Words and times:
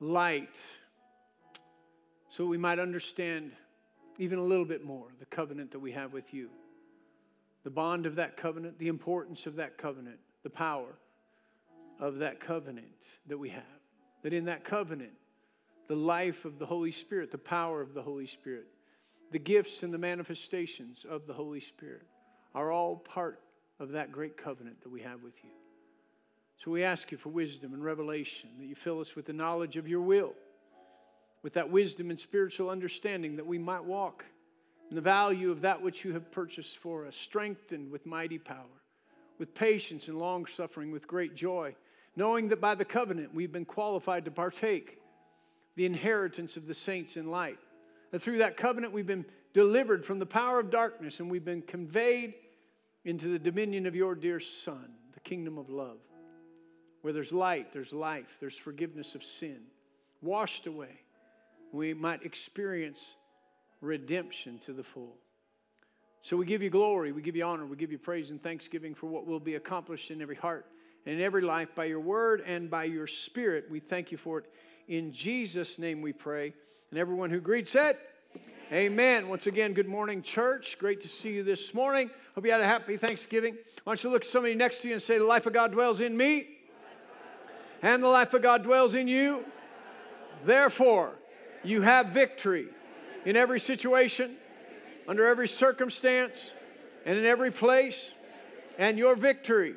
light 0.00 0.54
so 2.30 2.46
we 2.46 2.58
might 2.58 2.78
understand 2.78 3.52
even 4.18 4.38
a 4.38 4.42
little 4.42 4.64
bit 4.64 4.84
more 4.84 5.06
the 5.18 5.26
covenant 5.26 5.72
that 5.72 5.78
we 5.78 5.92
have 5.92 6.12
with 6.12 6.32
you, 6.32 6.48
the 7.64 7.70
bond 7.70 8.06
of 8.06 8.16
that 8.16 8.36
covenant, 8.36 8.78
the 8.78 8.88
importance 8.88 9.46
of 9.46 9.56
that 9.56 9.78
covenant, 9.78 10.18
the 10.42 10.50
power 10.50 10.98
of 11.98 12.18
that 12.18 12.40
covenant 12.40 12.86
that 13.26 13.38
we 13.38 13.48
have. 13.48 13.62
That 14.22 14.32
in 14.32 14.44
that 14.46 14.64
covenant, 14.64 15.12
the 15.88 15.96
life 15.96 16.44
of 16.44 16.58
the 16.58 16.66
Holy 16.66 16.92
Spirit, 16.92 17.30
the 17.30 17.38
power 17.38 17.80
of 17.80 17.94
the 17.94 18.02
Holy 18.02 18.26
Spirit, 18.26 18.66
the 19.30 19.38
gifts 19.38 19.82
and 19.82 19.92
the 19.92 19.98
manifestations 19.98 21.04
of 21.08 21.26
the 21.26 21.34
Holy 21.34 21.60
Spirit 21.60 22.06
are 22.54 22.70
all 22.70 22.96
part 22.96 23.40
of 23.78 23.90
that 23.90 24.12
great 24.12 24.36
covenant 24.36 24.82
that 24.82 24.90
we 24.90 25.02
have 25.02 25.22
with 25.22 25.34
you. 25.42 25.50
So 26.64 26.72
we 26.72 26.82
ask 26.82 27.12
you 27.12 27.18
for 27.18 27.28
wisdom 27.28 27.72
and 27.72 27.84
revelation, 27.84 28.50
that 28.58 28.66
you 28.66 28.74
fill 28.74 29.00
us 29.00 29.14
with 29.14 29.26
the 29.26 29.32
knowledge 29.32 29.76
of 29.76 29.86
your 29.86 30.00
will, 30.00 30.32
with 31.42 31.54
that 31.54 31.70
wisdom 31.70 32.10
and 32.10 32.18
spiritual 32.18 32.68
understanding 32.68 33.36
that 33.36 33.46
we 33.46 33.58
might 33.58 33.84
walk 33.84 34.24
in 34.90 34.96
the 34.96 35.02
value 35.02 35.50
of 35.50 35.60
that 35.60 35.82
which 35.82 36.04
you 36.04 36.12
have 36.14 36.32
purchased 36.32 36.76
for 36.78 37.06
us, 37.06 37.14
strengthened 37.16 37.90
with 37.92 38.06
mighty 38.06 38.38
power, 38.38 38.64
with 39.38 39.54
patience 39.54 40.08
and 40.08 40.18
long 40.18 40.46
suffering, 40.46 40.90
with 40.90 41.06
great 41.06 41.36
joy, 41.36 41.74
knowing 42.16 42.48
that 42.48 42.60
by 42.60 42.74
the 42.74 42.84
covenant 42.84 43.32
we've 43.32 43.52
been 43.52 43.64
qualified 43.64 44.24
to 44.24 44.30
partake 44.30 44.98
the 45.76 45.86
inheritance 45.86 46.56
of 46.56 46.66
the 46.66 46.74
saints 46.74 47.16
in 47.16 47.30
light. 47.30 47.58
That 48.10 48.22
through 48.22 48.38
that 48.38 48.56
covenant 48.56 48.92
we've 48.92 49.06
been 49.06 49.26
delivered 49.54 50.04
from 50.04 50.18
the 50.18 50.26
power 50.26 50.58
of 50.58 50.70
darkness 50.70 51.20
and 51.20 51.30
we've 51.30 51.44
been 51.44 51.62
conveyed 51.62 52.34
into 53.04 53.28
the 53.28 53.38
dominion 53.38 53.86
of 53.86 53.94
your 53.94 54.16
dear 54.16 54.40
Son, 54.40 54.88
the 55.14 55.20
kingdom 55.20 55.56
of 55.56 55.70
love. 55.70 55.98
Where 57.02 57.12
there's 57.12 57.32
light, 57.32 57.72
there's 57.72 57.92
life, 57.92 58.26
there's 58.40 58.56
forgiveness 58.56 59.14
of 59.14 59.22
sin, 59.22 59.58
washed 60.20 60.66
away. 60.66 61.00
We 61.72 61.94
might 61.94 62.24
experience 62.24 62.98
redemption 63.80 64.60
to 64.66 64.72
the 64.72 64.82
full. 64.82 65.16
So 66.22 66.36
we 66.36 66.46
give 66.46 66.62
you 66.62 66.70
glory, 66.70 67.12
we 67.12 67.22
give 67.22 67.36
you 67.36 67.44
honor, 67.44 67.64
we 67.64 67.76
give 67.76 67.92
you 67.92 67.98
praise 67.98 68.30
and 68.30 68.42
thanksgiving 68.42 68.94
for 68.94 69.06
what 69.06 69.26
will 69.26 69.40
be 69.40 69.54
accomplished 69.54 70.10
in 70.10 70.20
every 70.20 70.36
heart 70.36 70.66
and 71.06 71.16
in 71.16 71.22
every 71.22 71.42
life 71.42 71.68
by 71.74 71.84
your 71.84 72.00
word 72.00 72.42
and 72.44 72.70
by 72.70 72.84
your 72.84 73.06
spirit. 73.06 73.66
We 73.70 73.80
thank 73.80 74.10
you 74.10 74.18
for 74.18 74.38
it. 74.38 74.46
In 74.88 75.12
Jesus' 75.12 75.78
name 75.78 76.02
we 76.02 76.12
pray. 76.12 76.52
And 76.90 76.98
everyone 76.98 77.30
who 77.30 77.40
greets 77.40 77.74
it, 77.74 77.98
Amen. 78.70 79.28
Once 79.30 79.46
again, 79.46 79.72
good 79.72 79.88
morning, 79.88 80.20
church. 80.20 80.76
Great 80.78 81.00
to 81.00 81.08
see 81.08 81.30
you 81.30 81.42
this 81.42 81.72
morning. 81.72 82.10
Hope 82.34 82.44
you 82.44 82.52
had 82.52 82.60
a 82.60 82.66
happy 82.66 82.98
Thanksgiving. 82.98 83.56
Why 83.84 83.92
don't 83.92 84.04
you 84.04 84.10
look 84.10 84.24
at 84.24 84.28
somebody 84.28 84.54
next 84.54 84.82
to 84.82 84.88
you 84.88 84.94
and 84.94 85.02
say, 85.02 85.16
The 85.16 85.24
life 85.24 85.46
of 85.46 85.54
God 85.54 85.72
dwells 85.72 86.00
in 86.00 86.14
me, 86.14 86.46
and 87.82 88.02
the 88.02 88.08
life 88.08 88.34
of 88.34 88.42
God 88.42 88.62
dwells 88.62 88.94
in 88.94 89.08
you. 89.08 89.44
Therefore, 90.44 91.12
you 91.64 91.82
have 91.82 92.08
victory 92.08 92.68
in 93.24 93.36
every 93.36 93.60
situation, 93.60 94.36
under 95.06 95.26
every 95.26 95.48
circumstance, 95.48 96.50
and 97.04 97.18
in 97.18 97.24
every 97.24 97.50
place. 97.50 98.12
And 98.78 98.98
your 98.98 99.16
victory 99.16 99.74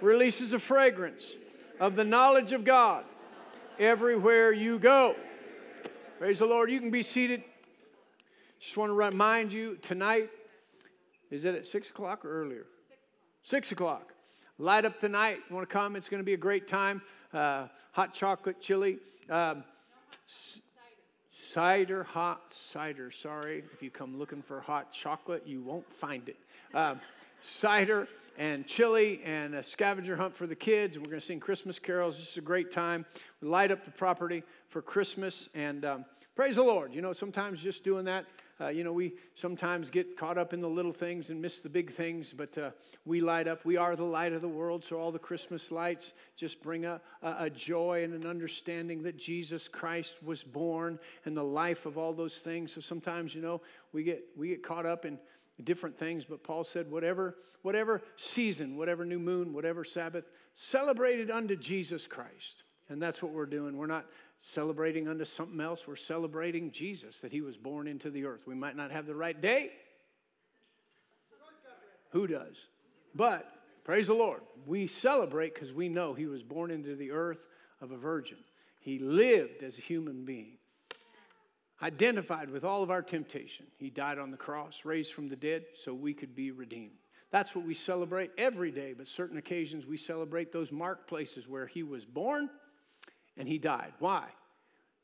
releases 0.00 0.52
a 0.52 0.58
fragrance 0.58 1.34
of 1.80 1.96
the 1.96 2.04
knowledge 2.04 2.52
of 2.52 2.64
God 2.64 3.04
everywhere 3.78 4.52
you 4.52 4.78
go. 4.78 5.14
Praise 6.18 6.38
the 6.38 6.46
Lord. 6.46 6.70
You 6.70 6.80
can 6.80 6.90
be 6.90 7.02
seated. 7.02 7.44
Just 8.60 8.76
want 8.76 8.90
to 8.90 8.94
remind 8.94 9.52
you 9.52 9.76
tonight, 9.76 10.30
is 11.30 11.44
it 11.44 11.54
at 11.54 11.66
6 11.66 11.90
o'clock 11.90 12.24
or 12.24 12.42
earlier? 12.42 12.66
6 13.44 13.70
o'clock. 13.72 14.12
Light 14.60 14.84
up 14.84 15.00
the 15.00 15.08
night. 15.08 15.38
You 15.48 15.54
want 15.54 15.68
to 15.68 15.72
come? 15.72 15.94
It's 15.94 16.08
going 16.08 16.18
to 16.18 16.24
be 16.24 16.34
a 16.34 16.36
great 16.36 16.66
time. 16.66 17.00
Uh, 17.32 17.68
hot 17.92 18.12
chocolate 18.12 18.60
chili. 18.60 18.98
Um, 19.30 19.62
cider, 21.54 22.02
hot 22.02 22.52
cider. 22.72 23.12
Sorry, 23.12 23.62
if 23.72 23.84
you 23.84 23.90
come 23.92 24.18
looking 24.18 24.42
for 24.42 24.60
hot 24.60 24.92
chocolate, 24.92 25.44
you 25.46 25.62
won't 25.62 25.86
find 26.00 26.28
it. 26.28 26.36
Um, 26.74 27.00
cider 27.44 28.08
and 28.36 28.66
chili 28.66 29.20
and 29.24 29.54
a 29.54 29.62
scavenger 29.62 30.16
hunt 30.16 30.36
for 30.36 30.48
the 30.48 30.56
kids. 30.56 30.98
We're 30.98 31.04
going 31.04 31.20
to 31.20 31.26
sing 31.26 31.38
Christmas 31.38 31.78
carols. 31.78 32.16
This 32.16 32.30
is 32.30 32.36
a 32.38 32.40
great 32.40 32.72
time. 32.72 33.06
We 33.40 33.46
light 33.46 33.70
up 33.70 33.84
the 33.84 33.92
property 33.92 34.42
for 34.70 34.82
Christmas 34.82 35.48
and 35.54 35.84
um, 35.84 36.04
praise 36.34 36.56
the 36.56 36.64
Lord. 36.64 36.92
You 36.92 37.00
know, 37.00 37.12
sometimes 37.12 37.62
just 37.62 37.84
doing 37.84 38.06
that 38.06 38.24
uh, 38.60 38.68
you 38.68 38.82
know, 38.82 38.92
we 38.92 39.14
sometimes 39.36 39.88
get 39.88 40.16
caught 40.16 40.36
up 40.36 40.52
in 40.52 40.60
the 40.60 40.68
little 40.68 40.92
things 40.92 41.30
and 41.30 41.40
miss 41.40 41.58
the 41.58 41.68
big 41.68 41.94
things, 41.94 42.34
but 42.36 42.56
uh, 42.58 42.70
we 43.04 43.20
light 43.20 43.46
up. 43.46 43.64
We 43.64 43.76
are 43.76 43.94
the 43.94 44.04
light 44.04 44.32
of 44.32 44.42
the 44.42 44.48
world, 44.48 44.84
so 44.84 44.96
all 44.96 45.12
the 45.12 45.18
Christmas 45.18 45.70
lights 45.70 46.12
just 46.36 46.60
bring 46.60 46.84
a, 46.84 47.00
a 47.22 47.48
joy 47.48 48.02
and 48.02 48.14
an 48.14 48.26
understanding 48.26 49.02
that 49.04 49.16
Jesus 49.16 49.68
Christ 49.68 50.14
was 50.24 50.42
born 50.42 50.98
and 51.24 51.36
the 51.36 51.44
life 51.44 51.86
of 51.86 51.96
all 51.96 52.12
those 52.12 52.34
things. 52.34 52.72
So 52.72 52.80
sometimes, 52.80 53.34
you 53.34 53.42
know, 53.42 53.60
we 53.92 54.02
get, 54.02 54.24
we 54.36 54.48
get 54.48 54.64
caught 54.64 54.86
up 54.86 55.04
in 55.04 55.18
different 55.62 55.96
things, 55.96 56.24
but 56.28 56.42
Paul 56.42 56.64
said, 56.64 56.90
whatever, 56.90 57.36
whatever 57.62 58.02
season, 58.16 58.76
whatever 58.76 59.04
new 59.04 59.20
moon, 59.20 59.52
whatever 59.52 59.84
Sabbath, 59.84 60.24
celebrated 60.54 61.30
unto 61.30 61.54
Jesus 61.54 62.08
Christ. 62.08 62.64
And 62.88 63.00
that's 63.02 63.22
what 63.22 63.32
we're 63.32 63.46
doing. 63.46 63.76
We're 63.76 63.86
not 63.86 64.06
celebrating 64.42 65.08
unto 65.08 65.24
something 65.24 65.60
else. 65.60 65.82
We're 65.86 65.96
celebrating 65.96 66.70
Jesus, 66.70 67.18
that 67.20 67.32
he 67.32 67.40
was 67.40 67.56
born 67.56 67.86
into 67.86 68.10
the 68.10 68.24
earth. 68.24 68.42
We 68.46 68.54
might 68.54 68.76
not 68.76 68.90
have 68.90 69.06
the 69.06 69.14
right 69.14 69.40
date. 69.40 69.72
Who 72.10 72.26
does? 72.26 72.56
But 73.14 73.50
praise 73.84 74.06
the 74.06 74.14
Lord. 74.14 74.40
We 74.66 74.86
celebrate 74.86 75.54
because 75.54 75.72
we 75.72 75.88
know 75.88 76.14
he 76.14 76.26
was 76.26 76.42
born 76.42 76.70
into 76.70 76.94
the 76.96 77.10
earth 77.10 77.38
of 77.80 77.90
a 77.90 77.96
virgin. 77.96 78.38
He 78.80 78.98
lived 78.98 79.62
as 79.62 79.76
a 79.76 79.82
human 79.82 80.24
being, 80.24 80.56
identified 81.82 82.48
with 82.48 82.64
all 82.64 82.82
of 82.82 82.90
our 82.90 83.02
temptation. 83.02 83.66
He 83.76 83.90
died 83.90 84.18
on 84.18 84.30
the 84.30 84.36
cross, 84.36 84.80
raised 84.84 85.12
from 85.12 85.28
the 85.28 85.36
dead, 85.36 85.64
so 85.84 85.92
we 85.92 86.14
could 86.14 86.34
be 86.34 86.50
redeemed. 86.50 86.96
That's 87.30 87.54
what 87.54 87.66
we 87.66 87.74
celebrate 87.74 88.30
every 88.38 88.70
day, 88.70 88.94
but 88.96 89.06
certain 89.06 89.36
occasions 89.36 89.84
we 89.84 89.98
celebrate 89.98 90.50
those 90.50 90.72
marked 90.72 91.06
places 91.08 91.46
where 91.46 91.66
he 91.66 91.82
was 91.82 92.06
born 92.06 92.48
and 93.38 93.48
he 93.48 93.56
died. 93.56 93.92
Why? 93.98 94.24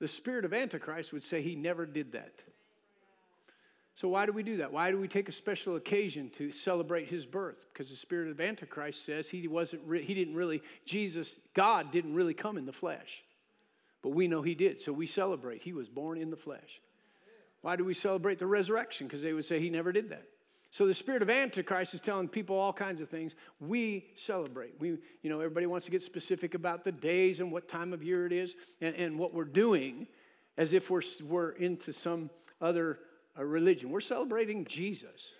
The 0.00 0.08
spirit 0.08 0.44
of 0.44 0.52
Antichrist 0.52 1.12
would 1.12 1.22
say 1.22 1.40
he 1.40 1.54
never 1.54 1.86
did 1.86 2.12
that. 2.12 2.34
So, 3.96 4.08
why 4.08 4.26
do 4.26 4.32
we 4.32 4.42
do 4.42 4.56
that? 4.56 4.72
Why 4.72 4.90
do 4.90 4.98
we 4.98 5.06
take 5.06 5.28
a 5.28 5.32
special 5.32 5.76
occasion 5.76 6.30
to 6.36 6.50
celebrate 6.50 7.08
his 7.08 7.24
birth? 7.24 7.64
Because 7.72 7.90
the 7.90 7.96
spirit 7.96 8.28
of 8.28 8.40
Antichrist 8.40 9.06
says 9.06 9.28
he 9.28 9.46
wasn't, 9.46 9.82
re- 9.86 10.04
he 10.04 10.14
didn't 10.14 10.34
really, 10.34 10.62
Jesus, 10.84 11.38
God 11.54 11.92
didn't 11.92 12.14
really 12.14 12.34
come 12.34 12.58
in 12.58 12.66
the 12.66 12.72
flesh. 12.72 13.22
But 14.02 14.10
we 14.10 14.26
know 14.26 14.42
he 14.42 14.56
did, 14.56 14.82
so 14.82 14.92
we 14.92 15.06
celebrate. 15.06 15.62
He 15.62 15.72
was 15.72 15.88
born 15.88 16.18
in 16.18 16.30
the 16.30 16.36
flesh. 16.36 16.80
Why 17.62 17.76
do 17.76 17.84
we 17.84 17.94
celebrate 17.94 18.40
the 18.40 18.46
resurrection? 18.46 19.06
Because 19.06 19.22
they 19.22 19.32
would 19.32 19.46
say 19.46 19.60
he 19.60 19.70
never 19.70 19.92
did 19.92 20.10
that. 20.10 20.26
So 20.74 20.88
the 20.88 20.94
spirit 20.94 21.22
of 21.22 21.30
Antichrist 21.30 21.94
is 21.94 22.00
telling 22.00 22.26
people 22.26 22.58
all 22.58 22.72
kinds 22.72 23.00
of 23.00 23.08
things. 23.08 23.36
We 23.60 24.06
celebrate. 24.16 24.74
We, 24.80 24.98
you 25.22 25.30
know, 25.30 25.38
everybody 25.38 25.66
wants 25.66 25.84
to 25.84 25.92
get 25.92 26.02
specific 26.02 26.54
about 26.54 26.82
the 26.82 26.90
days 26.90 27.38
and 27.38 27.52
what 27.52 27.68
time 27.68 27.92
of 27.92 28.02
year 28.02 28.26
it 28.26 28.32
is 28.32 28.56
and, 28.80 28.92
and 28.96 29.16
what 29.16 29.32
we're 29.32 29.44
doing 29.44 30.08
as 30.56 30.72
if 30.72 30.90
we're, 30.90 31.02
we're 31.22 31.50
into 31.50 31.92
some 31.92 32.28
other 32.60 32.98
uh, 33.38 33.44
religion. 33.44 33.88
We're 33.88 34.00
celebrating 34.00 34.64
Jesus. 34.64 35.34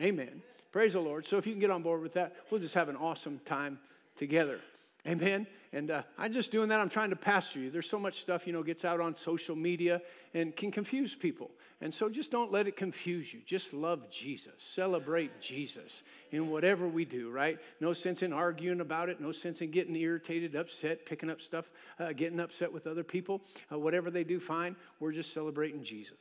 Amen. 0.00 0.40
Praise 0.72 0.94
the 0.94 1.00
Lord. 1.00 1.26
So 1.26 1.36
if 1.36 1.46
you 1.46 1.52
can 1.52 1.60
get 1.60 1.70
on 1.70 1.82
board 1.82 2.00
with 2.00 2.14
that, 2.14 2.36
we'll 2.50 2.62
just 2.62 2.74
have 2.74 2.88
an 2.88 2.96
awesome 2.96 3.38
time 3.44 3.78
together. 4.16 4.60
Amen. 5.06 5.46
And 5.72 5.90
uh, 5.90 6.02
I'm 6.18 6.32
just 6.32 6.50
doing 6.50 6.68
that. 6.70 6.80
I'm 6.80 6.88
trying 6.88 7.10
to 7.10 7.16
pastor 7.16 7.60
you. 7.60 7.70
There's 7.70 7.88
so 7.88 7.98
much 7.98 8.20
stuff, 8.20 8.44
you 8.44 8.52
know, 8.52 8.62
gets 8.62 8.84
out 8.84 9.00
on 9.00 9.14
social 9.14 9.54
media 9.54 10.02
and 10.34 10.54
can 10.56 10.72
confuse 10.72 11.14
people. 11.14 11.50
And 11.80 11.94
so 11.94 12.08
just 12.08 12.30
don't 12.32 12.50
let 12.50 12.66
it 12.66 12.76
confuse 12.76 13.32
you. 13.32 13.40
Just 13.46 13.72
love 13.72 14.10
Jesus. 14.10 14.52
Celebrate 14.74 15.40
Jesus 15.40 16.02
in 16.32 16.50
whatever 16.50 16.88
we 16.88 17.04
do, 17.04 17.30
right? 17.30 17.58
No 17.80 17.92
sense 17.92 18.22
in 18.22 18.32
arguing 18.32 18.80
about 18.80 19.08
it. 19.08 19.20
No 19.20 19.30
sense 19.30 19.60
in 19.60 19.70
getting 19.70 19.94
irritated, 19.94 20.56
upset, 20.56 21.06
picking 21.06 21.30
up 21.30 21.40
stuff, 21.40 21.70
uh, 22.00 22.12
getting 22.12 22.40
upset 22.40 22.72
with 22.72 22.88
other 22.88 23.04
people. 23.04 23.40
Uh, 23.72 23.78
whatever 23.78 24.10
they 24.10 24.24
do, 24.24 24.40
fine. 24.40 24.74
We're 24.98 25.12
just 25.12 25.32
celebrating 25.32 25.84
Jesus. 25.84 26.18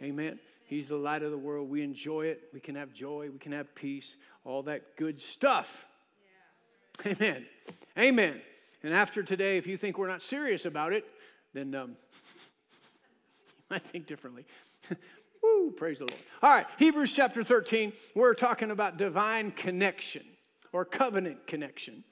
Amen. 0.00 0.38
He's 0.64 0.88
the 0.88 0.96
light 0.96 1.22
of 1.22 1.30
the 1.30 1.38
world. 1.38 1.68
We 1.68 1.82
enjoy 1.82 2.26
it. 2.26 2.44
We 2.54 2.60
can 2.60 2.76
have 2.76 2.94
joy. 2.94 3.28
We 3.32 3.38
can 3.38 3.52
have 3.52 3.74
peace. 3.74 4.14
All 4.44 4.62
that 4.62 4.96
good 4.96 5.20
stuff. 5.20 5.68
Amen. 7.04 7.44
Amen. 7.98 8.40
And 8.84 8.92
after 8.92 9.22
today, 9.22 9.56
if 9.56 9.66
you 9.66 9.78
think 9.78 9.96
we're 9.96 10.08
not 10.08 10.20
serious 10.20 10.66
about 10.66 10.92
it, 10.92 11.06
then 11.54 11.74
um, 11.74 11.96
I 13.70 13.78
think 13.78 14.06
differently. 14.06 14.44
Woo, 15.42 15.70
praise 15.70 15.98
the 15.98 16.04
Lord. 16.04 16.20
All 16.42 16.50
right, 16.50 16.66
Hebrews 16.78 17.10
chapter 17.10 17.42
13, 17.42 17.94
we're 18.14 18.34
talking 18.34 18.70
about 18.70 18.98
divine 18.98 19.52
connection 19.52 20.22
or 20.70 20.84
covenant 20.84 21.46
connection. 21.46 22.04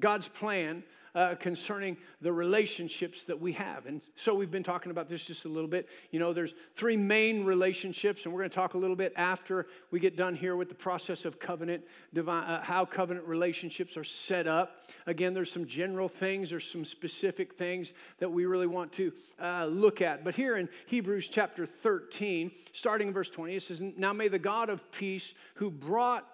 God's 0.00 0.28
plan 0.28 0.82
uh, 1.14 1.34
concerning 1.34 1.96
the 2.20 2.32
relationships 2.32 3.24
that 3.24 3.40
we 3.40 3.52
have. 3.52 3.86
And 3.86 4.00
so 4.14 4.34
we've 4.34 4.50
been 4.50 4.62
talking 4.62 4.92
about 4.92 5.08
this 5.08 5.24
just 5.24 5.44
a 5.46 5.48
little 5.48 5.68
bit. 5.68 5.88
You 6.10 6.20
know, 6.20 6.32
there's 6.32 6.54
three 6.76 6.96
main 6.96 7.44
relationships, 7.44 8.24
and 8.24 8.32
we're 8.32 8.40
going 8.40 8.50
to 8.50 8.54
talk 8.54 8.74
a 8.74 8.78
little 8.78 8.94
bit 8.94 9.12
after 9.16 9.66
we 9.90 9.98
get 9.98 10.16
done 10.16 10.36
here 10.36 10.54
with 10.54 10.68
the 10.68 10.76
process 10.76 11.24
of 11.24 11.40
covenant, 11.40 11.82
divine, 12.14 12.44
uh, 12.44 12.62
how 12.62 12.84
covenant 12.84 13.26
relationships 13.26 13.96
are 13.96 14.04
set 14.04 14.46
up. 14.46 14.90
Again, 15.06 15.34
there's 15.34 15.50
some 15.50 15.66
general 15.66 16.08
things, 16.08 16.50
there's 16.50 16.70
some 16.70 16.84
specific 16.84 17.54
things 17.54 17.92
that 18.18 18.30
we 18.30 18.46
really 18.46 18.66
want 18.66 18.92
to 18.92 19.12
uh, 19.42 19.66
look 19.66 20.00
at. 20.00 20.24
But 20.24 20.36
here 20.36 20.56
in 20.56 20.68
Hebrews 20.86 21.28
chapter 21.28 21.66
13, 21.66 22.50
starting 22.72 23.08
in 23.08 23.14
verse 23.14 23.30
20, 23.30 23.56
it 23.56 23.62
says, 23.62 23.80
Now 23.80 24.12
may 24.12 24.28
the 24.28 24.38
God 24.38 24.68
of 24.68 24.88
peace 24.92 25.32
who 25.54 25.70
brought 25.70 26.26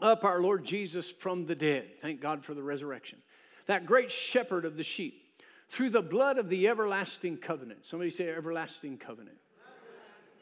up 0.00 0.24
our 0.24 0.40
Lord 0.40 0.64
Jesus 0.64 1.10
from 1.10 1.46
the 1.46 1.54
dead. 1.54 1.86
Thank 2.02 2.20
God 2.20 2.44
for 2.44 2.54
the 2.54 2.62
resurrection 2.62 3.18
that 3.66 3.86
great 3.86 4.10
shepherd 4.12 4.64
of 4.64 4.76
the 4.76 4.82
sheep, 4.82 5.22
through 5.68 5.90
the 5.90 6.02
blood 6.02 6.38
of 6.38 6.48
the 6.48 6.68
everlasting 6.68 7.38
covenant. 7.38 7.84
Somebody 7.84 8.10
say, 8.10 8.28
everlasting 8.28 8.98
covenant. 8.98 9.36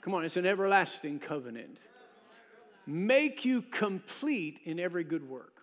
Come 0.00 0.14
on, 0.14 0.24
it's 0.24 0.36
an 0.36 0.46
everlasting 0.46 1.20
covenant. 1.20 1.78
Make 2.86 3.44
you 3.44 3.62
complete 3.62 4.58
in 4.64 4.80
every 4.80 5.04
good 5.04 5.28
work. 5.28 5.54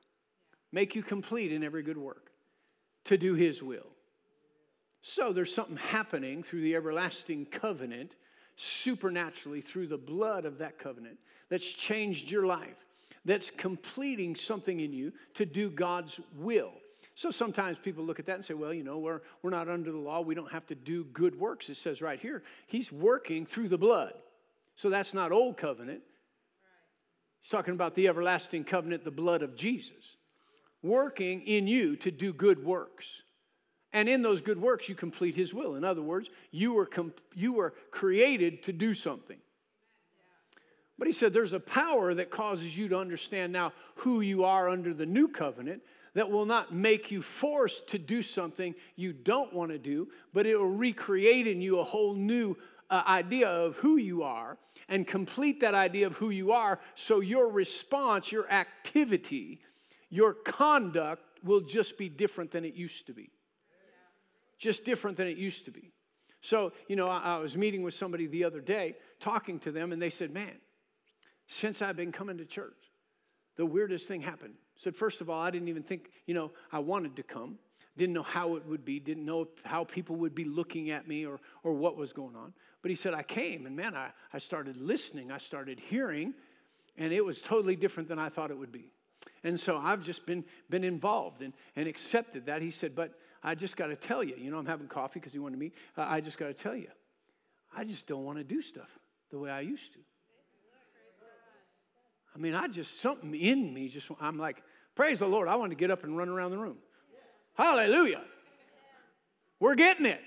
Make 0.72 0.96
you 0.96 1.04
complete 1.04 1.52
in 1.52 1.64
every 1.64 1.84
good 1.84 1.98
work 1.98 2.32
to 3.06 3.18
do 3.18 3.34
his 3.34 3.62
will. 3.62 3.88
So 5.02 5.34
there's 5.34 5.54
something 5.54 5.78
happening 5.78 6.44
through 6.44 6.62
the 6.62 6.76
everlasting 6.76 7.46
covenant, 7.46 8.16
supernaturally 8.56 9.62
through 9.62 9.88
the 9.88 9.98
blood 9.98 10.46
of 10.46 10.60
that 10.60 10.80
covenant, 10.80 11.18
that's 11.50 11.66
changed 11.66 12.30
your 12.30 12.46
life, 12.46 12.78
that's 13.30 13.52
completing 13.52 14.36
something 14.36 14.80
in 14.80 14.94
you 14.94 15.14
to 15.36 15.46
do 15.46 15.70
God's 15.70 16.20
will. 16.36 16.72
So 17.16 17.32
sometimes 17.32 17.78
people 17.78 18.06
look 18.06 18.20
at 18.20 18.26
that 18.28 18.36
and 18.38 18.46
say, 18.46 18.54
well, 18.54 18.74
you 18.74 18.84
know, 18.84 18.98
we're, 18.98 19.22
we're 19.44 19.50
not 19.50 19.68
under 19.68 19.92
the 19.92 19.98
law. 19.98 20.22
We 20.22 20.36
don't 20.36 20.52
have 20.52 20.66
to 20.68 20.76
do 20.76 21.04
good 21.04 21.38
works. 21.38 21.70
It 21.70 21.76
says 21.76 22.02
right 22.02 22.20
here, 22.20 22.44
he's 22.68 22.92
working 22.92 23.46
through 23.46 23.68
the 23.68 23.78
blood. 23.78 24.14
So 24.78 24.90
that's 24.90 25.14
not 25.14 25.34
old 25.34 25.58
covenant. 25.58 26.02
He's 27.42 27.52
talking 27.52 27.74
about 27.74 27.96
the 27.96 28.08
everlasting 28.08 28.64
covenant, 28.64 29.04
the 29.04 29.12
blood 29.12 29.42
of 29.42 29.56
Jesus, 29.56 30.16
working 30.82 31.42
in 31.42 31.68
you 31.68 31.98
to 31.98 32.12
do 32.12 32.32
good 32.32 32.64
works. 32.64 33.06
And 33.92 34.08
in 34.08 34.22
those 34.22 34.40
good 34.40 34.62
works, 34.62 34.88
you 34.88 34.96
complete 34.96 35.36
his 35.36 35.54
will. 35.54 35.76
In 35.76 35.84
other 35.84 36.02
words, 36.02 36.30
you 36.52 36.74
were, 36.74 36.86
comp- 36.86 37.20
you 37.36 37.54
were 37.54 37.74
created 37.92 38.64
to 38.64 38.72
do 38.72 38.94
something. 38.94 39.40
But 41.00 41.08
he 41.08 41.14
said 41.14 41.32
there's 41.32 41.54
a 41.54 41.62
power 41.62 42.14
that 42.14 42.30
causes 42.30 42.78
you 42.78 42.90
to 42.90 42.98
understand 42.98 43.54
now 43.54 43.72
who 43.96 44.20
you 44.20 44.44
are 44.44 44.68
under 44.68 44.94
the 44.94 45.06
new 45.06 45.30
covenant 45.30 45.82
that 46.14 46.30
will 46.30 46.46
not 46.46 46.74
make 46.74 47.10
you 47.10 47.22
forced 47.22 47.88
to 47.88 47.98
do 47.98 48.22
something 48.22 48.76
you 48.98 49.14
don't 49.14 49.54
want 49.54 49.72
to 49.72 49.78
do, 49.78 50.10
but 50.34 50.46
it 50.46 50.58
will 50.58 50.66
recreate 50.66 51.48
in 51.48 51.62
you 51.62 51.80
a 51.80 51.84
whole 51.86 52.14
new 52.14 52.58
uh, 52.90 53.02
idea 53.08 53.48
of 53.48 53.76
who 53.78 53.96
you 53.96 54.24
are 54.24 54.58
and 54.90 55.08
complete 55.08 55.62
that 55.62 55.74
idea 55.74 56.06
of 56.06 56.14
who 56.14 56.32
you 56.32 56.52
are 56.52 56.80
so 56.96 57.22
your 57.22 57.48
response, 57.48 58.30
your 58.30 58.52
activity, 58.52 59.62
your 60.10 60.34
conduct 60.34 61.24
will 61.46 61.62
just 61.62 61.98
be 61.98 62.10
different 62.10 62.52
than 62.52 62.66
it 62.66 62.74
used 62.74 63.08
to 63.08 63.14
be. 63.14 63.30
Just 64.58 64.84
different 64.84 65.16
than 65.16 65.28
it 65.28 65.38
used 65.38 65.64
to 65.64 65.72
be. 65.72 65.94
So, 66.42 66.74
you 66.90 66.98
know, 66.98 67.08
I, 67.08 67.20
I 67.20 67.38
was 67.38 67.56
meeting 67.56 67.84
with 67.84 67.94
somebody 67.94 68.28
the 68.28 68.44
other 68.44 68.60
day, 68.60 68.96
talking 69.22 69.60
to 69.60 69.72
them, 69.72 69.94
and 69.94 70.02
they 70.02 70.10
said, 70.10 70.34
Man, 70.34 70.56
since 71.50 71.82
I've 71.82 71.98
been 71.98 72.12
coming 72.12 72.38
to 72.38 72.46
church, 72.46 72.78
the 73.58 73.66
weirdest 73.66 74.08
thing 74.08 74.22
happened 74.22 74.54
said, 74.82 74.96
first 74.96 75.20
of 75.20 75.30
all, 75.30 75.42
I 75.42 75.52
didn't 75.52 75.68
even 75.68 75.84
think, 75.84 76.10
you 76.26 76.34
know, 76.34 76.52
I 76.72 76.80
wanted 76.80 77.18
to 77.18 77.24
come. 77.24 77.60
Didn't 77.98 78.14
know 78.14 78.24
how 78.24 78.56
it 78.56 78.66
would 78.66 78.86
be, 78.86 79.00
didn't 79.00 79.26
know 79.26 79.50
how 79.64 79.84
people 79.84 80.16
would 80.18 80.34
be 80.34 80.46
looking 80.46 80.90
at 80.90 81.06
me 81.06 81.26
or, 81.26 81.40
or 81.64 81.74
what 81.74 81.98
was 81.98 82.14
going 82.14 82.36
on. 82.36 82.54
But 82.82 82.92
he 82.92 82.96
said, 82.96 83.14
I 83.14 83.24
came, 83.24 83.66
and 83.66 83.76
man, 83.76 83.94
I, 83.94 84.12
I 84.32 84.38
started 84.38 84.78
listening, 84.78 85.32
I 85.32 85.38
started 85.38 85.82
hearing, 85.82 86.34
and 86.98 87.12
it 87.12 87.26
was 87.26 87.42
totally 87.42 87.76
different 87.76 88.08
than 88.08 88.18
I 88.18 88.30
thought 88.30 88.52
it 88.52 88.58
would 88.58 88.72
be. 88.72 88.86
And 89.44 89.60
so 89.60 89.76
I've 89.76 90.02
just 90.02 90.26
been, 90.26 90.46
been 90.70 90.86
involved 90.86 91.42
and, 91.42 91.52
and 91.76 91.90
accepted 91.90 92.46
that. 92.46 92.62
He 92.62 92.72
said, 92.72 92.96
But 92.96 93.16
I 93.44 93.56
just 93.56 93.76
got 93.76 93.88
to 93.88 93.98
tell 93.98 94.24
you, 94.24 94.36
you 94.38 94.50
know, 94.50 94.58
I'm 94.58 94.66
having 94.66 94.88
coffee 94.88 95.20
because 95.20 95.34
he 95.34 95.40
wanted 95.40 95.60
meet. 95.60 95.74
Uh, 95.98 96.06
I 96.08 96.22
just 96.22 96.38
got 96.38 96.48
to 96.48 96.54
tell 96.54 96.76
you, 96.76 96.88
I 97.76 97.84
just 97.84 98.08
don't 98.08 98.24
want 98.24 98.38
to 98.38 98.46
do 98.46 98.62
stuff 98.62 98.90
the 99.30 99.40
way 99.40 99.50
I 99.50 99.62
used 99.62 99.92
to. 99.94 100.00
I 102.40 102.42
mean, 102.42 102.56
I 102.56 102.68
just, 102.68 103.02
something 103.02 103.36
in 103.36 103.74
me 103.74 103.90
just, 103.90 104.08
I'm 104.22 104.38
like, 104.38 104.64
praise 104.96 105.20
the 105.20 105.28
Lord, 105.28 105.50
I 105.50 105.58
want 105.58 105.72
to 105.72 105.76
get 105.76 105.92
up 105.92 106.06
and 106.06 106.18
run 106.18 106.30
around 106.30 106.52
the 106.52 106.58
room. 106.58 106.78
Hallelujah. 107.56 108.22
We're 109.60 109.76
getting 109.76 110.06
it. 110.06 110.22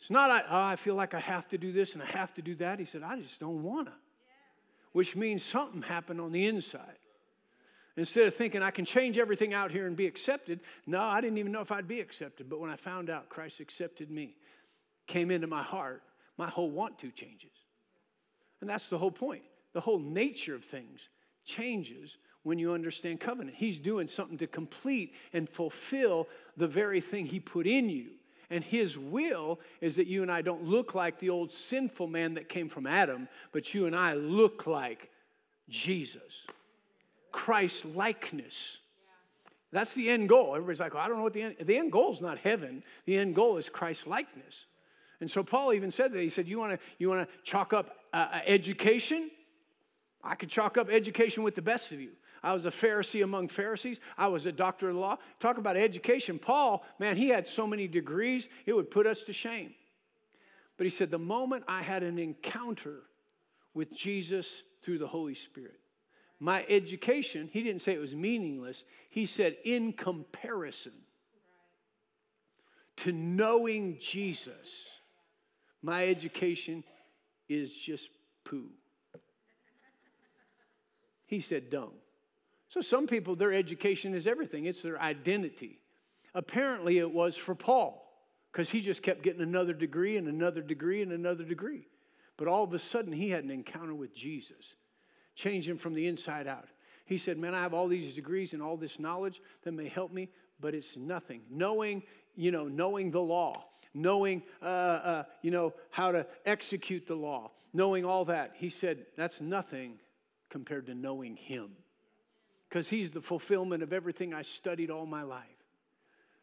It's 0.00 0.10
not, 0.10 0.32
I, 0.32 0.40
oh, 0.50 0.72
I 0.72 0.74
feel 0.74 0.96
like 0.96 1.14
I 1.14 1.20
have 1.20 1.48
to 1.50 1.58
do 1.58 1.70
this 1.70 1.94
and 1.94 2.02
I 2.02 2.06
have 2.06 2.34
to 2.34 2.42
do 2.42 2.56
that. 2.56 2.80
He 2.80 2.84
said, 2.84 3.04
I 3.04 3.20
just 3.20 3.38
don't 3.38 3.62
want 3.62 3.86
to. 3.86 3.92
Which 4.90 5.14
means 5.14 5.44
something 5.44 5.82
happened 5.82 6.20
on 6.20 6.32
the 6.32 6.44
inside. 6.44 6.98
Instead 7.96 8.26
of 8.26 8.34
thinking 8.34 8.60
I 8.60 8.72
can 8.72 8.84
change 8.84 9.16
everything 9.16 9.54
out 9.54 9.70
here 9.70 9.86
and 9.86 9.96
be 9.96 10.06
accepted, 10.06 10.58
no, 10.86 11.00
I 11.00 11.20
didn't 11.20 11.38
even 11.38 11.52
know 11.52 11.60
if 11.60 11.70
I'd 11.70 11.86
be 11.86 12.00
accepted. 12.00 12.50
But 12.50 12.58
when 12.58 12.70
I 12.70 12.76
found 12.76 13.10
out 13.10 13.28
Christ 13.28 13.60
accepted 13.60 14.10
me, 14.10 14.34
came 15.06 15.30
into 15.30 15.46
my 15.46 15.62
heart, 15.62 16.02
my 16.36 16.48
whole 16.48 16.70
want 16.70 16.98
to 17.00 17.12
changes. 17.12 17.52
And 18.60 18.68
that's 18.68 18.88
the 18.88 18.98
whole 18.98 19.12
point. 19.12 19.42
The 19.72 19.80
whole 19.80 20.00
nature 20.00 20.56
of 20.56 20.64
things 20.64 21.00
changes 21.48 22.18
when 22.44 22.58
you 22.58 22.72
understand 22.72 23.20
covenant. 23.20 23.56
He's 23.56 23.78
doing 23.78 24.06
something 24.06 24.38
to 24.38 24.46
complete 24.46 25.14
and 25.32 25.48
fulfill 25.48 26.28
the 26.56 26.68
very 26.68 27.00
thing 27.00 27.26
He 27.26 27.40
put 27.40 27.66
in 27.66 27.88
you. 27.88 28.10
And 28.50 28.62
His 28.62 28.96
will 28.96 29.58
is 29.80 29.96
that 29.96 30.06
you 30.06 30.22
and 30.22 30.30
I 30.30 30.42
don't 30.42 30.64
look 30.64 30.94
like 30.94 31.18
the 31.18 31.30
old 31.30 31.52
sinful 31.52 32.06
man 32.06 32.34
that 32.34 32.48
came 32.48 32.68
from 32.68 32.86
Adam, 32.86 33.28
but 33.52 33.74
you 33.74 33.86
and 33.86 33.96
I 33.96 34.14
look 34.14 34.66
like 34.66 35.10
Jesus. 35.68 36.46
Christ 37.32 37.84
likeness. 37.84 38.78
That's 39.70 39.92
the 39.92 40.08
end 40.08 40.28
goal. 40.28 40.54
Everybody's 40.54 40.80
like, 40.80 40.94
well, 40.94 41.02
I 41.02 41.08
don't 41.08 41.18
know 41.18 41.24
what 41.24 41.34
the 41.34 41.42
end. 41.42 41.56
The 41.60 41.76
end 41.76 41.92
goal 41.92 42.14
is 42.14 42.22
not 42.22 42.38
heaven. 42.38 42.82
The 43.04 43.18
end 43.18 43.34
goal 43.34 43.58
is 43.58 43.68
Christ 43.68 44.06
likeness. 44.06 44.64
And 45.20 45.30
so 45.30 45.42
Paul 45.42 45.74
even 45.74 45.90
said 45.90 46.12
that. 46.12 46.22
He 46.22 46.30
said, 46.30 46.48
"You 46.48 46.58
want 46.58 46.72
to 46.72 46.78
you 46.98 47.08
want 47.10 47.28
to 47.28 47.34
chalk 47.42 47.72
up 47.72 47.96
uh, 48.14 48.28
uh 48.32 48.40
education? 48.46 49.30
I 50.22 50.34
could 50.34 50.48
chalk 50.48 50.76
up 50.76 50.88
education 50.90 51.42
with 51.42 51.54
the 51.54 51.62
best 51.62 51.92
of 51.92 52.00
you. 52.00 52.10
I 52.42 52.52
was 52.52 52.66
a 52.66 52.70
Pharisee 52.70 53.24
among 53.24 53.48
Pharisees. 53.48 53.98
I 54.16 54.28
was 54.28 54.46
a 54.46 54.52
doctor 54.52 54.90
of 54.90 54.96
law. 54.96 55.18
Talk 55.40 55.58
about 55.58 55.76
education. 55.76 56.38
Paul, 56.38 56.84
man, 56.98 57.16
he 57.16 57.28
had 57.28 57.46
so 57.46 57.66
many 57.66 57.88
degrees, 57.88 58.48
it 58.66 58.72
would 58.72 58.90
put 58.90 59.06
us 59.06 59.22
to 59.22 59.32
shame. 59.32 59.74
But 60.76 60.84
he 60.84 60.90
said, 60.90 61.10
the 61.10 61.18
moment 61.18 61.64
I 61.66 61.82
had 61.82 62.02
an 62.02 62.18
encounter 62.18 63.00
with 63.74 63.92
Jesus 63.92 64.62
through 64.82 64.98
the 64.98 65.08
Holy 65.08 65.34
Spirit, 65.34 65.80
my 66.40 66.64
education, 66.68 67.50
he 67.52 67.62
didn't 67.62 67.82
say 67.82 67.92
it 67.94 68.00
was 68.00 68.14
meaningless. 68.14 68.84
He 69.10 69.26
said, 69.26 69.56
in 69.64 69.92
comparison 69.92 70.92
to 72.98 73.10
knowing 73.10 73.98
Jesus, 74.00 74.68
my 75.82 76.06
education 76.06 76.84
is 77.48 77.72
just 77.72 78.08
poo. 78.44 78.70
He 81.28 81.40
said 81.40 81.70
dung. 81.70 81.92
So 82.70 82.80
some 82.80 83.06
people, 83.06 83.36
their 83.36 83.52
education 83.52 84.14
is 84.14 84.26
everything, 84.26 84.64
it's 84.64 84.82
their 84.82 85.00
identity. 85.00 85.78
Apparently, 86.34 86.98
it 86.98 87.10
was 87.10 87.36
for 87.36 87.54
Paul 87.54 88.04
because 88.50 88.70
he 88.70 88.80
just 88.80 89.02
kept 89.02 89.22
getting 89.22 89.42
another 89.42 89.74
degree 89.74 90.16
and 90.16 90.26
another 90.26 90.62
degree 90.62 91.02
and 91.02 91.12
another 91.12 91.44
degree. 91.44 91.86
But 92.38 92.48
all 92.48 92.64
of 92.64 92.72
a 92.72 92.78
sudden, 92.78 93.12
he 93.12 93.30
had 93.30 93.44
an 93.44 93.50
encounter 93.50 93.94
with 93.94 94.14
Jesus, 94.14 94.74
changed 95.34 95.68
him 95.68 95.76
from 95.76 95.94
the 95.94 96.06
inside 96.06 96.46
out. 96.46 96.68
He 97.04 97.18
said, 97.18 97.36
Man, 97.36 97.54
I 97.54 97.62
have 97.62 97.74
all 97.74 97.88
these 97.88 98.14
degrees 98.14 98.54
and 98.54 98.62
all 98.62 98.76
this 98.76 98.98
knowledge 98.98 99.42
that 99.64 99.72
may 99.72 99.88
help 99.88 100.12
me, 100.12 100.30
but 100.60 100.74
it's 100.74 100.96
nothing. 100.96 101.42
Knowing, 101.50 102.02
you 102.36 102.50
know, 102.52 102.68
knowing 102.68 103.10
the 103.10 103.20
law, 103.20 103.64
knowing, 103.92 104.42
uh, 104.62 104.64
uh, 104.64 105.22
you 105.42 105.50
know, 105.50 105.74
how 105.90 106.10
to 106.10 106.26
execute 106.46 107.06
the 107.06 107.14
law, 107.14 107.50
knowing 107.74 108.04
all 108.04 108.24
that. 108.26 108.52
He 108.56 108.70
said, 108.70 109.04
That's 109.16 109.42
nothing 109.42 109.98
compared 110.50 110.86
to 110.86 110.94
knowing 110.94 111.36
Him. 111.36 111.70
Because 112.68 112.88
He's 112.88 113.10
the 113.10 113.20
fulfillment 113.20 113.82
of 113.82 113.92
everything 113.92 114.34
I 114.34 114.42
studied 114.42 114.90
all 114.90 115.06
my 115.06 115.22
life. 115.22 115.44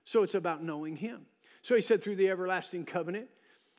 So 0.04 0.24
it's 0.24 0.36
about 0.36 0.64
knowing 0.64 0.96
Him. 0.98 1.26
So 1.62 1.76
He 1.76 1.82
said, 1.82 2.04
through 2.04 2.18
the 2.18 2.30
everlasting 2.30 2.86
covenant, 2.86 3.28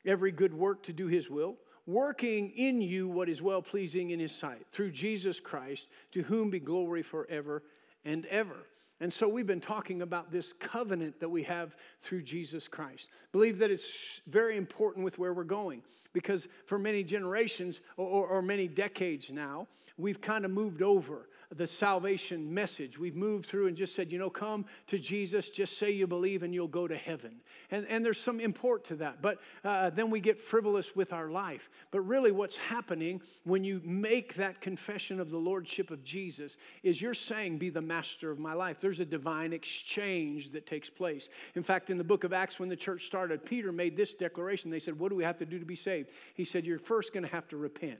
every 0.05 0.31
good 0.31 0.53
work 0.53 0.83
to 0.83 0.93
do 0.93 1.07
His 1.07 1.29
will, 1.29 1.57
working 1.85 2.51
in 2.51 2.81
you 2.81 3.07
what 3.07 3.29
is 3.29 3.41
well 3.41 3.61
pleasing 3.61 4.09
in 4.09 4.19
His 4.19 4.35
sight, 4.35 4.65
through 4.71 4.91
Jesus 4.91 5.39
Christ, 5.39 5.87
to 6.11 6.23
whom 6.23 6.49
be 6.49 6.59
glory 6.59 7.03
forever 7.03 7.63
and 8.03 8.25
ever. 8.25 8.65
And 8.99 9.13
so 9.13 9.27
we've 9.27 9.45
been 9.45 9.61
talking 9.61 10.01
about 10.01 10.31
this 10.31 10.53
covenant 10.53 11.19
that 11.19 11.29
we 11.29 11.43
have 11.43 11.75
through 12.01 12.23
Jesus 12.23 12.67
Christ. 12.67 13.07
Believe 13.31 13.59
that 13.59 13.69
it's 13.69 14.21
very 14.27 14.57
important 14.57 15.05
with 15.05 15.19
where 15.19 15.33
we're 15.33 15.43
going 15.43 15.83
because 16.13 16.47
for 16.65 16.79
many 16.79 17.03
generations 17.03 17.81
or, 17.95 18.27
or, 18.27 18.41
many 18.41 18.67
decades 18.67 19.29
now, 19.29 19.67
we've 19.97 20.19
kind 20.19 20.45
of 20.45 20.51
moved 20.51 20.81
over 20.81 21.29
the 21.55 21.67
salvation 21.67 22.53
message. 22.53 22.99
We've 22.99 23.15
moved 23.15 23.45
through 23.45 23.67
and 23.67 23.77
just 23.77 23.95
said, 23.95 24.11
you 24.11 24.19
know, 24.19 24.29
come 24.29 24.65
to 24.87 24.99
Jesus, 24.99 25.49
just 25.49 25.77
say 25.77 25.91
you 25.91 26.05
believe, 26.05 26.43
and 26.43 26.53
you'll 26.53 26.67
go 26.67 26.87
to 26.87 26.97
heaven. 26.97 27.35
And, 27.71 27.85
and 27.87 28.03
there's 28.03 28.19
some 28.19 28.41
import 28.41 28.83
to 28.85 28.97
that. 28.97 29.21
But 29.21 29.39
uh, 29.63 29.89
then 29.91 30.09
we 30.09 30.19
get 30.19 30.41
frivolous 30.41 30.93
with 30.93 31.13
our 31.13 31.29
life. 31.29 31.69
But 31.91 32.01
really, 32.01 32.31
what's 32.31 32.57
happening 32.57 33.21
when 33.45 33.63
you 33.63 33.81
make 33.85 34.35
that 34.35 34.59
confession 34.59 35.21
of 35.21 35.31
the 35.31 35.37
Lordship 35.37 35.89
of 35.89 36.03
Jesus 36.03 36.57
is 36.83 37.01
you're 37.01 37.13
saying, 37.13 37.59
Be 37.59 37.69
the 37.69 37.81
master 37.81 38.29
of 38.29 38.39
my 38.39 38.53
life. 38.53 38.77
There's 38.81 38.99
a 38.99 39.05
divine 39.05 39.53
exchange 39.53 40.51
that 40.51 40.67
takes 40.67 40.89
place. 40.89 41.29
In 41.55 41.63
fact, 41.63 41.89
in 41.89 41.97
the 41.97 42.03
book 42.03 42.25
of 42.25 42.33
Acts, 42.33 42.59
when 42.59 42.69
the 42.69 42.75
church 42.75 43.05
started, 43.05 43.45
Peter 43.45 43.71
made 43.71 43.95
this 43.95 44.13
declaration. 44.13 44.69
They 44.69 44.79
said, 44.79 44.99
What 44.99 45.09
do 45.09 45.15
we 45.15 45.23
have 45.23 45.37
to 45.37 45.45
do 45.45 45.59
to 45.59 45.65
be 45.65 45.77
saved? 45.77 46.09
He 46.33 46.43
said, 46.43 46.65
You're 46.65 46.79
first 46.79 47.13
going 47.13 47.23
to 47.23 47.31
have 47.31 47.47
to 47.49 47.57
repent. 47.57 47.99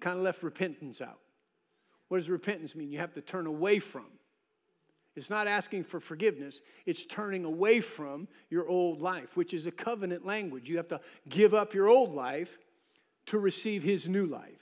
Kind 0.00 0.18
of 0.18 0.24
left 0.24 0.42
repentance 0.42 1.00
out. 1.00 1.18
What 2.10 2.18
does 2.18 2.28
repentance 2.28 2.74
mean? 2.74 2.90
You 2.90 2.98
have 2.98 3.14
to 3.14 3.20
turn 3.20 3.46
away 3.46 3.78
from. 3.78 4.06
It's 5.14 5.30
not 5.30 5.46
asking 5.46 5.84
for 5.84 6.00
forgiveness, 6.00 6.60
it's 6.86 7.04
turning 7.04 7.44
away 7.44 7.80
from 7.80 8.26
your 8.48 8.68
old 8.68 9.00
life, 9.00 9.36
which 9.36 9.54
is 9.54 9.66
a 9.66 9.70
covenant 9.70 10.26
language. 10.26 10.68
You 10.68 10.76
have 10.78 10.88
to 10.88 11.00
give 11.28 11.54
up 11.54 11.72
your 11.72 11.88
old 11.88 12.12
life 12.12 12.48
to 13.26 13.38
receive 13.38 13.84
his 13.84 14.08
new 14.08 14.26
life, 14.26 14.60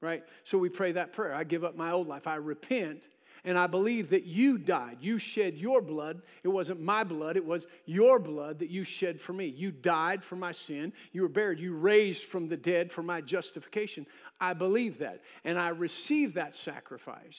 right? 0.00 0.24
So 0.44 0.56
we 0.56 0.70
pray 0.70 0.92
that 0.92 1.12
prayer 1.12 1.34
I 1.34 1.44
give 1.44 1.62
up 1.62 1.76
my 1.76 1.90
old 1.90 2.08
life, 2.08 2.26
I 2.26 2.36
repent. 2.36 3.02
And 3.48 3.58
I 3.58 3.66
believe 3.66 4.10
that 4.10 4.26
you 4.26 4.58
died. 4.58 4.98
You 5.00 5.18
shed 5.18 5.56
your 5.56 5.80
blood. 5.80 6.20
It 6.44 6.48
wasn't 6.48 6.82
my 6.82 7.02
blood, 7.02 7.38
it 7.38 7.46
was 7.46 7.66
your 7.86 8.18
blood 8.18 8.58
that 8.58 8.68
you 8.68 8.84
shed 8.84 9.18
for 9.22 9.32
me. 9.32 9.46
You 9.46 9.70
died 9.70 10.22
for 10.22 10.36
my 10.36 10.52
sin. 10.52 10.92
You 11.12 11.22
were 11.22 11.30
buried. 11.30 11.58
You 11.58 11.72
raised 11.72 12.24
from 12.24 12.48
the 12.48 12.58
dead 12.58 12.92
for 12.92 13.02
my 13.02 13.22
justification. 13.22 14.06
I 14.38 14.52
believe 14.52 14.98
that. 14.98 15.22
And 15.44 15.58
I 15.58 15.68
receive 15.70 16.34
that 16.34 16.54
sacrifice. 16.54 17.38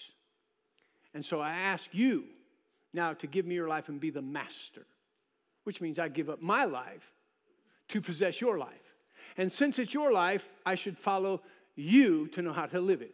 And 1.14 1.24
so 1.24 1.42
I 1.42 1.52
ask 1.52 1.88
you 1.92 2.24
now 2.92 3.14
to 3.14 3.28
give 3.28 3.46
me 3.46 3.54
your 3.54 3.68
life 3.68 3.88
and 3.88 4.00
be 4.00 4.10
the 4.10 4.20
master, 4.20 4.88
which 5.64 5.80
means 5.80 6.00
I 6.00 6.08
give 6.08 6.28
up 6.28 6.42
my 6.42 6.66
life 6.66 7.14
to 7.90 8.02
possess 8.02 8.42
your 8.42 8.58
life. 8.58 8.96
And 9.38 9.52
since 9.52 9.78
it's 9.78 9.94
your 9.94 10.12
life, 10.12 10.50
I 10.66 10.74
should 10.74 10.98
follow 10.98 11.44
you 11.76 12.30
to 12.30 12.42
know 12.42 12.52
how 12.52 12.66
to 12.66 12.82
live 12.82 13.04
it, 13.04 13.14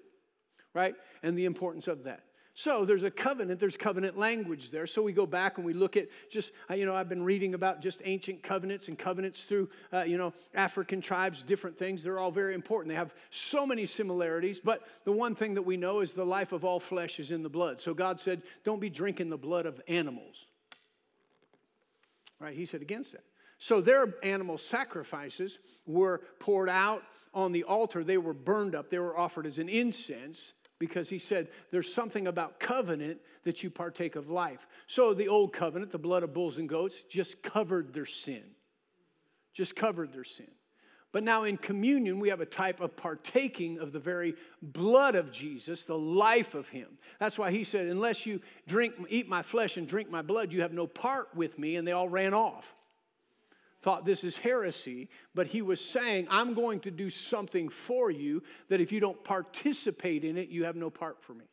right? 0.73 0.95
And 1.23 1.37
the 1.37 1.43
importance 1.43 1.89
of 1.89 2.05
that. 2.05 2.23
So 2.57 2.85
there's 2.85 3.03
a 3.03 3.11
covenant, 3.11 3.59
there's 3.59 3.75
covenant 3.75 4.17
language 4.17 4.71
there. 4.71 4.87
So 4.87 5.01
we 5.01 5.11
go 5.11 5.25
back 5.25 5.57
and 5.57 5.65
we 5.65 5.73
look 5.73 5.97
at 5.97 6.07
just, 6.29 6.53
uh, 6.69 6.75
you 6.75 6.85
know, 6.85 6.95
I've 6.95 7.09
been 7.09 7.21
reading 7.21 7.53
about 7.53 7.81
just 7.81 8.01
ancient 8.05 8.43
covenants 8.43 8.87
and 8.87 8.97
covenants 8.97 9.43
through, 9.43 9.67
uh, 9.91 10.03
you 10.03 10.17
know, 10.17 10.33
African 10.53 11.01
tribes, 11.01 11.43
different 11.43 11.77
things. 11.77 12.01
They're 12.01 12.17
all 12.17 12.31
very 12.31 12.55
important. 12.55 12.93
They 12.93 12.95
have 12.95 13.13
so 13.29 13.67
many 13.67 13.85
similarities, 13.85 14.61
but 14.63 14.83
the 15.03 15.11
one 15.11 15.35
thing 15.35 15.53
that 15.55 15.63
we 15.63 15.75
know 15.75 15.99
is 15.99 16.13
the 16.13 16.25
life 16.25 16.53
of 16.53 16.63
all 16.63 16.79
flesh 16.79 17.19
is 17.19 17.29
in 17.29 17.43
the 17.43 17.49
blood. 17.49 17.81
So 17.81 17.93
God 17.93 18.21
said, 18.21 18.41
don't 18.63 18.79
be 18.79 18.89
drinking 18.89 19.29
the 19.29 19.37
blood 19.37 19.65
of 19.65 19.81
animals. 19.89 20.45
Right? 22.39 22.55
He 22.55 22.65
said 22.65 22.81
against 22.81 23.11
that. 23.11 23.25
So 23.57 23.81
their 23.81 24.15
animal 24.23 24.57
sacrifices 24.57 25.59
were 25.85 26.21
poured 26.39 26.69
out 26.69 27.03
on 27.33 27.51
the 27.51 27.65
altar. 27.65 28.01
They 28.01 28.17
were 28.17 28.33
burned 28.33 28.75
up. 28.75 28.89
They 28.89 28.99
were 28.99 29.17
offered 29.17 29.45
as 29.45 29.57
an 29.57 29.67
incense 29.67 30.53
because 30.79 31.09
he 31.09 31.19
said 31.19 31.47
there's 31.71 31.93
something 31.93 32.27
about 32.27 32.59
covenant 32.59 33.19
that 33.43 33.63
you 33.63 33.69
partake 33.69 34.15
of 34.15 34.29
life. 34.29 34.67
So 34.87 35.13
the 35.13 35.27
old 35.27 35.53
covenant, 35.53 35.91
the 35.91 35.97
blood 35.97 36.23
of 36.23 36.33
bulls 36.33 36.57
and 36.57 36.67
goats, 36.67 36.95
just 37.09 37.41
covered 37.41 37.93
their 37.93 38.05
sin. 38.05 38.43
Just 39.53 39.75
covered 39.75 40.11
their 40.11 40.23
sin. 40.23 40.51
But 41.11 41.23
now 41.23 41.45
in 41.45 41.55
communion, 41.55 42.19
we 42.19 42.27
have 42.27 42.41
a 42.41 42.45
type 42.45 42.81
of 42.81 42.97
partaking 42.97 43.79
of 43.79 43.93
the 43.93 43.99
very 43.99 44.35
blood 44.61 45.15
of 45.15 45.31
Jesus, 45.31 45.83
the 45.83 45.97
life 45.97 46.55
of 46.55 46.67
him. 46.67 46.97
That's 47.21 47.37
why 47.37 47.51
he 47.51 47.63
said, 47.63 47.87
Unless 47.87 48.25
you 48.25 48.41
drink, 48.67 48.95
eat 49.09 49.29
my 49.29 49.41
flesh 49.41 49.77
and 49.77 49.87
drink 49.87 50.11
my 50.11 50.21
blood, 50.21 50.51
you 50.51 50.61
have 50.61 50.73
no 50.73 50.87
part 50.87 51.29
with 51.33 51.57
me. 51.57 51.77
And 51.77 51.87
they 51.87 51.93
all 51.93 52.09
ran 52.09 52.33
off 52.33 52.65
thought 53.85 54.03
this 54.03 54.23
is 54.23 54.35
heresy, 54.35 55.09
but 55.35 55.45
he 55.45 55.61
was 55.61 55.79
saying, 55.79 56.27
I'm 56.31 56.55
going 56.55 56.79
to 56.81 56.91
do 56.91 57.11
something 57.11 57.69
for 57.69 58.09
you 58.09 58.41
that 58.67 58.81
if 58.81 58.91
you 58.91 58.99
don't 58.99 59.23
participate 59.23 60.25
in 60.25 60.39
it, 60.39 60.49
you 60.49 60.63
have 60.63 60.75
no 60.75 60.89
part 60.89 61.21
for 61.21 61.35
me. 61.35 61.45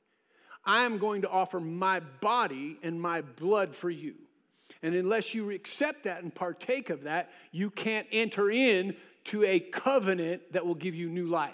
I 0.64 0.84
am 0.84 0.96
going 0.96 1.22
to 1.22 1.28
offer 1.28 1.60
my 1.60 2.00
body 2.00 2.78
and 2.82 2.98
my 2.98 3.20
blood 3.20 3.76
for 3.76 3.90
you. 3.90 4.14
And 4.82 4.94
unless 4.94 5.34
you 5.34 5.50
accept 5.50 6.04
that 6.04 6.22
and 6.22 6.34
partake 6.34 6.88
of 6.88 7.02
that, 7.02 7.28
you 7.50 7.68
can't 7.68 8.06
enter 8.10 8.50
in 8.50 8.96
to 9.26 9.44
a 9.44 9.60
covenant 9.60 10.40
that 10.52 10.64
will 10.64 10.74
give 10.74 10.94
you 10.94 11.10
new 11.10 11.26
life. 11.26 11.52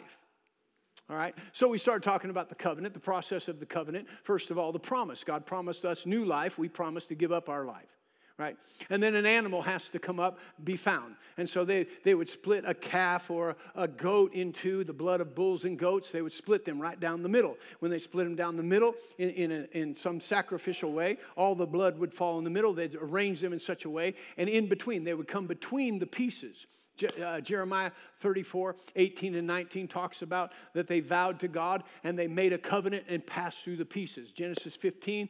All 1.10 1.16
right? 1.16 1.34
So 1.52 1.66
we 1.66 1.78
start 1.78 2.04
talking 2.04 2.30
about 2.30 2.50
the 2.50 2.54
covenant, 2.54 2.94
the 2.94 3.00
process 3.00 3.48
of 3.48 3.58
the 3.58 3.66
covenant. 3.66 4.06
First 4.22 4.52
of 4.52 4.58
all, 4.58 4.70
the 4.70 4.78
promise. 4.78 5.24
God 5.24 5.44
promised 5.44 5.84
us 5.84 6.06
new 6.06 6.24
life. 6.24 6.56
We 6.56 6.68
promised 6.68 7.08
to 7.08 7.16
give 7.16 7.32
up 7.32 7.48
our 7.48 7.64
life 7.64 7.97
right? 8.38 8.56
And 8.88 9.02
then 9.02 9.16
an 9.16 9.26
animal 9.26 9.62
has 9.62 9.88
to 9.88 9.98
come 9.98 10.20
up, 10.20 10.38
be 10.62 10.76
found. 10.76 11.16
And 11.36 11.48
so 11.48 11.64
they, 11.64 11.86
they 12.04 12.14
would 12.14 12.28
split 12.28 12.64
a 12.66 12.72
calf 12.72 13.30
or 13.30 13.56
a 13.74 13.88
goat 13.88 14.32
into 14.32 14.84
the 14.84 14.92
blood 14.92 15.20
of 15.20 15.34
bulls 15.34 15.64
and 15.64 15.76
goats. 15.76 16.10
They 16.10 16.22
would 16.22 16.32
split 16.32 16.64
them 16.64 16.80
right 16.80 16.98
down 16.98 17.22
the 17.22 17.28
middle. 17.28 17.56
When 17.80 17.90
they 17.90 17.98
split 17.98 18.26
them 18.26 18.36
down 18.36 18.56
the 18.56 18.62
middle 18.62 18.94
in, 19.18 19.30
in, 19.30 19.52
a, 19.52 19.76
in 19.76 19.94
some 19.94 20.20
sacrificial 20.20 20.92
way, 20.92 21.18
all 21.36 21.56
the 21.56 21.66
blood 21.66 21.98
would 21.98 22.14
fall 22.14 22.38
in 22.38 22.44
the 22.44 22.50
middle. 22.50 22.72
They'd 22.72 22.94
arrange 22.94 23.40
them 23.40 23.52
in 23.52 23.58
such 23.58 23.84
a 23.84 23.90
way, 23.90 24.14
and 24.36 24.48
in 24.48 24.68
between, 24.68 25.02
they 25.02 25.14
would 25.14 25.28
come 25.28 25.46
between 25.46 25.98
the 25.98 26.06
pieces. 26.06 26.66
Je- 26.96 27.22
uh, 27.22 27.40
Jeremiah 27.40 27.92
34, 28.20 28.76
18 28.96 29.34
and 29.34 29.46
19 29.46 29.88
talks 29.88 30.22
about 30.22 30.52
that 30.74 30.88
they 30.88 31.00
vowed 31.00 31.40
to 31.40 31.48
God 31.48 31.84
and 32.04 32.18
they 32.18 32.26
made 32.26 32.52
a 32.52 32.58
covenant 32.58 33.04
and 33.08 33.26
passed 33.26 33.62
through 33.62 33.76
the 33.76 33.84
pieces. 33.84 34.30
Genesis 34.30 34.74
15, 34.76 35.28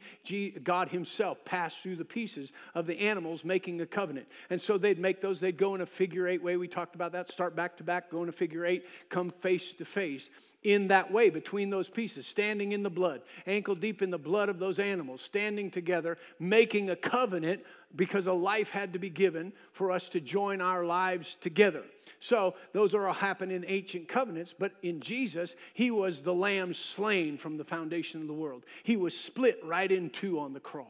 God 0.63 0.89
Himself 0.89 1.43
passed 1.45 1.81
through 1.81 1.95
the 1.97 2.05
pieces 2.05 2.51
of 2.75 2.87
the 2.87 2.99
animals 2.99 3.43
making 3.43 3.81
a 3.81 3.85
covenant. 3.85 4.27
And 4.49 4.59
so 4.59 4.77
they'd 4.77 4.99
make 4.99 5.21
those, 5.21 5.39
they'd 5.39 5.57
go 5.57 5.75
in 5.75 5.81
a 5.81 5.85
figure 5.85 6.27
eight 6.27 6.43
way. 6.43 6.57
We 6.57 6.67
talked 6.67 6.95
about 6.95 7.11
that, 7.13 7.31
start 7.31 7.55
back 7.55 7.77
to 7.77 7.83
back, 7.83 8.11
go 8.11 8.23
in 8.23 8.29
a 8.29 8.33
figure 8.33 8.65
eight, 8.65 8.85
come 9.09 9.31
face 9.41 9.73
to 9.73 9.85
face 9.85 10.29
in 10.63 10.89
that 10.89 11.11
way 11.11 11.29
between 11.29 11.69
those 11.69 11.89
pieces, 11.89 12.27
standing 12.27 12.73
in 12.73 12.83
the 12.83 12.89
blood, 12.89 13.21
ankle 13.47 13.75
deep 13.75 14.01
in 14.01 14.09
the 14.09 14.17
blood 14.17 14.49
of 14.49 14.59
those 14.59 14.79
animals, 14.79 15.21
standing 15.21 15.71
together, 15.71 16.17
making 16.37 16.89
a 16.89 16.95
covenant 16.95 17.61
because 17.95 18.27
a 18.27 18.33
life 18.33 18.69
had 18.69 18.93
to 18.93 18.99
be 18.99 19.09
given 19.09 19.53
for 19.71 19.91
us 19.91 20.09
to 20.09 20.19
join 20.19 20.61
our 20.61 20.85
lives 20.85 21.37
together. 21.41 21.83
So 22.19 22.55
those 22.79 22.93
are 22.93 23.09
all 23.09 23.13
happen 23.13 23.51
in 23.51 23.65
ancient 23.67 24.07
covenants, 24.07 24.55
but 24.57 24.71
in 24.81 25.01
Jesus, 25.01 25.53
he 25.73 25.91
was 25.91 26.21
the 26.21 26.33
lamb 26.33 26.73
slain 26.73 27.37
from 27.37 27.57
the 27.57 27.65
foundation 27.65 28.21
of 28.21 28.27
the 28.27 28.33
world. 28.33 28.63
He 28.83 28.95
was 28.95 29.13
split 29.17 29.59
right 29.65 29.91
in 29.91 30.09
two 30.09 30.39
on 30.39 30.53
the 30.53 30.61
cross. 30.61 30.87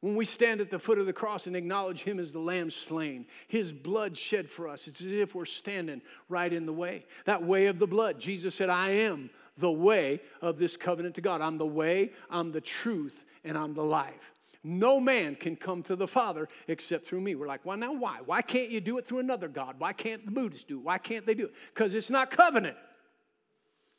When 0.00 0.16
we 0.16 0.24
stand 0.24 0.62
at 0.62 0.70
the 0.70 0.78
foot 0.78 0.96
of 0.96 1.04
the 1.04 1.12
cross 1.12 1.46
and 1.46 1.54
acknowledge 1.54 2.00
him 2.00 2.18
as 2.18 2.32
the 2.32 2.38
lamb 2.38 2.70
slain, 2.70 3.26
his 3.48 3.70
blood 3.70 4.16
shed 4.16 4.48
for 4.48 4.66
us, 4.66 4.88
it's 4.88 5.02
as 5.02 5.12
if 5.12 5.34
we're 5.34 5.44
standing 5.44 6.00
right 6.30 6.50
in 6.50 6.64
the 6.64 6.72
way. 6.72 7.04
That 7.26 7.44
way 7.44 7.66
of 7.66 7.78
the 7.78 7.86
blood. 7.86 8.18
Jesus 8.18 8.54
said, 8.54 8.70
I 8.70 8.92
am 8.92 9.28
the 9.58 9.70
way 9.70 10.22
of 10.40 10.58
this 10.58 10.78
covenant 10.78 11.16
to 11.16 11.20
God. 11.20 11.42
I'm 11.42 11.58
the 11.58 11.66
way, 11.66 12.12
I'm 12.30 12.50
the 12.50 12.62
truth, 12.62 13.22
and 13.44 13.58
I'm 13.58 13.74
the 13.74 13.84
life. 13.84 14.32
No 14.64 15.00
man 15.00 15.34
can 15.34 15.56
come 15.56 15.82
to 15.84 15.96
the 15.96 16.06
Father 16.06 16.48
except 16.68 17.06
through 17.06 17.20
me. 17.20 17.34
We're 17.34 17.48
like, 17.48 17.64
well, 17.64 17.76
now 17.76 17.92
why? 17.92 18.18
Why 18.24 18.42
can't 18.42 18.70
you 18.70 18.80
do 18.80 18.98
it 18.98 19.08
through 19.08 19.18
another 19.18 19.48
God? 19.48 19.74
Why 19.78 19.92
can't 19.92 20.24
the 20.24 20.30
Buddhists 20.30 20.64
do 20.64 20.78
it? 20.78 20.84
Why 20.84 20.98
can't 20.98 21.26
they 21.26 21.34
do 21.34 21.46
it? 21.46 21.54
Because 21.74 21.94
it's 21.94 22.10
not 22.10 22.30
covenant. 22.30 22.76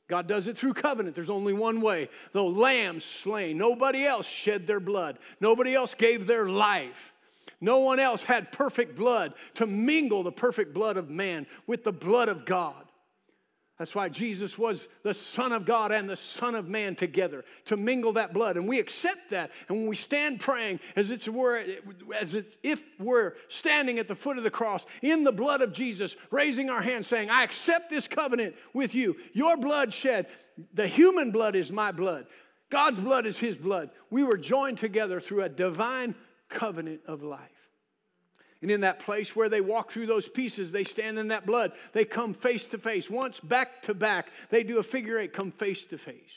God 0.07 0.27
does 0.27 0.47
it 0.47 0.57
through 0.57 0.73
covenant. 0.73 1.15
There's 1.15 1.29
only 1.29 1.53
one 1.53 1.81
way. 1.81 2.09
The 2.31 2.43
lamb 2.43 2.99
slain. 2.99 3.57
Nobody 3.57 4.05
else 4.05 4.25
shed 4.25 4.67
their 4.67 4.79
blood. 4.79 5.17
Nobody 5.41 5.73
else 5.73 5.95
gave 5.95 6.27
their 6.27 6.47
life. 6.47 7.13
No 7.59 7.79
one 7.79 7.99
else 7.99 8.23
had 8.23 8.51
perfect 8.51 8.95
blood 8.95 9.33
to 9.55 9.65
mingle 9.65 10.23
the 10.23 10.31
perfect 10.31 10.73
blood 10.73 10.97
of 10.97 11.09
man 11.09 11.45
with 11.67 11.83
the 11.83 11.93
blood 11.93 12.29
of 12.29 12.45
God. 12.45 12.82
That's 13.79 13.95
why 13.95 14.07
Jesus 14.07 14.55
was 14.55 14.87
the 15.01 15.15
Son 15.15 15.51
of 15.51 15.65
God 15.65 15.91
and 15.91 16.07
the 16.07 16.15
Son 16.15 16.53
of 16.53 16.67
Man 16.67 16.95
together 16.95 17.43
to 17.65 17.75
mingle 17.75 18.13
that 18.13 18.31
blood. 18.31 18.55
And 18.55 18.67
we 18.67 18.79
accept 18.79 19.31
that. 19.31 19.49
And 19.67 19.79
when 19.79 19.87
we 19.87 19.95
stand 19.95 20.39
praying, 20.39 20.79
as, 20.95 21.09
it's 21.09 21.27
we're, 21.27 21.65
as 22.15 22.35
it's 22.35 22.55
if 22.61 22.79
we're 22.99 23.33
standing 23.49 23.97
at 23.97 24.07
the 24.07 24.15
foot 24.15 24.37
of 24.37 24.43
the 24.43 24.51
cross 24.51 24.85
in 25.01 25.23
the 25.23 25.31
blood 25.31 25.61
of 25.61 25.73
Jesus, 25.73 26.15
raising 26.29 26.69
our 26.69 26.83
hands 26.83 27.07
saying, 27.07 27.31
I 27.31 27.43
accept 27.43 27.89
this 27.89 28.07
covenant 28.07 28.55
with 28.73 28.93
you. 28.93 29.15
Your 29.33 29.57
blood 29.57 29.91
shed, 29.91 30.27
the 30.73 30.87
human 30.87 31.31
blood 31.31 31.55
is 31.55 31.71
my 31.71 31.91
blood. 31.91 32.27
God's 32.69 32.99
blood 32.99 33.25
is 33.25 33.39
his 33.39 33.57
blood. 33.57 33.89
We 34.11 34.23
were 34.23 34.37
joined 34.37 34.77
together 34.77 35.19
through 35.19 35.43
a 35.43 35.49
divine 35.49 36.13
covenant 36.47 37.01
of 37.07 37.23
life. 37.23 37.52
And 38.63 38.71
in 38.71 38.79
that 38.81 39.01
place 39.01 39.35
where 39.35 39.49
they 39.49 39.59
walk 39.59 39.91
through 39.91 40.05
those 40.05 40.29
pieces, 40.29 40.71
they 40.71 40.85
stand 40.85 41.19
in 41.19 41.27
that 41.27 41.45
blood. 41.45 41.73
They 41.91 42.05
come 42.05 42.33
face 42.33 42.65
to 42.67 42.77
face. 42.77 43.09
Once 43.09 43.41
back 43.41 43.81
to 43.83 43.93
back, 43.93 44.29
they 44.51 44.63
do 44.63 44.79
a 44.79 44.83
figure 44.83 45.19
eight, 45.19 45.33
come 45.33 45.51
face 45.51 45.83
to 45.83 45.97
face. 45.97 46.31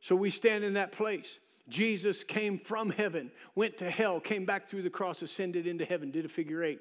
So 0.00 0.16
we 0.16 0.30
stand 0.30 0.64
in 0.64 0.74
that 0.74 0.90
place. 0.90 1.38
Jesus 1.68 2.24
came 2.24 2.58
from 2.58 2.90
heaven, 2.90 3.30
went 3.54 3.78
to 3.78 3.88
hell, 3.88 4.18
came 4.18 4.44
back 4.44 4.68
through 4.68 4.82
the 4.82 4.90
cross, 4.90 5.22
ascended 5.22 5.68
into 5.68 5.84
heaven, 5.84 6.10
did 6.10 6.24
a 6.24 6.28
figure 6.28 6.64
eight. 6.64 6.80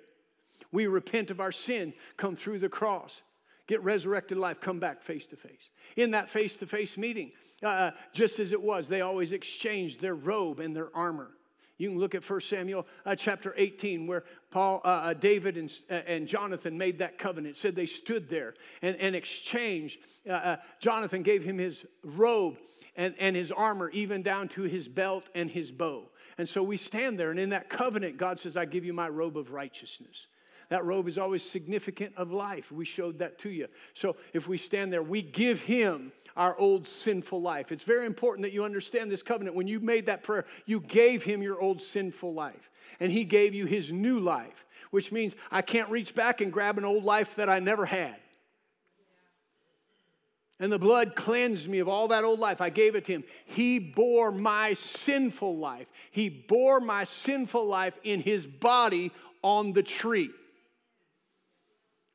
We 0.71 0.87
repent 0.87 1.29
of 1.29 1.39
our 1.39 1.51
sin, 1.51 1.93
come 2.17 2.35
through 2.35 2.57
the 2.57 2.69
cross, 2.69 3.21
get 3.67 3.83
resurrected 3.83 4.39
life, 4.39 4.59
come 4.59 4.79
back 4.79 5.03
face 5.03 5.27
to 5.27 5.35
face. 5.35 5.69
In 5.95 6.09
that 6.11 6.31
face 6.31 6.55
to 6.55 6.65
face 6.65 6.97
meeting, 6.97 7.33
uh, 7.61 7.67
uh, 7.67 7.91
just 8.13 8.39
as 8.39 8.51
it 8.51 8.63
was, 8.63 8.87
they 8.87 9.01
always 9.01 9.31
exchanged 9.31 10.01
their 10.01 10.15
robe 10.15 10.59
and 10.59 10.75
their 10.75 10.89
armor. 10.95 11.29
You 11.77 11.89
can 11.89 11.99
look 11.99 12.15
at 12.15 12.27
1 12.27 12.41
Samuel 12.41 12.87
uh, 13.05 13.15
chapter 13.15 13.53
18, 13.55 14.07
where 14.07 14.23
Paul, 14.49 14.81
uh, 14.83 14.87
uh 14.87 15.13
David, 15.13 15.57
and, 15.57 15.71
uh, 15.89 15.93
and 16.07 16.27
Jonathan 16.27 16.77
made 16.77 16.99
that 16.99 17.17
covenant. 17.17 17.55
It 17.55 17.59
said 17.59 17.75
they 17.75 17.85
stood 17.85 18.29
there 18.29 18.55
and, 18.81 18.95
and 18.97 19.15
exchanged. 19.15 19.99
Uh, 20.29 20.57
Jonathan 20.79 21.23
gave 21.23 21.43
him 21.43 21.57
his 21.57 21.85
robe 22.03 22.57
and, 22.95 23.13
and 23.19 23.35
his 23.35 23.51
armor, 23.51 23.89
even 23.91 24.23
down 24.23 24.49
to 24.49 24.63
his 24.63 24.87
belt 24.87 25.25
and 25.35 25.49
his 25.49 25.71
bow. 25.71 26.09
And 26.37 26.49
so 26.49 26.61
we 26.61 26.77
stand 26.77 27.19
there, 27.19 27.31
and 27.31 27.39
in 27.39 27.49
that 27.49 27.69
covenant, 27.69 28.17
God 28.17 28.39
says, 28.39 28.57
I 28.57 28.65
give 28.65 28.85
you 28.85 28.93
my 28.93 29.09
robe 29.09 29.37
of 29.37 29.51
righteousness. 29.51 30.27
That 30.69 30.83
robe 30.83 31.07
is 31.07 31.17
always 31.17 31.49
significant 31.49 32.13
of 32.17 32.31
life. 32.31 32.71
We 32.71 32.85
showed 32.85 33.19
that 33.19 33.39
to 33.39 33.49
you. 33.49 33.67
So 33.93 34.17
if 34.33 34.47
we 34.47 34.57
stand 34.57 34.91
there, 34.91 35.01
we 35.01 35.21
give 35.21 35.61
him 35.61 36.11
our 36.37 36.57
old 36.57 36.87
sinful 36.87 37.41
life. 37.41 37.71
It's 37.71 37.83
very 37.83 38.05
important 38.05 38.43
that 38.43 38.53
you 38.53 38.63
understand 38.63 39.11
this 39.11 39.23
covenant. 39.23 39.55
When 39.55 39.67
you 39.67 39.79
made 39.79 40.05
that 40.05 40.23
prayer, 40.23 40.45
you 40.65 40.79
gave 40.79 41.23
him 41.23 41.41
your 41.41 41.59
old 41.59 41.81
sinful 41.81 42.33
life, 42.33 42.69
and 42.99 43.11
he 43.11 43.25
gave 43.25 43.53
you 43.53 43.65
his 43.65 43.91
new 43.91 44.19
life, 44.19 44.65
which 44.91 45.11
means 45.11 45.35
I 45.51 45.63
can't 45.63 45.89
reach 45.89 46.15
back 46.15 46.39
and 46.39 46.53
grab 46.53 46.77
an 46.77 46.85
old 46.85 47.03
life 47.03 47.35
that 47.35 47.49
I 47.49 47.59
never 47.59 47.85
had. 47.85 48.15
And 50.59 50.71
the 50.71 50.79
blood 50.79 51.15
cleansed 51.15 51.67
me 51.67 51.79
of 51.79 51.87
all 51.87 52.07
that 52.07 52.23
old 52.23 52.39
life. 52.39 52.61
I 52.61 52.69
gave 52.69 52.95
it 52.95 53.05
to 53.05 53.13
him. 53.13 53.23
He 53.45 53.77
bore 53.77 54.31
my 54.31 54.73
sinful 54.73 55.57
life. 55.57 55.87
He 56.09 56.29
bore 56.29 56.79
my 56.79 57.03
sinful 57.03 57.67
life 57.67 57.93
in 58.03 58.21
his 58.21 58.47
body 58.47 59.11
on 59.43 59.73
the 59.73 59.83
tree. 59.83 60.31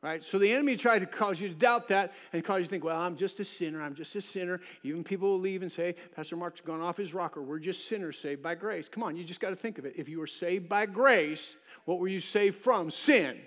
Right? 0.03 0.25
So 0.25 0.37
the 0.37 0.53
enemy 0.53 0.77
tried 0.77 0.99
to 0.99 1.07
cause 1.07 1.41
you 1.41 1.49
to 1.49 1.55
doubt 1.55 1.87
that 1.89 2.13
and 2.33 2.45
cause 2.45 2.59
you 2.59 2.65
to 2.65 2.71
think, 2.71 2.83
well, 2.83 3.01
I'm 3.01 3.17
just 3.17 3.39
a 3.39 3.45
sinner. 3.45 3.81
I'm 3.81 3.95
just 3.95 4.17
a 4.17 4.21
sinner. 4.21 4.61
Even 4.83 5.05
people 5.05 5.29
will 5.29 5.39
leave 5.39 5.63
and 5.63 5.71
say, 5.71 5.95
Pastor 6.17 6.35
Mark's 6.35 6.61
gone 6.61 6.81
off 6.81 6.97
his 6.97 7.15
rocker. 7.15 7.41
We're 7.41 7.61
just 7.61 7.89
sinners 7.89 8.19
saved 8.19 8.43
by 8.43 8.57
grace. 8.57 8.89
Come 8.89 9.05
on, 9.05 9.17
you 9.17 9.23
just 9.23 9.39
got 9.39 9.51
to 9.51 9.57
think 9.57 9.79
of 9.79 9.85
it. 9.85 9.95
If 9.97 10.09
you 10.09 10.19
were 10.19 10.27
saved 10.27 10.69
by 10.69 10.87
grace, 10.87 11.55
what 11.85 12.01
were 12.01 12.09
you 12.09 12.21
saved 12.21 12.57
from? 12.57 12.91
Sin. 12.91 13.39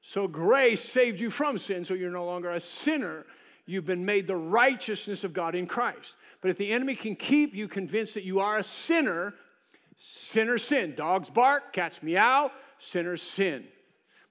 So 0.00 0.26
grace 0.26 0.82
saved 0.82 1.20
you 1.20 1.30
from 1.30 1.58
sin, 1.58 1.84
so 1.84 1.92
you're 1.92 2.10
no 2.10 2.24
longer 2.24 2.50
a 2.50 2.60
sinner. 2.60 3.26
You've 3.66 3.84
been 3.84 4.06
made 4.06 4.26
the 4.26 4.36
righteousness 4.36 5.22
of 5.22 5.34
God 5.34 5.54
in 5.54 5.66
Christ. 5.66 6.14
But 6.40 6.50
if 6.50 6.56
the 6.56 6.72
enemy 6.72 6.94
can 6.94 7.14
keep 7.14 7.54
you 7.54 7.68
convinced 7.68 8.14
that 8.14 8.24
you 8.24 8.40
are 8.40 8.56
a 8.56 8.62
sinner, 8.62 9.34
sinners 9.98 10.64
sin. 10.64 10.94
Dogs 10.96 11.28
bark, 11.28 11.74
cats 11.74 12.02
meow, 12.02 12.52
sinners 12.78 13.20
sin. 13.20 13.66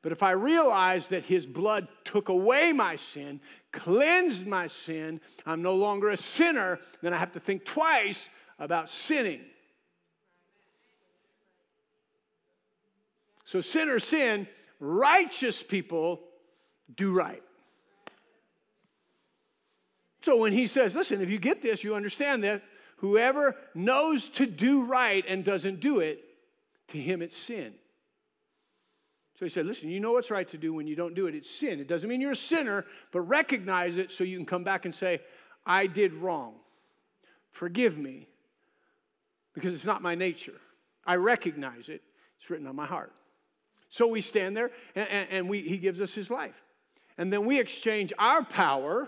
But 0.01 0.11
if 0.11 0.23
I 0.23 0.31
realize 0.31 1.07
that 1.07 1.23
his 1.25 1.45
blood 1.45 1.87
took 2.03 2.29
away 2.29 2.71
my 2.71 2.95
sin, 2.95 3.41
cleansed 3.71 4.45
my 4.45 4.67
sin, 4.67 5.19
I'm 5.45 5.61
no 5.61 5.75
longer 5.75 6.09
a 6.09 6.17
sinner, 6.17 6.79
then 7.01 7.13
I 7.13 7.17
have 7.17 7.31
to 7.33 7.39
think 7.39 7.65
twice 7.65 8.29
about 8.59 8.89
sinning. 8.89 9.41
So 13.45 13.61
sinners 13.61 14.03
sin, 14.03 14.47
righteous 14.79 15.63
people 15.63 16.21
do 16.95 17.11
right. 17.11 17.43
So 20.21 20.35
when 20.35 20.51
he 20.51 20.67
says, 20.67 20.95
listen, 20.95 21.21
if 21.21 21.29
you 21.29 21.39
get 21.39 21.61
this, 21.61 21.83
you 21.83 21.95
understand 21.95 22.43
that 22.43 22.61
whoever 22.97 23.55
knows 23.73 24.27
to 24.31 24.45
do 24.45 24.83
right 24.83 25.23
and 25.27 25.43
doesn't 25.43 25.79
do 25.79 25.99
it, 26.01 26.23
to 26.89 26.97
him 26.97 27.21
it's 27.21 27.37
sin. 27.37 27.73
So 29.37 29.45
he 29.45 29.49
said, 29.49 29.65
listen, 29.65 29.89
you 29.89 29.99
know 29.99 30.13
what's 30.13 30.31
right 30.31 30.49
to 30.49 30.57
do 30.57 30.73
when 30.73 30.87
you 30.87 30.95
don't 30.95 31.13
do 31.13 31.27
it. 31.27 31.35
It's 31.35 31.49
sin. 31.49 31.79
It 31.79 31.87
doesn't 31.87 32.09
mean 32.09 32.21
you're 32.21 32.31
a 32.31 32.35
sinner, 32.35 32.85
but 33.11 33.21
recognize 33.21 33.97
it 33.97 34.11
so 34.11 34.23
you 34.23 34.37
can 34.37 34.45
come 34.45 34.63
back 34.63 34.85
and 34.85 34.93
say, 34.93 35.21
I 35.65 35.85
did 35.85 36.13
wrong. 36.13 36.55
Forgive 37.51 37.97
me 37.97 38.27
because 39.53 39.75
it's 39.75 39.85
not 39.85 40.01
my 40.01 40.15
nature. 40.15 40.59
I 41.05 41.15
recognize 41.15 41.89
it. 41.89 42.01
It's 42.39 42.49
written 42.49 42.67
on 42.67 42.75
my 42.75 42.85
heart. 42.85 43.13
So 43.89 44.07
we 44.07 44.21
stand 44.21 44.57
there 44.57 44.71
and, 44.95 45.07
and, 45.07 45.29
and 45.29 45.49
we, 45.49 45.61
he 45.61 45.77
gives 45.77 46.01
us 46.01 46.13
his 46.13 46.29
life. 46.29 46.55
And 47.17 47.31
then 47.31 47.45
we 47.45 47.59
exchange 47.59 48.13
our 48.17 48.43
power 48.43 49.07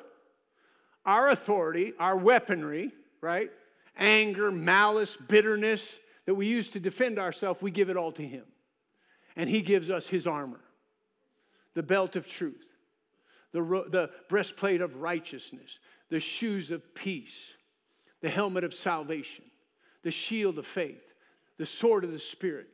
our 1.05 1.29
authority, 1.31 1.93
our 1.99 2.15
weaponry, 2.15 2.91
right? 3.21 3.49
Anger, 3.97 4.51
malice, 4.51 5.17
bitterness 5.27 5.97
that 6.25 6.35
we 6.35 6.45
use 6.45 6.69
to 6.69 6.79
defend 6.79 7.17
ourselves, 7.17 7.61
we 7.61 7.71
give 7.71 7.89
it 7.89 7.97
all 7.97 8.11
to 8.11 8.21
Him. 8.21 8.43
And 9.39 9.49
He 9.49 9.61
gives 9.61 9.89
us 9.89 10.05
His 10.05 10.27
armor, 10.27 10.59
the 11.73 11.81
belt 11.81 12.17
of 12.17 12.27
truth, 12.27 12.65
the, 13.53 13.61
the 13.61 14.09
breastplate 14.27 14.81
of 14.81 14.97
righteousness, 14.97 15.79
the 16.09 16.19
shoes 16.19 16.71
of 16.71 16.93
peace, 16.93 17.39
the 18.19 18.29
helmet 18.29 18.65
of 18.65 18.73
salvation, 18.73 19.45
the 20.03 20.11
shield 20.11 20.57
of 20.57 20.67
faith, 20.67 21.01
the 21.57 21.65
sword 21.65 22.03
of 22.03 22.11
the 22.11 22.19
Spirit. 22.19 22.67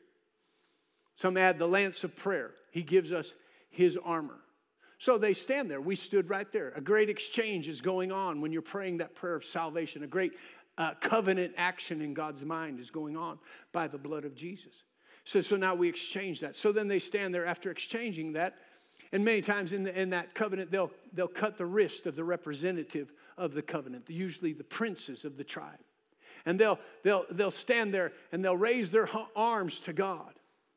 Some 1.17 1.37
add 1.37 1.59
the 1.59 1.67
lance 1.67 2.03
of 2.03 2.15
prayer. 2.15 2.49
He 2.71 2.81
gives 2.81 3.13
us 3.13 3.31
His 3.69 3.95
armor. 4.03 4.39
So 4.97 5.19
they 5.19 5.33
stand 5.33 5.69
there. 5.69 5.81
We 5.81 5.95
stood 5.95 6.31
right 6.31 6.51
there. 6.51 6.73
A 6.75 6.81
great 6.81 7.11
exchange 7.11 7.67
is 7.67 7.79
going 7.79 8.11
on 8.11 8.41
when 8.41 8.51
you're 8.51 8.63
praying 8.63 8.97
that 8.97 9.13
prayer 9.13 9.35
of 9.35 9.45
salvation. 9.45 10.03
A 10.03 10.07
great 10.07 10.33
uh, 10.79 10.95
covenant 10.99 11.53
action 11.57 12.01
in 12.01 12.15
God's 12.15 12.41
mind 12.41 12.79
is 12.79 12.89
going 12.89 13.15
on 13.15 13.37
by 13.71 13.87
the 13.87 13.99
blood 13.99 14.25
of 14.25 14.33
Jesus. 14.33 14.73
So, 15.25 15.41
so 15.41 15.55
now 15.55 15.75
we 15.75 15.89
exchange 15.89 16.39
that. 16.41 16.55
So 16.55 16.71
then 16.71 16.87
they 16.87 16.99
stand 16.99 17.33
there 17.33 17.45
after 17.45 17.71
exchanging 17.71 18.33
that. 18.33 18.55
And 19.11 19.25
many 19.25 19.41
times 19.41 19.73
in, 19.73 19.83
the, 19.83 19.99
in 19.99 20.11
that 20.11 20.35
covenant, 20.35 20.71
they'll, 20.71 20.91
they'll 21.13 21.27
cut 21.27 21.57
the 21.57 21.65
wrist 21.65 22.05
of 22.05 22.15
the 22.15 22.23
representative 22.23 23.11
of 23.37 23.53
the 23.53 23.61
covenant, 23.61 24.05
usually 24.07 24.53
the 24.53 24.63
princes 24.63 25.25
of 25.25 25.37
the 25.37 25.43
tribe. 25.43 25.79
And 26.45 26.59
they'll, 26.59 26.79
they'll, 27.03 27.25
they'll 27.31 27.51
stand 27.51 27.93
there 27.93 28.13
and 28.31 28.45
they'll 28.45 28.57
raise 28.57 28.91
their 28.91 29.09
arms 29.35 29.79
to 29.81 29.93
God. 29.93 30.33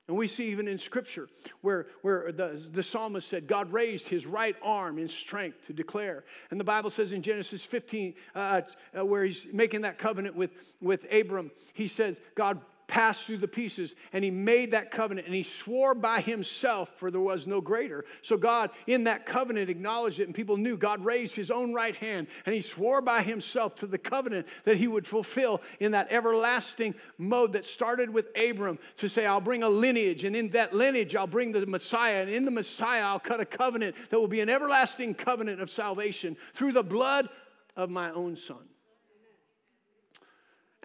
And 0.08 0.16
we 0.16 0.26
see 0.26 0.50
even 0.50 0.66
in 0.66 0.78
Scripture 0.78 1.28
where, 1.60 1.86
where 2.00 2.32
the, 2.32 2.58
the 2.72 2.82
psalmist 2.82 3.28
said, 3.28 3.46
God 3.46 3.70
raised 3.70 4.08
his 4.08 4.24
right 4.24 4.56
arm 4.62 4.98
in 4.98 5.06
strength 5.06 5.66
to 5.66 5.74
declare. 5.74 6.24
And 6.50 6.58
the 6.58 6.64
Bible 6.64 6.88
says 6.88 7.12
in 7.12 7.20
Genesis 7.20 7.62
15, 7.62 8.14
uh, 8.34 8.62
uh, 8.98 9.04
where 9.04 9.24
he's 9.24 9.46
making 9.52 9.82
that 9.82 9.98
covenant 9.98 10.34
with, 10.34 10.52
with 10.80 11.04
Abram, 11.12 11.50
he 11.74 11.88
says, 11.88 12.18
God 12.34 12.58
passed 12.88 13.24
through 13.24 13.36
the 13.36 13.46
pieces 13.46 13.94
and 14.12 14.24
he 14.24 14.30
made 14.30 14.72
that 14.72 14.90
covenant 14.90 15.26
and 15.26 15.36
he 15.36 15.42
swore 15.42 15.94
by 15.94 16.22
himself 16.22 16.88
for 16.96 17.10
there 17.10 17.20
was 17.20 17.46
no 17.46 17.60
greater. 17.60 18.06
So 18.22 18.36
god 18.36 18.70
in 18.86 19.04
that 19.04 19.26
covenant 19.26 19.70
acknowledged 19.70 20.18
it 20.18 20.26
and 20.26 20.34
people 20.34 20.56
knew 20.56 20.76
god 20.76 21.04
raised 21.04 21.36
his 21.36 21.50
own 21.50 21.74
right 21.74 21.94
hand 21.94 22.26
and 22.46 22.54
he 22.54 22.62
swore 22.62 23.02
by 23.02 23.22
himself 23.22 23.76
to 23.76 23.86
the 23.86 23.98
covenant 23.98 24.46
that 24.64 24.78
he 24.78 24.88
would 24.88 25.06
fulfill 25.06 25.60
in 25.78 25.92
that 25.92 26.10
everlasting 26.10 26.94
mode 27.18 27.52
that 27.52 27.66
started 27.66 28.08
with 28.08 28.26
abram 28.34 28.78
to 28.96 29.08
say 29.08 29.26
i'll 29.26 29.40
bring 29.40 29.62
a 29.62 29.68
lineage 29.68 30.24
and 30.24 30.34
in 30.34 30.48
that 30.50 30.74
lineage 30.74 31.14
i'll 31.14 31.26
bring 31.26 31.52
the 31.52 31.66
messiah 31.66 32.22
and 32.22 32.30
in 32.30 32.46
the 32.46 32.50
messiah 32.50 33.02
i'll 33.02 33.20
cut 33.20 33.40
a 33.40 33.44
covenant 33.44 33.94
that 34.10 34.18
will 34.18 34.28
be 34.28 34.40
an 34.40 34.48
everlasting 34.48 35.14
covenant 35.14 35.60
of 35.60 35.70
salvation 35.70 36.36
through 36.54 36.72
the 36.72 36.82
blood 36.82 37.28
of 37.76 37.90
my 37.90 38.10
own 38.12 38.34
son 38.34 38.64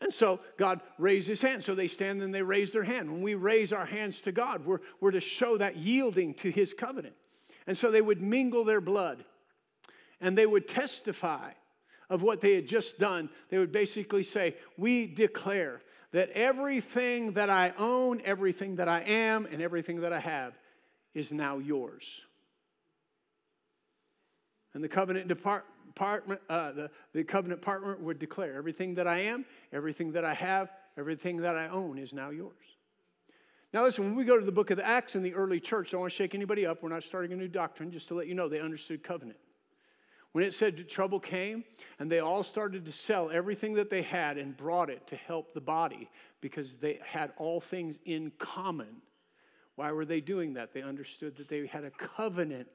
and 0.03 0.13
so 0.13 0.41
God 0.57 0.81
raised 0.97 1.29
his 1.29 1.41
hand. 1.41 1.63
So 1.63 1.75
they 1.75 1.87
stand 1.87 2.21
and 2.21 2.35
they 2.35 2.41
raise 2.41 2.73
their 2.73 2.83
hand. 2.83 3.09
When 3.09 3.21
we 3.21 3.35
raise 3.35 3.71
our 3.71 3.85
hands 3.85 4.19
to 4.21 4.33
God, 4.33 4.65
we're, 4.65 4.79
we're 4.99 5.11
to 5.11 5.21
show 5.21 5.57
that 5.57 5.77
yielding 5.77 6.33
to 6.35 6.51
his 6.51 6.73
covenant. 6.73 7.15
And 7.65 7.77
so 7.77 7.89
they 7.89 8.01
would 8.01 8.21
mingle 8.21 8.65
their 8.65 8.81
blood 8.81 9.23
and 10.19 10.37
they 10.37 10.45
would 10.45 10.67
testify 10.67 11.51
of 12.09 12.21
what 12.21 12.41
they 12.41 12.53
had 12.53 12.67
just 12.67 12.99
done. 12.99 13.29
They 13.49 13.57
would 13.57 13.71
basically 13.71 14.23
say, 14.23 14.57
We 14.77 15.07
declare 15.07 15.81
that 16.11 16.29
everything 16.31 17.33
that 17.33 17.49
I 17.49 17.73
own, 17.77 18.21
everything 18.25 18.75
that 18.75 18.89
I 18.89 19.03
am, 19.03 19.45
and 19.45 19.61
everything 19.61 20.01
that 20.01 20.11
I 20.11 20.19
have 20.19 20.53
is 21.13 21.31
now 21.31 21.59
yours. 21.59 22.03
And 24.73 24.83
the 24.83 24.89
covenant 24.89 25.29
depart, 25.29 25.65
partner, 25.95 26.39
uh, 26.49 26.71
the, 26.71 26.89
the 27.13 27.23
covenant 27.23 27.61
partner 27.61 27.95
would 27.97 28.19
declare 28.19 28.55
everything 28.55 28.95
that 28.95 29.07
I 29.07 29.19
am, 29.19 29.45
everything 29.71 30.11
that 30.13 30.25
I 30.25 30.33
have, 30.33 30.71
everything 30.97 31.37
that 31.37 31.57
I 31.57 31.67
own 31.67 31.97
is 31.97 32.13
now 32.13 32.29
yours. 32.29 32.53
Now, 33.73 33.83
listen, 33.83 34.03
when 34.03 34.15
we 34.15 34.23
go 34.23 34.39
to 34.39 34.45
the 34.45 34.51
book 34.51 34.69
of 34.69 34.79
Acts 34.79 35.15
in 35.15 35.23
the 35.23 35.33
early 35.33 35.59
church, 35.59 35.89
I 35.89 35.91
don't 35.91 36.01
want 36.01 36.13
to 36.13 36.15
shake 36.15 36.35
anybody 36.35 36.65
up. 36.65 36.83
We're 36.83 36.89
not 36.89 37.03
starting 37.03 37.33
a 37.33 37.35
new 37.35 37.47
doctrine, 37.47 37.91
just 37.91 38.07
to 38.09 38.13
let 38.13 38.27
you 38.27 38.35
know 38.35 38.47
they 38.47 38.59
understood 38.59 39.03
covenant. 39.03 39.39
When 40.31 40.43
it 40.43 40.53
said 40.53 40.87
trouble 40.89 41.19
came, 41.19 41.63
and 41.99 42.11
they 42.11 42.19
all 42.19 42.43
started 42.43 42.85
to 42.85 42.91
sell 42.91 43.29
everything 43.31 43.75
that 43.75 43.89
they 43.89 44.01
had 44.01 44.37
and 44.37 44.55
brought 44.55 44.89
it 44.89 45.07
to 45.07 45.15
help 45.15 45.53
the 45.53 45.61
body 45.61 46.09
because 46.41 46.75
they 46.81 46.99
had 47.03 47.33
all 47.37 47.61
things 47.61 47.97
in 48.05 48.31
common. 48.37 49.01
Why 49.75 49.91
were 49.91 50.05
they 50.05 50.21
doing 50.21 50.53
that? 50.53 50.73
They 50.73 50.83
understood 50.83 51.37
that 51.37 51.49
they 51.49 51.65
had 51.65 51.83
a 51.83 51.91
covenant 51.91 52.67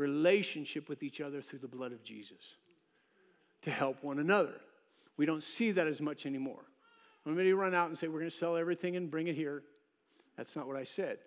relationship 0.00 0.88
with 0.88 1.02
each 1.02 1.20
other 1.20 1.42
through 1.42 1.60
the 1.60 1.68
blood 1.68 1.92
of 1.92 2.02
Jesus 2.02 2.56
to 3.62 3.70
help 3.70 4.02
one 4.02 4.18
another. 4.18 4.54
We 5.16 5.26
don't 5.26 5.44
see 5.44 5.70
that 5.72 5.86
as 5.86 6.00
much 6.00 6.26
anymore. 6.26 6.64
When 7.24 7.36
many 7.36 7.52
run 7.52 7.74
out 7.74 7.90
and 7.90 7.98
say, 7.98 8.08
We're 8.08 8.20
going 8.20 8.30
to 8.30 8.36
sell 8.36 8.56
everything 8.56 8.96
and 8.96 9.10
bring 9.10 9.26
it 9.26 9.36
here, 9.36 9.62
that's 10.36 10.56
not 10.56 10.66
what 10.66 10.76
I 10.76 10.84
said. 10.84 11.18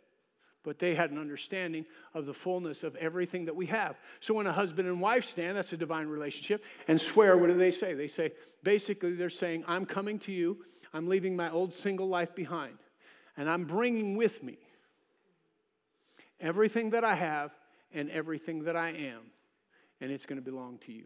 but 0.63 0.79
they 0.79 0.95
had 0.95 1.12
an 1.12 1.19
understanding 1.19 1.86
of 2.13 2.25
the 2.25 2.33
fullness 2.33 2.83
of 2.83 2.95
everything 2.95 3.45
that 3.45 3.55
we 3.55 3.65
have. 3.67 3.97
So 4.21 4.33
when 4.33 4.47
a 4.47 4.53
husband 4.53 4.88
and 4.88 4.99
wife 5.01 5.25
stand, 5.25 5.57
that's 5.57 5.73
a 5.73 5.77
divine 5.77 6.07
relationship, 6.07 6.63
and 6.88 6.99
swear, 6.99 7.38
what 7.38 7.47
do 7.47 7.57
they 7.57 7.71
say? 7.71 7.93
They 7.93 8.07
say, 8.07 8.31
basically, 8.63 9.13
they're 9.13 9.29
saying, 9.29 9.65
I'm 9.67 9.86
coming 9.86 10.19
to 10.19 10.31
you, 10.31 10.65
I'm 10.93 11.07
leaving 11.07 11.36
my 11.36 11.51
old 11.51 11.75
single 11.75 12.07
life 12.07 12.33
behind, 12.33 12.77
and 13.36 13.49
I'm 13.49 13.65
bringing 13.65 14.15
with 14.15 14.41
me 14.41 14.57
everything 16.39 16.91
that 16.91 17.03
I 17.03 17.15
have 17.15 17.51
and 17.93 18.10
everything 18.10 18.63
that 18.63 18.75
I 18.75 18.89
am, 18.89 19.21
and 20.01 20.12
it's 20.12 20.25
going 20.25 20.39
to 20.39 20.45
belong 20.45 20.79
to 20.86 20.91
you. 20.91 21.06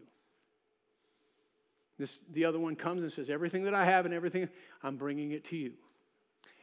This, 1.98 2.20
the 2.32 2.44
other 2.44 2.58
one 2.58 2.76
comes 2.76 3.02
and 3.02 3.12
says, 3.12 3.28
Everything 3.28 3.64
that 3.64 3.74
I 3.74 3.84
have 3.84 4.04
and 4.04 4.14
everything, 4.14 4.48
I'm 4.82 4.96
bringing 4.96 5.32
it 5.32 5.44
to 5.46 5.56
you. 5.56 5.72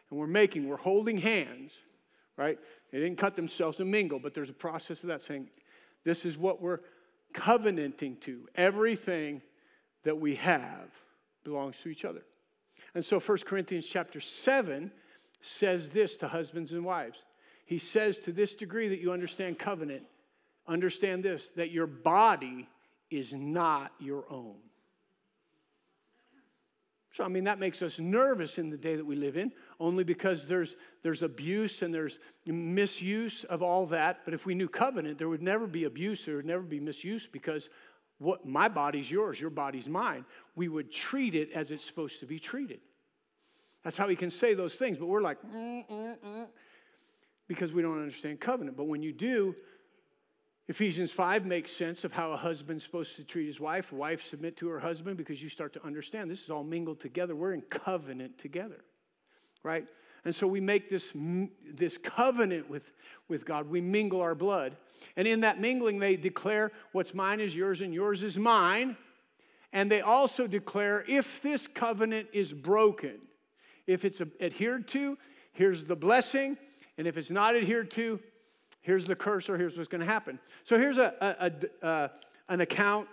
And 0.09 0.19
we're 0.19 0.27
making, 0.27 0.67
we're 0.67 0.77
holding 0.77 1.17
hands, 1.17 1.73
right? 2.37 2.57
They 2.91 2.99
didn't 2.99 3.17
cut 3.17 3.35
themselves 3.35 3.79
and 3.79 3.91
mingle, 3.91 4.19
but 4.19 4.33
there's 4.33 4.49
a 4.49 4.53
process 4.53 5.01
of 5.01 5.07
that 5.07 5.21
saying, 5.21 5.49
This 6.03 6.25
is 6.25 6.37
what 6.37 6.61
we're 6.61 6.79
covenanting 7.33 8.17
to. 8.21 8.47
Everything 8.55 9.41
that 10.03 10.19
we 10.19 10.35
have 10.35 10.89
belongs 11.43 11.75
to 11.83 11.89
each 11.89 12.05
other. 12.05 12.23
And 12.93 13.03
so 13.03 13.19
1 13.19 13.39
Corinthians 13.39 13.85
chapter 13.85 14.21
7 14.21 14.91
says 15.41 15.89
this 15.89 16.15
to 16.17 16.27
husbands 16.27 16.71
and 16.71 16.85
wives. 16.85 17.19
He 17.65 17.79
says, 17.79 18.19
to 18.19 18.31
this 18.31 18.53
degree 18.53 18.87
that 18.87 18.99
you 18.99 19.11
understand 19.11 19.59
covenant, 19.59 20.03
understand 20.67 21.23
this 21.23 21.51
that 21.55 21.71
your 21.71 21.87
body 21.87 22.67
is 23.09 23.33
not 23.33 23.91
your 23.99 24.25
own. 24.29 24.55
So, 27.15 27.23
I 27.23 27.29
mean, 27.29 27.45
that 27.45 27.59
makes 27.59 27.81
us 27.81 27.97
nervous 27.97 28.57
in 28.57 28.69
the 28.69 28.75
day 28.75 28.97
that 28.97 29.05
we 29.05 29.15
live 29.15 29.37
in, 29.37 29.53
only 29.79 30.03
because 30.03 30.49
there's, 30.49 30.75
there's 31.01 31.23
abuse 31.23 31.81
and 31.81 31.93
there's 31.93 32.19
misuse 32.45 33.45
of 33.45 33.63
all 33.63 33.85
that. 33.85 34.19
But 34.25 34.33
if 34.33 34.45
we 34.45 34.53
knew 34.53 34.67
covenant, 34.67 35.17
there 35.17 35.29
would 35.29 35.41
never 35.41 35.65
be 35.65 35.85
abuse, 35.85 36.25
there 36.25 36.35
would 36.35 36.45
never 36.45 36.63
be 36.63 36.81
misuse 36.81 37.25
because 37.25 37.69
what 38.17 38.45
my 38.45 38.67
body's 38.67 39.09
yours, 39.09 39.39
your 39.39 39.49
body's 39.49 39.87
mine. 39.87 40.25
We 40.57 40.67
would 40.67 40.91
treat 40.91 41.35
it 41.35 41.51
as 41.53 41.71
it's 41.71 41.85
supposed 41.85 42.19
to 42.19 42.25
be 42.25 42.37
treated. 42.37 42.81
That's 43.85 43.95
how 43.95 44.09
he 44.09 44.17
can 44.17 44.29
say 44.29 44.53
those 44.53 44.75
things, 44.75 44.97
but 44.97 45.05
we're 45.05 45.21
like, 45.21 45.37
mm, 45.41 45.87
mm, 45.89 46.15
mm, 46.19 46.47
because 47.47 47.71
we 47.71 47.81
don't 47.81 48.01
understand 48.01 48.41
covenant. 48.41 48.75
But 48.75 48.85
when 48.85 49.01
you 49.01 49.13
do, 49.13 49.55
Ephesians 50.67 51.11
5 51.11 51.45
makes 51.45 51.71
sense 51.71 52.03
of 52.03 52.11
how 52.11 52.31
a 52.31 52.37
husband's 52.37 52.83
supposed 52.83 53.15
to 53.17 53.23
treat 53.23 53.45
his 53.45 53.59
wife, 53.59 53.91
wife 53.91 54.27
submit 54.27 54.57
to 54.57 54.67
her 54.69 54.79
husband 54.79 55.15
because 55.15 55.41
you 55.41 55.49
start 55.49 55.73
to 55.73 55.85
understand 55.85 56.29
this 56.29 56.43
is 56.43 56.49
all 56.49 56.63
mingled 56.63 56.99
together. 56.99 57.35
We're 57.35 57.53
in 57.53 57.61
covenant 57.61 58.39
together, 58.39 58.83
right? 59.61 59.85
And 60.25 60.33
so 60.33 60.47
we 60.47 60.59
make 60.59 60.89
this, 60.89 61.11
this 61.71 61.99
covenant 61.99 62.67
with, 62.67 62.91
with 63.27 63.45
God. 63.45 63.69
We 63.69 63.79
mingle 63.79 64.21
our 64.21 64.33
blood. 64.33 64.75
And 65.15 65.27
in 65.27 65.41
that 65.41 65.61
mingling, 65.61 65.99
they 65.99 66.15
declare 66.15 66.71
what's 66.93 67.13
mine 67.13 67.39
is 67.39 67.55
yours 67.55 67.81
and 67.81 67.93
yours 67.93 68.23
is 68.23 68.35
mine. 68.35 68.97
And 69.71 69.91
they 69.91 70.01
also 70.01 70.47
declare 70.47 71.05
if 71.07 71.43
this 71.43 71.67
covenant 71.67 72.29
is 72.33 72.53
broken, 72.53 73.19
if 73.85 74.03
it's 74.03 74.19
adhered 74.41 74.87
to, 74.89 75.15
here's 75.51 75.83
the 75.83 75.95
blessing. 75.95 76.57
And 76.97 77.05
if 77.05 77.17
it's 77.17 77.29
not 77.29 77.55
adhered 77.55 77.91
to, 77.91 78.19
here's 78.85 79.05
the 79.05 79.15
curse 79.15 79.49
or 79.49 79.57
here's 79.57 79.77
what's 79.77 79.89
going 79.89 79.99
to 79.99 80.05
happen. 80.05 80.39
So 80.63 80.77
here's 80.77 80.99
a, 80.99 81.13
a, 81.19 81.51
a 81.81 81.85
uh, 81.85 82.07
an 82.47 82.61
account 82.61 83.07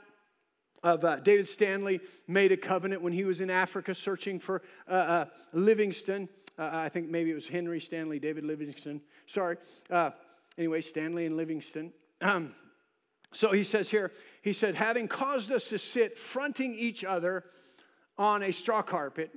of 0.82 1.04
uh, 1.04 1.16
David 1.16 1.48
Stanley 1.48 2.00
made 2.28 2.52
a 2.52 2.56
covenant 2.56 3.00
when 3.00 3.12
he 3.12 3.24
was 3.24 3.40
in 3.40 3.48
Africa 3.50 3.94
searching 3.94 4.38
for 4.38 4.62
uh, 4.88 4.92
uh 4.92 5.24
Livingstone. 5.52 6.28
Uh, 6.58 6.68
I 6.72 6.88
think 6.90 7.08
maybe 7.08 7.30
it 7.30 7.34
was 7.34 7.48
Henry 7.48 7.80
Stanley, 7.80 8.18
David 8.18 8.44
Livingstone. 8.44 9.00
Sorry. 9.26 9.56
Uh, 9.90 10.10
anyway, 10.58 10.82
Stanley 10.82 11.24
and 11.24 11.36
Livingstone. 11.36 11.92
Um, 12.20 12.54
so 13.32 13.52
he 13.52 13.64
says 13.64 13.88
here, 13.88 14.12
he 14.42 14.52
said, 14.52 14.74
having 14.74 15.08
caused 15.08 15.50
us 15.50 15.68
to 15.68 15.78
sit 15.78 16.18
fronting 16.18 16.74
each 16.74 17.04
other 17.04 17.44
on 18.18 18.42
a 18.42 18.52
straw 18.52 18.82
carpet, 18.82 19.30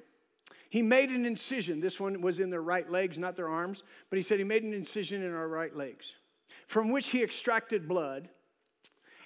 he 0.70 0.82
made 0.82 1.10
an 1.10 1.26
incision. 1.26 1.80
This 1.80 2.02
one 2.02 2.20
was 2.20 2.42
in 2.42 2.50
their 2.50 2.62
right 2.62 2.90
legs, 2.92 3.18
not 3.18 3.38
their 3.38 3.48
arms, 3.48 3.84
but 4.10 4.18
he 4.18 4.24
said 4.24 4.38
he 4.38 4.44
made 4.44 4.64
an 4.64 4.74
incision 4.74 5.24
in 5.24 5.34
our 5.34 5.48
right 5.48 5.74
legs 5.74 6.16
from 6.68 6.92
which 6.92 7.08
he 7.08 7.24
extracted 7.24 7.88
blood 7.88 8.30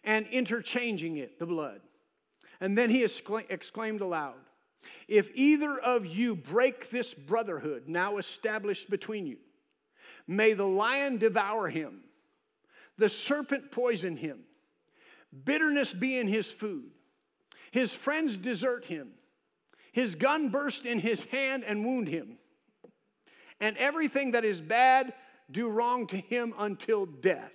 and 0.04 0.28
interchanging 0.28 1.18
it, 1.18 1.40
the 1.40 1.46
blood. 1.46 1.82
And 2.62 2.78
then 2.78 2.90
he 2.90 3.04
exclaimed 3.04 4.02
aloud, 4.02 4.36
If 5.08 5.30
either 5.34 5.78
of 5.78 6.06
you 6.06 6.36
break 6.36 6.90
this 6.90 7.14
brotherhood 7.14 7.84
now 7.88 8.18
established 8.18 8.90
between 8.90 9.26
you, 9.26 9.38
may 10.28 10.54
the 10.54 10.68
lion 10.68 11.18
devour 11.18 11.70
him, 11.70 12.02
the 12.98 13.10
serpent 13.10 13.72
poison 13.72 14.18
him, 14.18 14.40
bitterness 15.46 15.94
be 15.94 16.18
in 16.18 16.28
his 16.28 16.52
food, 16.52 16.92
his 17.72 17.94
friends 17.94 18.38
desert 18.38 18.86
him, 18.86 19.12
his 19.92 20.16
gun 20.16 20.50
burst 20.50 20.86
in 20.86 21.00
his 21.00 21.24
hand 21.26 21.64
and 21.64 21.86
wound 21.86 22.08
him, 22.08 22.38
and 23.60 23.78
everything 23.78 24.32
that 24.32 24.46
is 24.46 24.60
bad 24.62 25.14
do 25.52 25.68
wrong 25.68 26.08
to 26.08 26.18
him 26.18 26.54
until 26.58 27.06
death. 27.06 27.54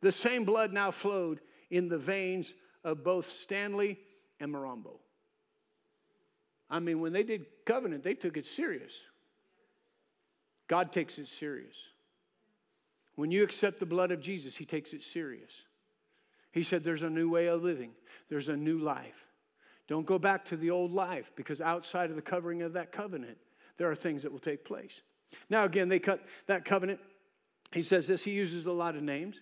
The 0.00 0.12
same 0.12 0.44
blood 0.44 0.72
now 0.72 0.90
flowed 0.90 1.40
in 1.70 1.88
the 1.88 1.98
veins 1.98 2.52
of 2.84 3.02
both 3.02 3.32
Stanley 3.40 3.98
and 4.38 4.52
Mirambo. 4.52 4.98
I 6.68 6.80
mean, 6.80 7.00
when 7.00 7.12
they 7.12 7.22
did 7.22 7.46
covenant, 7.64 8.04
they 8.04 8.14
took 8.14 8.36
it 8.36 8.46
serious. 8.46 8.92
God 10.68 10.92
takes 10.92 11.18
it 11.18 11.28
serious. 11.28 11.76
When 13.14 13.30
you 13.30 13.42
accept 13.42 13.80
the 13.80 13.86
blood 13.86 14.10
of 14.10 14.20
Jesus, 14.20 14.56
He 14.56 14.64
takes 14.64 14.92
it 14.92 15.02
serious. 15.02 15.50
He 16.52 16.62
said, 16.62 16.84
There's 16.84 17.02
a 17.02 17.10
new 17.10 17.30
way 17.30 17.46
of 17.46 17.62
living, 17.62 17.92
there's 18.28 18.48
a 18.48 18.56
new 18.56 18.78
life. 18.78 19.14
Don't 19.88 20.06
go 20.06 20.18
back 20.18 20.44
to 20.46 20.56
the 20.56 20.70
old 20.70 20.92
life 20.92 21.30
because 21.36 21.60
outside 21.60 22.10
of 22.10 22.16
the 22.16 22.22
covering 22.22 22.62
of 22.62 22.72
that 22.72 22.90
covenant, 22.90 23.38
there 23.78 23.88
are 23.88 23.94
things 23.94 24.24
that 24.24 24.32
will 24.32 24.40
take 24.40 24.64
place. 24.64 25.00
Now, 25.48 25.64
again, 25.64 25.88
they 25.88 25.98
cut 25.98 26.20
that 26.46 26.64
covenant. 26.64 27.00
He 27.72 27.82
says 27.82 28.06
this, 28.06 28.24
he 28.24 28.32
uses 28.32 28.66
a 28.66 28.72
lot 28.72 28.96
of 28.96 29.02
names. 29.02 29.36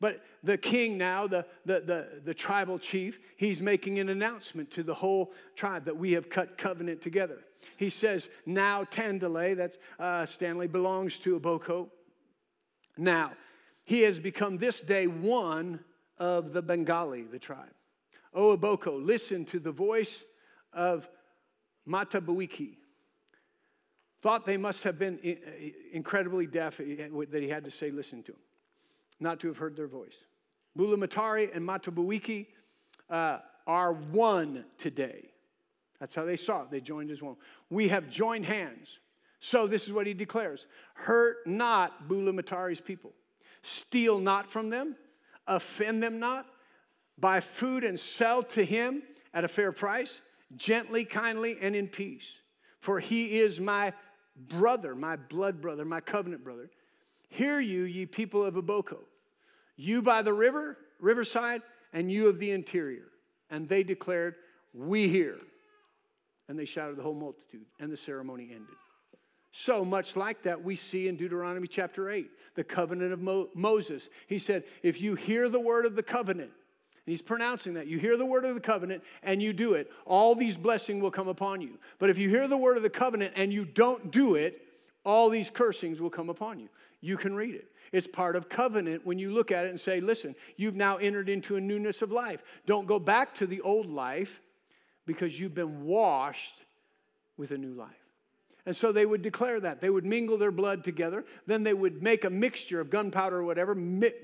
But 0.00 0.20
the 0.44 0.56
king 0.56 0.96
now, 0.96 1.26
the, 1.26 1.44
the, 1.66 1.80
the, 1.80 2.06
the, 2.26 2.34
tribal 2.34 2.78
chief, 2.78 3.18
he's 3.36 3.60
making 3.60 3.98
an 3.98 4.08
announcement 4.08 4.70
to 4.72 4.84
the 4.84 4.94
whole 4.94 5.32
tribe 5.56 5.86
that 5.86 5.96
we 5.96 6.12
have 6.12 6.30
cut 6.30 6.56
covenant 6.56 7.00
together. 7.00 7.38
He 7.76 7.90
says, 7.90 8.28
Now 8.46 8.84
Tandale, 8.84 9.56
that's 9.56 9.76
uh, 9.98 10.24
Stanley, 10.26 10.68
belongs 10.68 11.18
to 11.20 11.38
Aboko. 11.38 11.88
Now, 12.96 13.32
he 13.84 14.02
has 14.02 14.18
become 14.18 14.58
this 14.58 14.80
day 14.80 15.06
one 15.06 15.80
of 16.18 16.52
the 16.52 16.62
Bengali, 16.62 17.22
the 17.22 17.38
tribe. 17.38 17.72
O 18.34 18.56
Aboko, 18.56 19.04
listen 19.04 19.44
to 19.46 19.58
the 19.58 19.72
voice 19.72 20.24
of 20.72 21.08
Matabuiki, 21.88 22.76
thought 24.22 24.46
they 24.46 24.56
must 24.56 24.82
have 24.84 24.98
been 24.98 25.18
incredibly 25.92 26.46
deaf 26.46 26.78
that 26.78 27.42
he 27.42 27.48
had 27.48 27.64
to 27.64 27.70
say, 27.70 27.90
listen 27.90 28.22
to 28.24 28.32
them, 28.32 28.40
not 29.20 29.40
to 29.40 29.48
have 29.48 29.56
heard 29.56 29.76
their 29.76 29.86
voice. 29.86 30.16
Bulamatari 30.76 31.54
and 31.54 31.66
Matabuiki 31.66 32.46
uh, 33.10 33.38
are 33.66 33.92
one 33.92 34.64
today. 34.76 35.30
That's 36.00 36.14
how 36.14 36.24
they 36.24 36.36
saw 36.36 36.62
it. 36.62 36.70
They 36.70 36.80
joined 36.80 37.10
as 37.10 37.20
one. 37.20 37.36
We 37.70 37.88
have 37.88 38.08
joined 38.08 38.46
hands. 38.46 38.98
So 39.40 39.66
this 39.66 39.86
is 39.86 39.92
what 39.92 40.06
he 40.06 40.14
declares 40.14 40.66
Hurt 40.94 41.46
not 41.46 42.08
Bulamatari's 42.08 42.80
people, 42.80 43.12
steal 43.62 44.18
not 44.18 44.50
from 44.50 44.70
them, 44.70 44.96
offend 45.46 46.02
them 46.02 46.18
not, 46.18 46.46
buy 47.18 47.40
food 47.40 47.84
and 47.84 47.98
sell 47.98 48.42
to 48.42 48.64
him 48.64 49.02
at 49.34 49.44
a 49.44 49.48
fair 49.48 49.72
price, 49.72 50.20
gently, 50.56 51.04
kindly, 51.04 51.56
and 51.60 51.76
in 51.76 51.88
peace. 51.88 52.26
For 52.80 53.00
he 53.00 53.40
is 53.40 53.58
my 53.60 53.92
brother, 54.38 54.94
my 54.94 55.16
blood 55.16 55.60
brother, 55.60 55.84
my 55.84 56.00
covenant 56.00 56.44
brother. 56.44 56.70
Hear 57.28 57.60
you, 57.60 57.82
ye 57.82 58.06
people 58.06 58.44
of 58.44 58.54
Aboko, 58.54 58.98
you 59.76 60.00
by 60.02 60.22
the 60.22 60.32
river, 60.32 60.78
riverside, 61.00 61.62
and 61.92 62.10
you 62.10 62.28
of 62.28 62.38
the 62.38 62.50
interior. 62.50 63.08
And 63.50 63.68
they 63.68 63.82
declared, 63.82 64.36
We 64.74 65.08
hear. 65.08 65.36
And 66.48 66.58
they 66.58 66.64
shouted 66.64 66.96
the 66.96 67.02
whole 67.02 67.14
multitude, 67.14 67.66
and 67.78 67.92
the 67.92 67.96
ceremony 67.96 68.50
ended. 68.52 68.74
So 69.52 69.84
much 69.84 70.16
like 70.16 70.42
that, 70.44 70.62
we 70.62 70.76
see 70.76 71.08
in 71.08 71.16
Deuteronomy 71.16 71.68
chapter 71.68 72.10
8, 72.10 72.30
the 72.54 72.64
covenant 72.64 73.12
of 73.12 73.20
Mo- 73.20 73.48
Moses. 73.54 74.08
He 74.26 74.38
said, 74.38 74.64
If 74.82 75.00
you 75.00 75.14
hear 75.14 75.48
the 75.48 75.60
word 75.60 75.84
of 75.84 75.94
the 75.94 76.02
covenant, 76.02 76.50
he's 77.10 77.22
pronouncing 77.22 77.74
that. 77.74 77.86
You 77.86 77.98
hear 77.98 78.16
the 78.16 78.26
word 78.26 78.44
of 78.44 78.54
the 78.54 78.60
covenant 78.60 79.02
and 79.22 79.42
you 79.42 79.52
do 79.52 79.74
it, 79.74 79.90
all 80.04 80.34
these 80.34 80.56
blessings 80.56 81.02
will 81.02 81.10
come 81.10 81.28
upon 81.28 81.60
you. 81.60 81.78
But 81.98 82.10
if 82.10 82.18
you 82.18 82.28
hear 82.28 82.48
the 82.48 82.56
word 82.56 82.76
of 82.76 82.82
the 82.82 82.90
covenant 82.90 83.34
and 83.36 83.52
you 83.52 83.64
don't 83.64 84.10
do 84.10 84.34
it, 84.34 84.62
all 85.04 85.30
these 85.30 85.50
cursings 85.50 86.00
will 86.00 86.10
come 86.10 86.28
upon 86.28 86.58
you. 86.58 86.68
You 87.00 87.16
can 87.16 87.34
read 87.34 87.54
it. 87.54 87.68
It's 87.92 88.06
part 88.06 88.36
of 88.36 88.48
covenant 88.48 89.06
when 89.06 89.18
you 89.18 89.32
look 89.32 89.50
at 89.50 89.64
it 89.64 89.70
and 89.70 89.80
say, 89.80 90.00
listen, 90.00 90.34
you've 90.56 90.76
now 90.76 90.96
entered 90.98 91.28
into 91.28 91.56
a 91.56 91.60
newness 91.60 92.02
of 92.02 92.12
life. 92.12 92.42
Don't 92.66 92.86
go 92.86 92.98
back 92.98 93.34
to 93.36 93.46
the 93.46 93.60
old 93.62 93.88
life 93.88 94.40
because 95.06 95.38
you've 95.38 95.54
been 95.54 95.84
washed 95.84 96.54
with 97.36 97.50
a 97.50 97.56
new 97.56 97.72
life. 97.72 98.07
And 98.68 98.76
so 98.76 98.92
they 98.92 99.06
would 99.06 99.22
declare 99.22 99.60
that. 99.60 99.80
They 99.80 99.88
would 99.88 100.04
mingle 100.04 100.36
their 100.36 100.50
blood 100.50 100.84
together. 100.84 101.24
Then 101.46 101.62
they 101.62 101.72
would 101.72 102.02
make 102.02 102.24
a 102.24 102.30
mixture 102.30 102.80
of 102.80 102.90
gunpowder 102.90 103.38
or 103.38 103.42
whatever, 103.42 103.74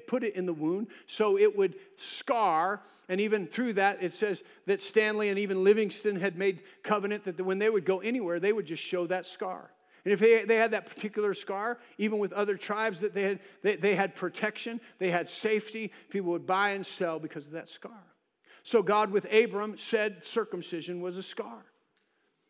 put 0.07 0.23
it 0.23 0.37
in 0.37 0.45
the 0.45 0.53
wound 0.53 0.89
so 1.07 1.39
it 1.39 1.57
would 1.57 1.77
scar. 1.97 2.83
And 3.09 3.23
even 3.23 3.47
through 3.47 3.73
that, 3.73 4.03
it 4.03 4.13
says 4.13 4.43
that 4.67 4.83
Stanley 4.83 5.31
and 5.31 5.39
even 5.39 5.65
Livingstone 5.65 6.21
had 6.21 6.37
made 6.37 6.61
covenant 6.83 7.25
that 7.25 7.43
when 7.43 7.59
they 7.59 7.71
would 7.71 7.87
go 7.87 8.01
anywhere, 8.01 8.39
they 8.39 8.53
would 8.53 8.67
just 8.67 8.83
show 8.83 9.07
that 9.07 9.25
scar. 9.25 9.71
And 10.05 10.13
if 10.13 10.21
they, 10.21 10.57
had 10.57 10.73
that 10.73 10.95
particular 10.95 11.33
scar, 11.33 11.79
even 11.97 12.19
with 12.19 12.35
other 12.35 12.59
tribes 12.59 13.01
that 13.01 13.15
they 13.15 13.23
had, 13.23 13.39
they, 13.63 13.77
they 13.77 13.95
had 13.95 14.15
protection, 14.15 14.79
they 14.99 15.11
had 15.11 15.27
safety, 15.27 15.91
people 16.11 16.33
would 16.33 16.47
buy 16.47 16.73
and 16.73 16.85
sell 16.85 17.19
because 17.19 17.47
of 17.47 17.53
that 17.53 17.71
scar. 17.71 18.05
So 18.63 18.83
God 18.83 19.11
with 19.11 19.27
Abram 19.33 19.79
said 19.79 20.23
circumcision 20.23 21.01
was 21.01 21.17
a 21.17 21.23
scar 21.23 21.65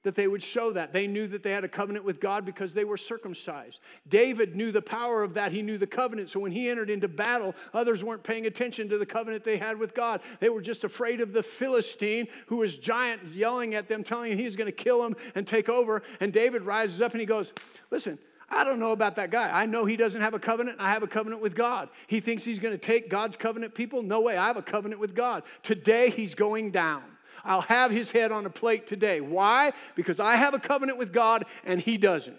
that 0.05 0.15
they 0.15 0.29
would 0.29 0.43
show 0.43 0.73
that. 0.73 0.93
They 0.93 1.07
knew 1.07 1.27
that 1.29 1.43
they 1.43 1.51
had 1.51 1.65
a 1.65 1.69
covenant 1.69 2.05
with 2.05 2.21
God 2.21 2.45
because 2.45 2.73
they 2.73 2.85
were 2.85 2.97
circumcised. 2.97 3.81
David 4.09 4.55
knew 4.55 4.71
the 4.71 4.83
power 4.83 5.23
of 5.23 5.35
that. 5.35 5.51
He 5.51 5.63
knew 5.63 5.79
the 5.79 5.87
covenant. 5.87 6.31
So 6.31 6.39
when 6.39 6.53
he 6.53 6.69
entered 6.69 6.91
into 6.91 7.09
battle, 7.09 7.55
others 7.73 8.05
weren't 8.05 8.23
paying 8.23 8.47
attention 8.47 8.89
to 8.91 8.99
the 8.99 9.07
covenant 9.07 9.45
they 9.45 9.57
had 9.57 9.79
with 9.79 9.95
God. 9.95 10.21
They 10.41 10.51
were 10.51 10.61
just 10.61 10.85
afraid 10.85 11.21
of 11.21 11.33
the 11.33 11.43
Philistine 11.43 12.29
who 12.47 12.57
was 12.57 12.77
giant, 12.77 13.25
yelling 13.35 13.75
at 13.75 13.89
them, 13.89 14.05
telling 14.05 14.31
them 14.31 14.39
he's 14.39 14.57
going 14.57 14.67
to 14.67 14.73
kill 14.73 15.03
them 15.03 15.17
and 15.35 15.47
take 15.47 15.69
over. 15.69 16.03
And 16.21 16.33
David 16.33 16.63
rises 16.63 17.01
up 17.01 17.13
and 17.13 17.21
he 17.21 17.27
goes, 17.27 17.53
Listen, 17.91 18.19
I 18.51 18.63
don't 18.65 18.79
know 18.79 18.93
about 18.93 19.17
that 19.17 19.31
guy. 19.31 19.49
I 19.49 19.67
know 19.67 19.85
he 19.85 19.97
doesn't 19.97 20.21
have 20.21 20.35
a 20.35 20.39
covenant. 20.39 20.77
I 20.79 20.91
have 20.91 21.03
a 21.03 21.09
covenant 21.09 21.41
with 21.41 21.55
God. 21.55 21.89
He 22.07 22.21
thinks 22.21 22.45
he's 22.45 22.59
going 22.59 22.79
to 22.79 22.85
take 22.85 23.09
God's 23.09 23.37
covenant 23.37 23.75
people. 23.75 24.03
No 24.03 24.21
way. 24.21 24.37
I 24.37 24.47
have 24.47 24.57
a 24.57 24.63
covenant 24.63 25.01
with 25.01 25.15
God. 25.15 25.45
Today 25.63 26.11
he's 26.11 26.35
going 26.35 26.71
down. 26.71 27.03
I'll 27.45 27.63
have 27.63 27.91
his 27.91 28.11
head 28.11 28.33
on 28.33 28.47
a 28.47 28.51
plate 28.51 28.87
today. 28.87 29.21
Why? 29.21 29.73
Because 29.95 30.19
I 30.19 30.37
have 30.37 30.55
a 30.55 30.59
covenant 30.59 30.99
with 30.99 31.13
God 31.13 31.45
and 31.65 31.81
he 31.81 31.97
doesn't. 31.97 32.39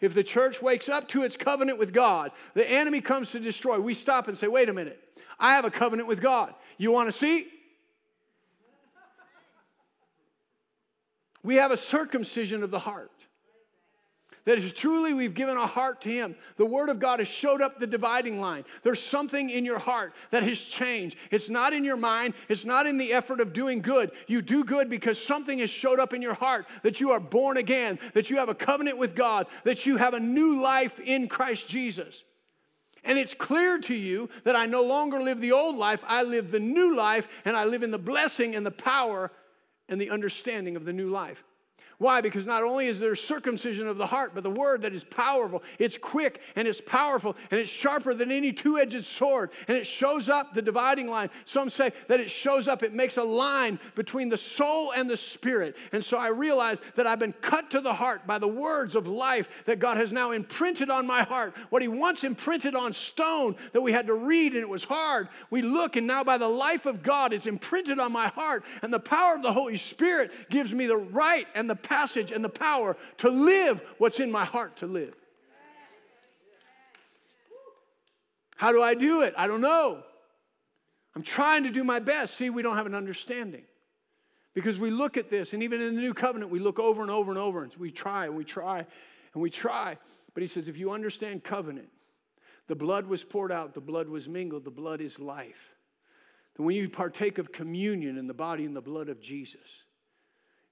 If 0.00 0.14
the 0.14 0.24
church 0.24 0.60
wakes 0.60 0.88
up 0.88 1.08
to 1.10 1.22
its 1.22 1.36
covenant 1.36 1.78
with 1.78 1.92
God, 1.92 2.32
the 2.54 2.68
enemy 2.68 3.00
comes 3.00 3.30
to 3.32 3.40
destroy. 3.40 3.78
We 3.78 3.94
stop 3.94 4.26
and 4.26 4.36
say, 4.36 4.48
wait 4.48 4.68
a 4.68 4.72
minute, 4.72 4.98
I 5.38 5.52
have 5.52 5.64
a 5.64 5.70
covenant 5.70 6.08
with 6.08 6.20
God. 6.20 6.54
You 6.76 6.90
want 6.90 7.08
to 7.08 7.12
see? 7.12 7.46
We 11.44 11.56
have 11.56 11.70
a 11.70 11.76
circumcision 11.76 12.62
of 12.62 12.70
the 12.70 12.78
heart. 12.78 13.10
That 14.44 14.58
is 14.58 14.72
truly 14.72 15.12
we've 15.12 15.34
given 15.34 15.56
a 15.56 15.66
heart 15.66 16.00
to 16.02 16.10
Him. 16.10 16.34
The 16.56 16.66
Word 16.66 16.88
of 16.88 16.98
God 16.98 17.20
has 17.20 17.28
showed 17.28 17.62
up 17.62 17.78
the 17.78 17.86
dividing 17.86 18.40
line. 18.40 18.64
There's 18.82 19.02
something 19.02 19.50
in 19.50 19.64
your 19.64 19.78
heart 19.78 20.14
that 20.32 20.42
has 20.42 20.60
changed. 20.60 21.16
It's 21.30 21.48
not 21.48 21.72
in 21.72 21.84
your 21.84 21.96
mind, 21.96 22.34
it's 22.48 22.64
not 22.64 22.86
in 22.86 22.98
the 22.98 23.12
effort 23.12 23.40
of 23.40 23.52
doing 23.52 23.82
good. 23.82 24.10
You 24.26 24.42
do 24.42 24.64
good 24.64 24.90
because 24.90 25.22
something 25.22 25.60
has 25.60 25.70
showed 25.70 26.00
up 26.00 26.12
in 26.12 26.22
your 26.22 26.34
heart 26.34 26.66
that 26.82 27.00
you 27.00 27.12
are 27.12 27.20
born 27.20 27.56
again, 27.56 28.00
that 28.14 28.30
you 28.30 28.38
have 28.38 28.48
a 28.48 28.54
covenant 28.54 28.98
with 28.98 29.14
God, 29.14 29.46
that 29.64 29.86
you 29.86 29.96
have 29.96 30.14
a 30.14 30.20
new 30.20 30.60
life 30.60 30.98
in 30.98 31.28
Christ 31.28 31.68
Jesus. 31.68 32.24
And 33.04 33.18
it's 33.18 33.34
clear 33.34 33.78
to 33.80 33.94
you 33.94 34.28
that 34.44 34.56
I 34.56 34.66
no 34.66 34.82
longer 34.82 35.20
live 35.20 35.40
the 35.40 35.52
old 35.52 35.76
life, 35.76 36.00
I 36.06 36.22
live 36.22 36.50
the 36.50 36.60
new 36.60 36.96
life, 36.96 37.28
and 37.44 37.56
I 37.56 37.64
live 37.64 37.82
in 37.82 37.90
the 37.90 37.98
blessing 37.98 38.54
and 38.54 38.64
the 38.64 38.70
power 38.70 39.30
and 39.88 40.00
the 40.00 40.10
understanding 40.10 40.76
of 40.76 40.84
the 40.84 40.92
new 40.92 41.10
life. 41.10 41.42
Why? 42.02 42.20
Because 42.20 42.46
not 42.46 42.64
only 42.64 42.88
is 42.88 42.98
there 42.98 43.14
circumcision 43.14 43.86
of 43.86 43.96
the 43.96 44.08
heart, 44.08 44.32
but 44.34 44.42
the 44.42 44.50
word 44.50 44.82
that 44.82 44.92
is 44.92 45.04
powerful, 45.04 45.62
it's 45.78 45.96
quick 45.96 46.40
and 46.56 46.66
it's 46.66 46.80
powerful 46.80 47.36
and 47.52 47.60
it's 47.60 47.70
sharper 47.70 48.12
than 48.12 48.32
any 48.32 48.52
two 48.52 48.76
edged 48.76 49.04
sword. 49.04 49.50
And 49.68 49.76
it 49.76 49.86
shows 49.86 50.28
up 50.28 50.52
the 50.52 50.62
dividing 50.62 51.06
line. 51.06 51.30
Some 51.44 51.70
say 51.70 51.92
that 52.08 52.18
it 52.18 52.28
shows 52.28 52.66
up, 52.66 52.82
it 52.82 52.92
makes 52.92 53.18
a 53.18 53.22
line 53.22 53.78
between 53.94 54.28
the 54.28 54.36
soul 54.36 54.92
and 54.92 55.08
the 55.08 55.16
spirit. 55.16 55.76
And 55.92 56.04
so 56.04 56.16
I 56.16 56.26
realize 56.26 56.82
that 56.96 57.06
I've 57.06 57.20
been 57.20 57.34
cut 57.34 57.70
to 57.70 57.80
the 57.80 57.94
heart 57.94 58.26
by 58.26 58.40
the 58.40 58.48
words 58.48 58.96
of 58.96 59.06
life 59.06 59.48
that 59.66 59.78
God 59.78 59.96
has 59.96 60.12
now 60.12 60.32
imprinted 60.32 60.90
on 60.90 61.06
my 61.06 61.22
heart. 61.22 61.54
What 61.70 61.82
He 61.82 61.88
once 61.88 62.24
imprinted 62.24 62.74
on 62.74 62.94
stone 62.94 63.54
that 63.74 63.80
we 63.80 63.92
had 63.92 64.08
to 64.08 64.14
read 64.14 64.54
and 64.54 64.60
it 64.60 64.68
was 64.68 64.82
hard, 64.82 65.28
we 65.50 65.62
look 65.62 65.94
and 65.94 66.08
now 66.08 66.24
by 66.24 66.36
the 66.36 66.48
life 66.48 66.84
of 66.84 67.04
God, 67.04 67.32
it's 67.32 67.46
imprinted 67.46 68.00
on 68.00 68.10
my 68.10 68.26
heart. 68.26 68.64
And 68.82 68.92
the 68.92 68.98
power 68.98 69.36
of 69.36 69.42
the 69.42 69.52
Holy 69.52 69.76
Spirit 69.76 70.32
gives 70.50 70.72
me 70.72 70.88
the 70.88 70.96
right 70.96 71.46
and 71.54 71.70
the 71.70 71.76
passage 71.92 72.32
and 72.32 72.42
the 72.42 72.48
power 72.48 72.96
to 73.18 73.28
live 73.28 73.82
what's 73.98 74.18
in 74.18 74.30
my 74.30 74.46
heart 74.46 74.76
to 74.78 74.86
live. 74.86 75.14
How 78.56 78.72
do 78.72 78.82
I 78.82 78.94
do 78.94 79.22
it? 79.22 79.34
I 79.36 79.46
don't 79.46 79.60
know. 79.60 80.02
I'm 81.14 81.22
trying 81.22 81.64
to 81.64 81.70
do 81.70 81.84
my 81.84 81.98
best. 81.98 82.34
See, 82.34 82.48
we 82.48 82.62
don't 82.62 82.76
have 82.76 82.86
an 82.86 82.94
understanding. 82.94 83.64
Because 84.54 84.78
we 84.78 84.90
look 84.90 85.16
at 85.16 85.28
this, 85.28 85.52
and 85.52 85.62
even 85.62 85.82
in 85.82 85.96
the 85.96 86.00
new 86.00 86.14
covenant, 86.14 86.50
we 86.50 86.60
look 86.60 86.78
over 86.78 87.02
and 87.02 87.10
over 87.10 87.30
and 87.30 87.38
over, 87.38 87.62
and 87.62 87.74
we 87.76 87.90
try 87.90 88.26
and 88.26 88.36
we 88.36 88.44
try 88.44 88.78
and 89.34 89.42
we 89.42 89.50
try. 89.50 89.98
But 90.32 90.42
he 90.42 90.46
says, 90.46 90.68
if 90.68 90.78
you 90.78 90.92
understand 90.92 91.44
covenant, 91.44 91.88
the 92.68 92.74
blood 92.74 93.06
was 93.06 93.24
poured 93.24 93.52
out, 93.52 93.74
the 93.74 93.80
blood 93.80 94.08
was 94.08 94.28
mingled, 94.28 94.64
the 94.64 94.70
blood 94.70 95.00
is 95.02 95.18
life. 95.18 95.74
Then 96.56 96.64
when 96.64 96.76
you 96.76 96.88
partake 96.88 97.38
of 97.38 97.52
communion 97.52 98.16
in 98.16 98.26
the 98.26 98.34
body 98.34 98.64
and 98.64 98.76
the 98.76 98.80
blood 98.80 99.08
of 99.08 99.20
Jesus, 99.20 99.81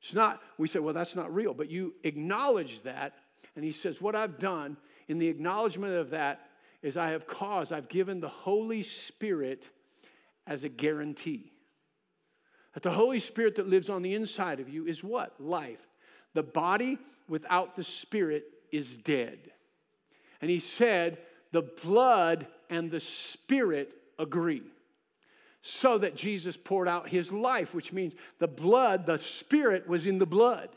it's 0.03 0.15
not, 0.15 0.41
we 0.59 0.67
say, 0.67 0.79
well, 0.79 0.95
that's 0.95 1.15
not 1.15 1.35
real, 1.35 1.53
but 1.53 1.71
you 1.71 1.95
acknowledge 2.05 2.83
that. 2.83 3.15
And 3.55 3.65
he 3.65 3.73
says, 3.73 4.01
what 4.01 4.17
I've 4.17 4.39
done 4.39 4.77
in 5.09 5.19
the 5.19 5.29
acknowledgement 5.29 5.95
of 5.95 6.11
that 6.11 6.49
is 6.83 6.97
I 6.97 7.11
have 7.11 7.27
caused, 7.27 7.73
I've 7.73 7.89
given 7.89 8.21
the 8.21 8.29
Holy 8.29 8.83
Spirit 8.83 9.65
as 10.47 10.65
a 10.65 10.69
guarantee. 10.69 11.53
That 12.75 12.83
the 12.83 12.93
Holy 12.93 13.19
Spirit 13.19 13.57
that 13.57 13.69
lives 13.69 13.91
on 13.91 14.03
the 14.03 14.15
inside 14.15 14.61
of 14.61 14.69
you 14.69 14.87
is 14.87 15.05
what? 15.05 15.39
Life. 15.41 15.81
The 16.33 16.43
body 16.43 16.99
without 17.29 17.77
the 17.77 17.85
Spirit 17.85 18.45
is 18.73 18.97
dead. 18.97 19.39
And 20.41 20.51
he 20.51 20.61
said, 20.61 21.19
the 21.53 21.69
blood 21.83 22.47
and 22.71 22.91
the 22.91 23.01
Spirit 23.01 23.93
agree 24.19 24.63
so 25.63 25.99
that 25.99 26.17
Jesus 26.17 26.57
poured 26.57 26.89
out 26.89 27.09
his 27.09 27.31
life, 27.33 27.75
which 27.75 27.93
means 27.93 28.15
the 28.39 28.49
blood, 28.49 29.07
the 29.07 29.19
spirit 29.19 29.89
was 29.89 30.07
in 30.07 30.19
the 30.19 30.27
blood. 30.27 30.71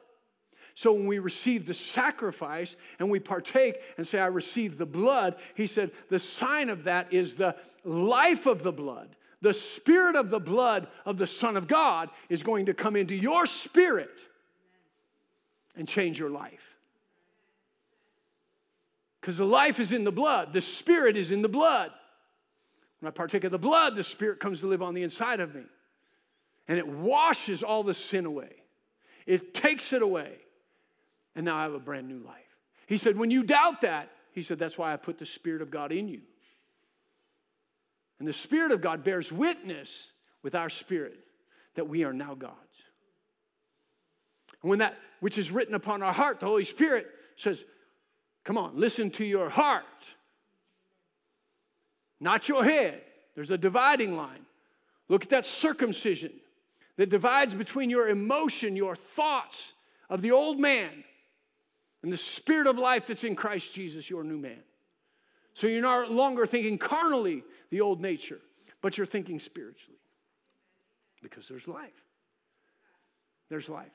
So 0.75 0.91
when 0.91 1.07
we 1.07 1.19
receive 1.19 1.65
the 1.65 1.73
sacrifice 1.73 2.75
and 2.99 3.09
we 3.09 3.19
partake 3.19 3.75
and 3.97 4.07
say, 4.07 4.19
I 4.19 4.25
received 4.25 4.77
the 4.77 4.85
blood, 4.85 5.35
he 5.55 5.67
said, 5.67 5.91
the 6.09 6.19
sign 6.19 6.69
of 6.69 6.85
that 6.85 7.13
is 7.13 7.35
the 7.35 7.55
life 7.85 8.45
of 8.45 8.63
the 8.63 8.71
blood. 8.71 9.15
The 9.41 9.53
spirit 9.53 10.15
of 10.15 10.29
the 10.29 10.39
blood 10.39 10.87
of 11.05 11.17
the 11.17 11.27
Son 11.27 11.57
of 11.57 11.67
God 11.67 12.09
is 12.29 12.43
going 12.43 12.65
to 12.67 12.73
come 12.73 12.95
into 12.95 13.13
your 13.13 13.45
spirit 13.45 14.17
and 15.75 15.87
change 15.87 16.17
your 16.17 16.29
life. 16.29 16.61
Because 19.21 19.37
the 19.37 19.45
life 19.45 19.79
is 19.79 19.91
in 19.91 20.03
the 20.03 20.11
blood, 20.11 20.53
the 20.53 20.61
spirit 20.61 21.15
is 21.15 21.31
in 21.31 21.41
the 21.41 21.49
blood. 21.49 21.91
When 23.03 23.09
I 23.09 23.11
partake 23.11 23.43
of 23.43 23.51
the 23.51 23.57
blood, 23.57 23.97
the 23.97 24.03
Spirit 24.03 24.39
comes 24.39 24.61
to 24.61 24.67
live 24.67 24.81
on 24.81 24.93
the 24.93 25.03
inside 25.03 25.41
of 25.41 25.53
me. 25.53 25.63
And 26.69 26.77
it 26.77 26.87
washes 26.87 27.61
all 27.61 27.83
the 27.83 27.93
sin 27.93 28.25
away, 28.25 28.63
it 29.25 29.53
takes 29.53 29.91
it 29.91 30.01
away. 30.01 30.37
And 31.35 31.43
now 31.43 31.57
I 31.57 31.63
have 31.63 31.73
a 31.73 31.79
brand 31.79 32.07
new 32.07 32.19
life. 32.25 32.37
He 32.87 32.95
said, 32.95 33.17
When 33.17 33.29
you 33.29 33.43
doubt 33.43 33.81
that, 33.81 34.09
he 34.31 34.41
said, 34.41 34.57
That's 34.57 34.77
why 34.77 34.93
I 34.93 34.95
put 34.95 35.19
the 35.19 35.25
Spirit 35.25 35.61
of 35.61 35.69
God 35.69 35.91
in 35.91 36.07
you. 36.07 36.21
And 38.19 38.27
the 38.27 38.31
Spirit 38.31 38.71
of 38.71 38.79
God 38.79 39.03
bears 39.03 39.33
witness 39.33 39.89
with 40.41 40.55
our 40.55 40.69
spirit 40.69 41.19
that 41.75 41.89
we 41.89 42.05
are 42.05 42.13
now 42.13 42.35
God's. 42.35 42.55
And 44.61 44.69
when 44.69 44.79
that 44.79 44.97
which 45.19 45.37
is 45.37 45.51
written 45.51 45.75
upon 45.75 46.03
our 46.03 46.13
heart, 46.13 46.39
the 46.39 46.45
Holy 46.45 46.63
Spirit 46.63 47.07
says, 47.35 47.65
Come 48.45 48.57
on, 48.57 48.79
listen 48.79 49.11
to 49.11 49.25
your 49.25 49.49
heart 49.49 49.83
not 52.23 52.47
your 52.47 52.63
head. 52.63 53.01
There's 53.35 53.51
a 53.51 53.57
dividing 53.57 54.15
line. 54.15 54.45
Look 55.09 55.23
at 55.23 55.29
that 55.31 55.45
circumcision 55.45 56.31
that 56.97 57.09
divides 57.09 57.53
between 57.53 57.89
your 57.89 58.07
emotion, 58.09 58.75
your 58.75 58.95
thoughts 58.95 59.73
of 60.09 60.21
the 60.21 60.31
old 60.31 60.59
man, 60.59 61.03
and 62.01 62.11
the 62.11 62.17
spirit 62.17 62.67
of 62.67 62.77
life 62.77 63.07
that's 63.07 63.23
in 63.23 63.35
Christ 63.35 63.73
Jesus, 63.73 64.09
your 64.09 64.23
new 64.23 64.37
man. 64.37 64.61
So 65.53 65.67
you're 65.67 65.81
no 65.81 66.05
longer 66.05 66.45
thinking 66.45 66.77
carnally, 66.77 67.43
the 67.69 67.81
old 67.81 68.01
nature, 68.01 68.39
but 68.81 68.97
you're 68.97 69.05
thinking 69.05 69.39
spiritually 69.39 69.99
because 71.21 71.47
there's 71.47 71.67
life. 71.67 71.91
There's 73.49 73.69
life. 73.69 73.91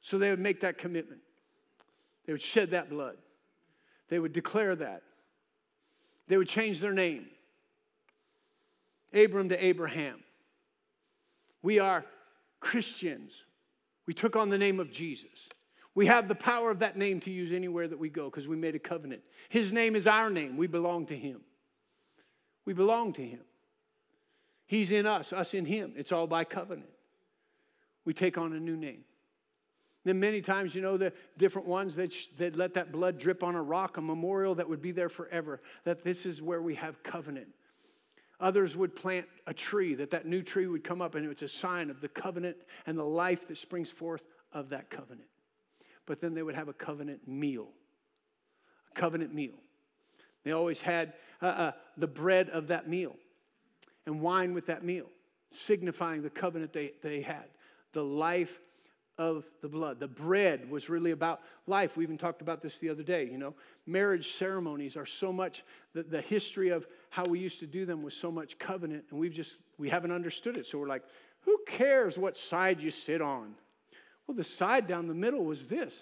So 0.00 0.18
they 0.18 0.30
would 0.30 0.40
make 0.40 0.60
that 0.60 0.78
commitment, 0.78 1.20
they 2.26 2.32
would 2.32 2.42
shed 2.42 2.70
that 2.70 2.90
blood, 2.90 3.16
they 4.08 4.18
would 4.18 4.32
declare 4.32 4.76
that, 4.76 5.02
they 6.28 6.36
would 6.36 6.48
change 6.48 6.80
their 6.80 6.92
name. 6.92 7.26
Abram 9.12 9.48
to 9.48 9.64
Abraham. 9.64 10.20
We 11.62 11.78
are 11.78 12.04
Christians. 12.60 13.32
We 14.06 14.14
took 14.14 14.36
on 14.36 14.50
the 14.50 14.58
name 14.58 14.80
of 14.80 14.90
Jesus. 14.90 15.48
We 15.94 16.06
have 16.06 16.28
the 16.28 16.34
power 16.34 16.70
of 16.70 16.80
that 16.80 16.96
name 16.96 17.20
to 17.20 17.30
use 17.30 17.52
anywhere 17.52 17.88
that 17.88 17.98
we 17.98 18.10
go 18.10 18.26
because 18.26 18.46
we 18.46 18.56
made 18.56 18.74
a 18.74 18.78
covenant. 18.78 19.22
His 19.48 19.72
name 19.72 19.96
is 19.96 20.06
our 20.06 20.28
name. 20.28 20.56
We 20.56 20.66
belong 20.66 21.06
to 21.06 21.16
Him. 21.16 21.40
We 22.66 22.74
belong 22.74 23.14
to 23.14 23.22
Him. 23.22 23.40
He's 24.66 24.90
in 24.90 25.06
us, 25.06 25.32
us 25.32 25.54
in 25.54 25.64
Him. 25.64 25.94
It's 25.96 26.12
all 26.12 26.26
by 26.26 26.44
covenant. 26.44 26.90
We 28.04 28.12
take 28.12 28.36
on 28.36 28.52
a 28.52 28.60
new 28.60 28.76
name. 28.76 29.04
Then 30.04 30.20
many 30.20 30.40
times, 30.40 30.74
you 30.74 30.82
know, 30.82 30.96
the 30.96 31.12
different 31.36 31.66
ones 31.66 31.96
that, 31.96 32.12
sh- 32.12 32.26
that 32.38 32.54
let 32.54 32.74
that 32.74 32.92
blood 32.92 33.18
drip 33.18 33.42
on 33.42 33.56
a 33.56 33.62
rock, 33.62 33.96
a 33.96 34.00
memorial 34.00 34.54
that 34.54 34.68
would 34.68 34.80
be 34.80 34.92
there 34.92 35.08
forever, 35.08 35.60
that 35.84 36.04
this 36.04 36.26
is 36.26 36.40
where 36.40 36.62
we 36.62 36.76
have 36.76 37.02
covenant. 37.02 37.48
Others 38.40 38.76
would 38.76 38.94
plant 38.94 39.26
a 39.46 39.54
tree, 39.54 39.94
that 39.94 40.10
that 40.10 40.26
new 40.26 40.42
tree 40.42 40.66
would 40.66 40.84
come 40.84 41.00
up, 41.00 41.14
and 41.14 41.30
it's 41.30 41.42
a 41.42 41.48
sign 41.48 41.88
of 41.90 42.00
the 42.00 42.08
covenant 42.08 42.56
and 42.86 42.98
the 42.98 43.04
life 43.04 43.48
that 43.48 43.56
springs 43.56 43.90
forth 43.90 44.22
of 44.52 44.68
that 44.70 44.90
covenant. 44.90 45.28
But 46.06 46.20
then 46.20 46.34
they 46.34 46.42
would 46.42 46.54
have 46.54 46.68
a 46.68 46.72
covenant 46.72 47.26
meal. 47.26 47.68
A 48.94 49.00
covenant 49.00 49.34
meal. 49.34 49.54
They 50.44 50.52
always 50.52 50.80
had 50.80 51.14
uh, 51.42 51.46
uh, 51.46 51.72
the 51.96 52.06
bread 52.06 52.50
of 52.50 52.68
that 52.68 52.88
meal 52.88 53.16
and 54.06 54.20
wine 54.20 54.54
with 54.54 54.66
that 54.66 54.84
meal, 54.84 55.06
signifying 55.52 56.22
the 56.22 56.30
covenant 56.30 56.72
they, 56.72 56.92
they 57.02 57.22
had, 57.22 57.46
the 57.92 58.04
life 58.04 58.60
of 59.18 59.44
the 59.62 59.68
blood. 59.68 59.98
The 59.98 60.06
bread 60.06 60.70
was 60.70 60.88
really 60.88 61.10
about 61.10 61.40
life. 61.66 61.96
We 61.96 62.04
even 62.04 62.18
talked 62.18 62.42
about 62.42 62.62
this 62.62 62.78
the 62.78 62.90
other 62.90 63.02
day. 63.02 63.24
You 63.24 63.38
know, 63.38 63.54
marriage 63.86 64.34
ceremonies 64.34 64.96
are 64.96 65.06
so 65.06 65.32
much, 65.32 65.64
the, 65.94 66.02
the 66.02 66.20
history 66.20 66.68
of 66.68 66.86
how 67.16 67.24
we 67.24 67.38
used 67.38 67.60
to 67.60 67.66
do 67.66 67.86
them 67.86 68.02
with 68.02 68.12
so 68.12 68.30
much 68.30 68.58
covenant, 68.58 69.02
and 69.10 69.18
we've 69.18 69.32
just, 69.32 69.56
we 69.78 69.88
haven't 69.88 70.12
understood 70.12 70.54
it. 70.58 70.66
So 70.66 70.76
we're 70.76 70.86
like, 70.86 71.02
who 71.40 71.56
cares 71.66 72.18
what 72.18 72.36
side 72.36 72.78
you 72.78 72.90
sit 72.90 73.22
on? 73.22 73.54
Well, 74.26 74.36
the 74.36 74.44
side 74.44 74.86
down 74.86 75.08
the 75.08 75.14
middle 75.14 75.42
was 75.42 75.66
this 75.66 75.94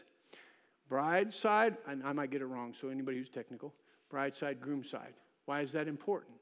bride 0.89 1.33
side, 1.33 1.77
and 1.87 2.03
I 2.03 2.13
might 2.13 2.33
get 2.33 2.41
it 2.41 2.47
wrong, 2.47 2.75
so 2.81 2.89
anybody 2.89 3.19
who's 3.19 3.29
technical, 3.29 3.73
bride 4.11 4.35
side, 4.35 4.61
groom 4.61 4.83
side. 4.83 5.15
Why 5.45 5.61
is 5.61 5.71
that 5.71 5.87
important? 5.87 6.35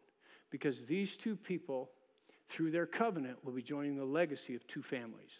Because 0.48 0.86
these 0.86 1.16
two 1.16 1.36
people, 1.36 1.90
through 2.48 2.70
their 2.70 2.86
covenant, 2.86 3.44
will 3.44 3.52
be 3.52 3.60
joining 3.60 3.98
the 3.98 4.06
legacy 4.06 4.54
of 4.54 4.66
two 4.68 4.82
families. 4.82 5.32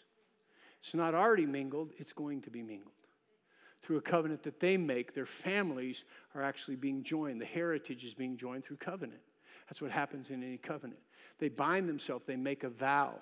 It's 0.79 0.93
not 0.93 1.15
already 1.15 1.47
mingled, 1.47 1.89
it's 1.97 2.13
going 2.13 2.43
to 2.43 2.51
be 2.51 2.61
mingled. 2.61 2.93
Through 3.83 3.97
a 3.97 4.01
covenant 4.01 4.43
that 4.43 4.59
they 4.59 4.77
make, 4.77 5.13
their 5.13 5.25
families 5.25 6.03
are 6.35 6.41
actually 6.41 6.75
being 6.77 7.03
joined. 7.03 7.39
The 7.39 7.45
heritage 7.45 8.03
is 8.03 8.13
being 8.13 8.37
joined 8.37 8.65
through 8.65 8.77
covenant. 8.77 9.21
That's 9.69 9.81
what 9.81 9.91
happens 9.91 10.29
in 10.29 10.41
any 10.41 10.57
covenant. 10.57 10.99
They 11.39 11.49
bind 11.49 11.87
themselves, 11.89 12.23
they 12.25 12.35
make 12.35 12.63
a 12.63 12.69
vow. 12.69 13.15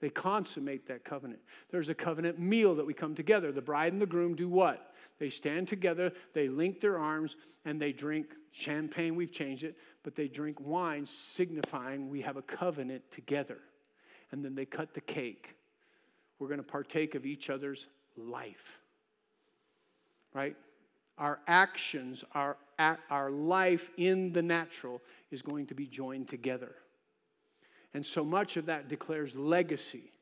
They 0.00 0.10
consummate 0.10 0.86
that 0.86 1.04
covenant. 1.04 1.40
There's 1.70 1.88
a 1.88 1.94
covenant 1.94 2.38
meal 2.38 2.76
that 2.76 2.86
we 2.86 2.94
come 2.94 3.16
together. 3.16 3.50
The 3.50 3.60
bride 3.60 3.92
and 3.92 4.00
the 4.00 4.06
groom 4.06 4.36
do 4.36 4.48
what? 4.48 4.94
They 5.18 5.30
stand 5.30 5.66
together, 5.66 6.12
they 6.34 6.48
link 6.48 6.80
their 6.80 6.98
arms, 6.98 7.34
and 7.64 7.80
they 7.80 7.92
drink 7.92 8.26
champagne. 8.52 9.16
We've 9.16 9.32
changed 9.32 9.64
it, 9.64 9.76
but 10.04 10.14
they 10.14 10.28
drink 10.28 10.60
wine, 10.60 11.08
signifying 11.32 12.08
we 12.08 12.20
have 12.22 12.36
a 12.36 12.42
covenant 12.42 13.02
together. 13.10 13.58
And 14.30 14.44
then 14.44 14.54
they 14.54 14.64
cut 14.64 14.94
the 14.94 15.00
cake 15.00 15.56
we're 16.38 16.48
going 16.48 16.58
to 16.58 16.66
partake 16.66 17.14
of 17.14 17.26
each 17.26 17.50
other's 17.50 17.86
life. 18.16 18.80
Right? 20.34 20.56
Our 21.16 21.40
actions, 21.46 22.22
our, 22.32 22.56
our 23.10 23.30
life 23.30 23.90
in 23.96 24.32
the 24.32 24.42
natural 24.42 25.02
is 25.30 25.42
going 25.42 25.66
to 25.66 25.74
be 25.74 25.86
joined 25.86 26.28
together. 26.28 26.74
And 27.94 28.04
so 28.04 28.24
much 28.24 28.56
of 28.56 28.66
that 28.66 28.88
declares 28.88 29.34
legacy 29.34 30.12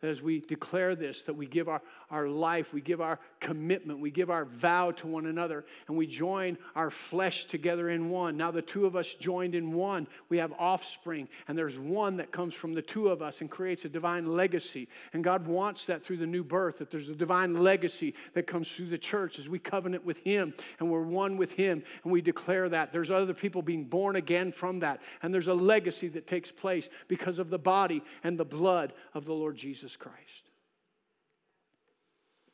that 0.00 0.08
as 0.08 0.22
we 0.22 0.40
declare 0.40 0.94
this, 0.94 1.22
that 1.22 1.34
we 1.34 1.46
give 1.46 1.68
our, 1.68 1.82
our 2.10 2.28
life, 2.28 2.72
we 2.72 2.80
give 2.80 3.00
our 3.00 3.18
commitment, 3.40 3.98
we 3.98 4.10
give 4.10 4.30
our 4.30 4.44
vow 4.44 4.90
to 4.92 5.06
one 5.06 5.26
another, 5.26 5.64
and 5.88 5.96
we 5.96 6.06
join 6.06 6.56
our 6.76 6.90
flesh 6.90 7.46
together 7.46 7.90
in 7.90 8.08
one. 8.08 8.36
Now, 8.36 8.50
the 8.50 8.62
two 8.62 8.86
of 8.86 8.94
us 8.94 9.14
joined 9.14 9.54
in 9.54 9.72
one, 9.72 10.06
we 10.28 10.38
have 10.38 10.52
offspring, 10.58 11.28
and 11.48 11.58
there's 11.58 11.78
one 11.78 12.16
that 12.18 12.30
comes 12.30 12.54
from 12.54 12.74
the 12.74 12.82
two 12.82 13.08
of 13.08 13.22
us 13.22 13.40
and 13.40 13.50
creates 13.50 13.84
a 13.84 13.88
divine 13.88 14.26
legacy. 14.26 14.88
And 15.12 15.24
God 15.24 15.46
wants 15.46 15.86
that 15.86 16.04
through 16.04 16.18
the 16.18 16.26
new 16.26 16.44
birth, 16.44 16.78
that 16.78 16.90
there's 16.90 17.08
a 17.08 17.14
divine 17.14 17.62
legacy 17.62 18.14
that 18.34 18.46
comes 18.46 18.70
through 18.70 18.88
the 18.88 18.98
church 18.98 19.38
as 19.38 19.48
we 19.48 19.58
covenant 19.58 20.04
with 20.04 20.18
Him 20.18 20.54
and 20.78 20.90
we're 20.90 21.02
one 21.02 21.36
with 21.36 21.52
Him, 21.52 21.82
and 22.04 22.12
we 22.12 22.20
declare 22.20 22.68
that. 22.68 22.92
There's 22.92 23.10
other 23.10 23.34
people 23.34 23.62
being 23.62 23.84
born 23.84 24.16
again 24.16 24.52
from 24.52 24.80
that, 24.80 25.00
and 25.22 25.32
there's 25.32 25.48
a 25.48 25.54
legacy 25.54 26.08
that 26.08 26.26
takes 26.26 26.50
place 26.50 26.88
because 27.08 27.38
of 27.38 27.50
the 27.50 27.58
body 27.58 28.02
and 28.24 28.38
the 28.38 28.44
blood 28.44 28.92
of 29.14 29.24
the 29.24 29.32
Lord 29.32 29.56
Jesus. 29.56 29.87
Jesus 29.88 29.96
Christ. 29.96 30.44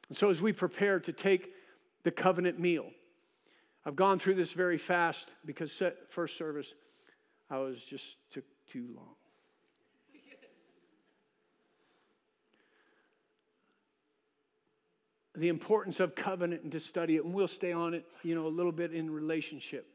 And 0.09 0.17
so, 0.17 0.31
as 0.31 0.41
we 0.41 0.53
prepare 0.53 1.01
to 1.01 1.13
take 1.13 1.53
the 2.05 2.13
covenant 2.13 2.61
meal, 2.61 2.87
I've 3.85 3.97
gone 3.97 4.21
through 4.21 4.37
this 4.37 4.53
very 4.53 4.79
fast 4.79 5.29
because 5.45 5.83
first 6.11 6.39
service 6.39 6.73
I 7.51 7.59
was 7.59 7.83
just 7.83 8.05
took 8.33 8.45
too 8.71 8.87
long. 8.95 9.17
the 15.37 15.49
importance 15.49 15.99
of 15.99 16.15
covenant 16.15 16.63
and 16.63 16.71
to 16.71 16.79
study 16.79 17.17
it, 17.17 17.25
and 17.25 17.35
we'll 17.35 17.49
stay 17.49 17.73
on 17.73 17.95
it, 17.95 18.05
you 18.23 18.37
know, 18.37 18.47
a 18.47 18.49
little 18.49 18.71
bit 18.71 18.95
in 18.95 19.11
relationship. 19.11 19.89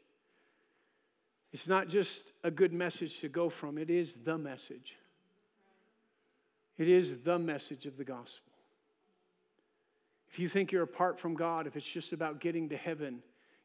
It's 1.54 1.68
not 1.68 1.88
just 1.88 2.22
a 2.44 2.52
good 2.52 2.74
message 2.74 3.22
to 3.22 3.30
go 3.30 3.50
from, 3.50 3.78
it 3.78 3.90
is 3.90 4.18
the 4.26 4.38
message. 4.38 4.99
It 6.80 6.88
is 6.88 7.18
the 7.24 7.38
message 7.38 7.86
of 7.86 7.98
the 7.98 8.06
gospel. 8.06 8.52
If 10.32 10.40
you 10.40 10.48
think 10.48 10.72
you're 10.72 10.84
apart 10.84 11.20
from 11.20 11.36
God, 11.36 11.68
if 11.68 11.76
it's 11.76 11.86
just 11.86 12.14
about 12.14 12.40
getting 12.40 12.70
to 12.70 12.78
heaven, 12.78 13.22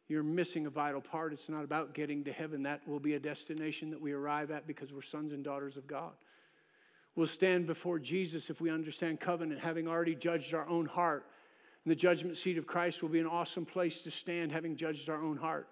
you're 0.08 0.24
missing 0.24 0.66
a 0.66 0.70
vital 0.70 1.00
part. 1.00 1.32
It's 1.32 1.48
not 1.48 1.62
about 1.62 1.94
getting 1.94 2.24
to 2.24 2.32
heaven. 2.32 2.64
That 2.64 2.86
will 2.88 2.98
be 2.98 3.14
a 3.14 3.20
destination 3.20 3.90
that 3.90 4.00
we 4.00 4.12
arrive 4.12 4.50
at 4.50 4.66
because 4.66 4.92
we're 4.92 5.02
sons 5.02 5.32
and 5.32 5.44
daughters 5.44 5.76
of 5.76 5.86
God. 5.86 6.10
We'll 7.14 7.28
stand 7.28 7.68
before 7.68 8.00
Jesus 8.00 8.50
if 8.50 8.60
we 8.60 8.70
understand 8.70 9.20
covenant, 9.20 9.60
having 9.60 9.86
already 9.86 10.16
judged 10.16 10.52
our 10.52 10.68
own 10.68 10.86
heart. 10.86 11.24
And 11.84 11.92
the 11.92 11.96
judgment 11.96 12.36
seat 12.36 12.58
of 12.58 12.66
Christ 12.66 13.00
will 13.00 13.10
be 13.10 13.20
an 13.20 13.26
awesome 13.26 13.64
place 13.64 14.00
to 14.00 14.10
stand, 14.10 14.50
having 14.50 14.74
judged 14.74 15.08
our 15.08 15.22
own 15.22 15.36
heart. 15.36 15.68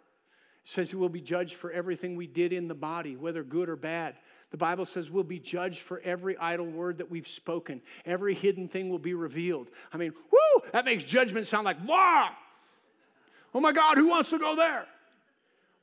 It 0.65 0.71
says 0.71 0.95
we 0.95 1.01
will 1.01 1.09
be 1.09 1.21
judged 1.21 1.55
for 1.55 1.73
everything 1.73 2.15
we 2.15 2.29
did 2.29 2.53
in 2.53 2.69
the 2.69 2.75
body, 2.75 3.17
whether 3.17 3.43
good 3.43 3.69
or 3.69 3.75
bad. 3.75 4.15
The 4.53 4.59
Bible 4.59 4.85
says 4.85 5.11
we'll 5.11 5.25
be 5.25 5.39
judged 5.39 5.81
for 5.81 6.01
every 6.05 6.37
idle 6.37 6.67
word 6.67 6.99
that 6.99 7.11
we've 7.11 7.27
spoken. 7.27 7.81
Every 8.05 8.35
hidden 8.35 8.69
thing 8.69 8.91
will 8.91 8.99
be 8.99 9.15
revealed. 9.15 9.69
I 9.93 9.97
mean, 9.97 10.13
whoo, 10.31 10.63
that 10.73 10.85
makes 10.85 11.05
judgment 11.05 11.47
sound 11.47 11.65
like, 11.65 11.79
wow. 11.87 12.29
Oh 13.55 13.61
my 13.61 13.73
God, 13.73 13.97
who 13.97 14.09
wants 14.09 14.29
to 14.31 14.39
go 14.39 14.55
there? 14.55 14.87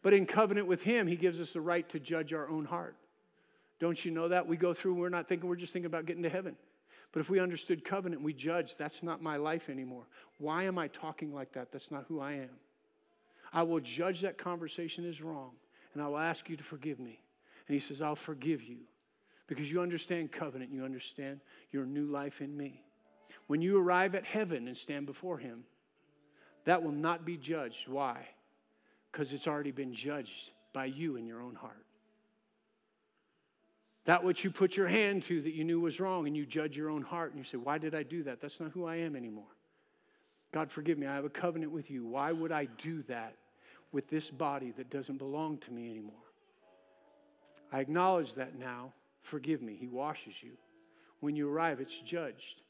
But 0.03 0.13
in 0.13 0.27
covenant 0.27 0.67
with 0.67 0.81
Him, 0.81 1.07
He 1.07 1.15
gives 1.15 1.41
us 1.41 1.49
the 1.49 1.61
right 1.61 1.89
to 1.89 1.99
judge 1.99 2.31
our 2.31 2.47
own 2.47 2.63
heart. 2.63 2.95
Don't 3.79 4.03
you 4.05 4.11
know 4.11 4.27
that? 4.27 4.47
We 4.47 4.55
go 4.55 4.75
through, 4.75 4.93
we're 4.93 5.09
not 5.09 5.27
thinking, 5.27 5.49
we're 5.49 5.55
just 5.55 5.73
thinking 5.73 5.87
about 5.87 6.05
getting 6.05 6.23
to 6.23 6.29
heaven. 6.29 6.55
But 7.11 7.21
if 7.21 7.29
we 7.29 7.39
understood 7.39 7.83
covenant, 7.83 8.21
we 8.21 8.33
judge, 8.33 8.75
that's 8.77 9.01
not 9.01 9.19
my 9.19 9.37
life 9.37 9.67
anymore. 9.69 10.03
Why 10.37 10.63
am 10.63 10.77
I 10.77 10.89
talking 10.89 11.33
like 11.33 11.53
that? 11.53 11.71
That's 11.71 11.89
not 11.89 12.05
who 12.07 12.19
I 12.19 12.33
am. 12.33 12.49
I 13.51 13.63
will 13.63 13.79
judge 13.79 14.21
that 14.21 14.37
conversation 14.37 15.05
is 15.05 15.23
wrong, 15.23 15.53
and 15.95 16.03
I 16.03 16.07
will 16.07 16.19
ask 16.19 16.49
you 16.49 16.57
to 16.57 16.63
forgive 16.63 16.99
me. 16.99 17.19
And 17.69 17.75
he 17.75 17.79
says, 17.79 18.01
I'll 18.01 18.15
forgive 18.15 18.63
you 18.63 18.79
because 19.45 19.71
you 19.71 19.79
understand 19.79 20.31
covenant, 20.31 20.73
you 20.73 20.83
understand 20.83 21.39
your 21.71 21.85
new 21.85 22.07
life 22.07 22.41
in 22.41 22.57
me. 22.57 22.83
When 23.45 23.61
you 23.61 23.79
arrive 23.79 24.15
at 24.15 24.25
heaven 24.25 24.67
and 24.67 24.75
stand 24.75 25.05
before 25.05 25.37
him, 25.37 25.63
that 26.65 26.81
will 26.81 26.91
not 26.91 27.25
be 27.25 27.37
judged. 27.37 27.87
Why? 27.87 28.27
Because 29.11 29.33
it's 29.33 29.47
already 29.47 29.69
been 29.69 29.93
judged 29.93 30.49
by 30.73 30.85
you 30.85 31.15
in 31.15 31.27
your 31.27 31.41
own 31.41 31.53
heart. 31.53 31.85
That 34.05 34.23
which 34.23 34.43
you 34.43 34.49
put 34.49 34.75
your 34.75 34.87
hand 34.87 35.21
to 35.25 35.39
that 35.43 35.53
you 35.53 35.63
knew 35.63 35.79
was 35.79 35.99
wrong, 35.99 36.25
and 36.25 36.35
you 36.35 36.47
judge 36.47 36.75
your 36.75 36.89
own 36.89 37.03
heart, 37.03 37.31
and 37.31 37.37
you 37.37 37.45
say, 37.45 37.57
Why 37.57 37.77
did 37.77 37.93
I 37.93 38.01
do 38.01 38.23
that? 38.23 38.41
That's 38.41 38.59
not 38.59 38.71
who 38.71 38.85
I 38.85 38.95
am 38.95 39.15
anymore. 39.15 39.55
God, 40.51 40.71
forgive 40.71 40.97
me. 40.97 41.05
I 41.05 41.13
have 41.13 41.25
a 41.25 41.29
covenant 41.29 41.71
with 41.71 41.91
you. 41.91 42.07
Why 42.07 42.31
would 42.31 42.51
I 42.51 42.65
do 42.65 43.03
that 43.03 43.35
with 43.91 44.09
this 44.09 44.31
body 44.31 44.73
that 44.77 44.89
doesn't 44.89 45.17
belong 45.17 45.59
to 45.59 45.71
me 45.71 45.91
anymore? 45.91 46.15
I 47.71 47.79
acknowledge 47.79 48.33
that 48.35 48.57
now. 48.57 48.93
Forgive 49.21 49.61
me. 49.61 49.77
He 49.79 49.87
washes 49.87 50.33
you. 50.41 50.51
When 51.19 51.35
you 51.35 51.49
arrive, 51.49 51.79
it's 51.79 51.97
judged. 52.05 52.61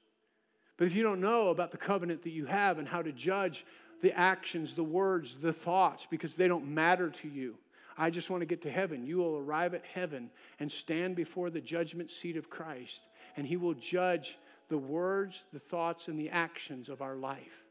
But 0.78 0.88
if 0.88 0.96
you 0.96 1.04
don't 1.04 1.22
know 1.22 1.50
about 1.50 1.72
the 1.72 1.78
covenant 1.78 2.24
that 2.24 2.32
you 2.32 2.46
have 2.46 2.80
and 2.80 2.88
how 2.88 3.02
to 3.02 3.12
judge 3.12 3.66
the 4.02 4.18
actions, 4.18 4.74
the 4.74 4.84
words, 4.84 5.36
the 5.42 5.54
thoughts, 5.54 6.08
because 6.10 6.34
they 6.34 6.48
don't 6.48 6.68
matter 6.68 7.10
to 7.10 7.28
you, 7.28 7.56
I 7.98 8.10
just 8.10 8.30
want 8.30 8.42
to 8.42 8.46
get 8.46 8.62
to 8.62 8.72
heaven. 8.72 9.06
You 9.06 9.18
will 9.18 9.38
arrive 9.38 9.74
at 9.74 9.84
heaven 9.94 10.30
and 10.60 10.72
stand 10.72 11.18
before 11.18 11.50
the 11.50 11.60
judgment 11.60 12.10
seat 12.10 12.38
of 12.38 12.50
Christ, 12.50 13.02
and 13.36 13.46
He 13.46 13.58
will 13.58 13.74
judge 13.74 14.38
the 14.70 14.78
words, 14.78 15.44
the 15.52 15.60
thoughts, 15.60 16.08
and 16.08 16.18
the 16.18 16.30
actions 16.30 16.88
of 16.88 17.02
our 17.02 17.16
life. 17.16 17.66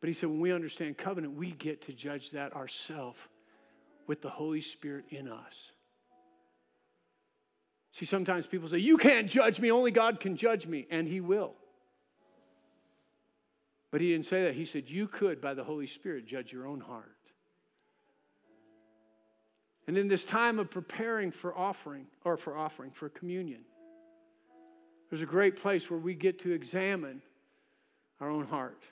But 0.00 0.08
He 0.08 0.14
said, 0.14 0.28
when 0.28 0.40
we 0.40 0.52
understand 0.52 0.96
covenant, 0.96 1.34
we 1.34 1.50
get 1.50 1.82
to 1.82 1.92
judge 1.92 2.30
that 2.30 2.54
ourselves 2.54 3.18
with 4.06 4.22
the 4.22 4.30
Holy 4.30 4.60
Spirit 4.60 5.04
in 5.10 5.28
us. 5.28 5.72
See, 7.92 8.06
sometimes 8.06 8.46
people 8.46 8.68
say, 8.68 8.78
You 8.78 8.96
can't 8.96 9.28
judge 9.28 9.60
me, 9.60 9.70
only 9.70 9.90
God 9.90 10.20
can 10.20 10.36
judge 10.36 10.66
me, 10.66 10.86
and 10.90 11.06
He 11.06 11.20
will. 11.20 11.52
But 13.90 14.00
He 14.00 14.10
didn't 14.10 14.26
say 14.26 14.44
that. 14.44 14.54
He 14.54 14.64
said, 14.64 14.84
You 14.88 15.06
could, 15.06 15.40
by 15.40 15.54
the 15.54 15.64
Holy 15.64 15.86
Spirit, 15.86 16.26
judge 16.26 16.52
your 16.52 16.66
own 16.66 16.80
heart. 16.80 17.10
And 19.86 19.96
in 19.96 20.08
this 20.08 20.24
time 20.24 20.58
of 20.58 20.70
preparing 20.70 21.30
for 21.30 21.56
offering, 21.56 22.06
or 22.24 22.36
for 22.36 22.56
offering, 22.56 22.90
for 22.90 23.08
communion, 23.08 23.60
there's 25.10 25.22
a 25.22 25.26
great 25.26 25.60
place 25.60 25.90
where 25.90 26.00
we 26.00 26.14
get 26.14 26.40
to 26.40 26.52
examine 26.52 27.22
our 28.20 28.30
own 28.30 28.46
heart. 28.46 28.82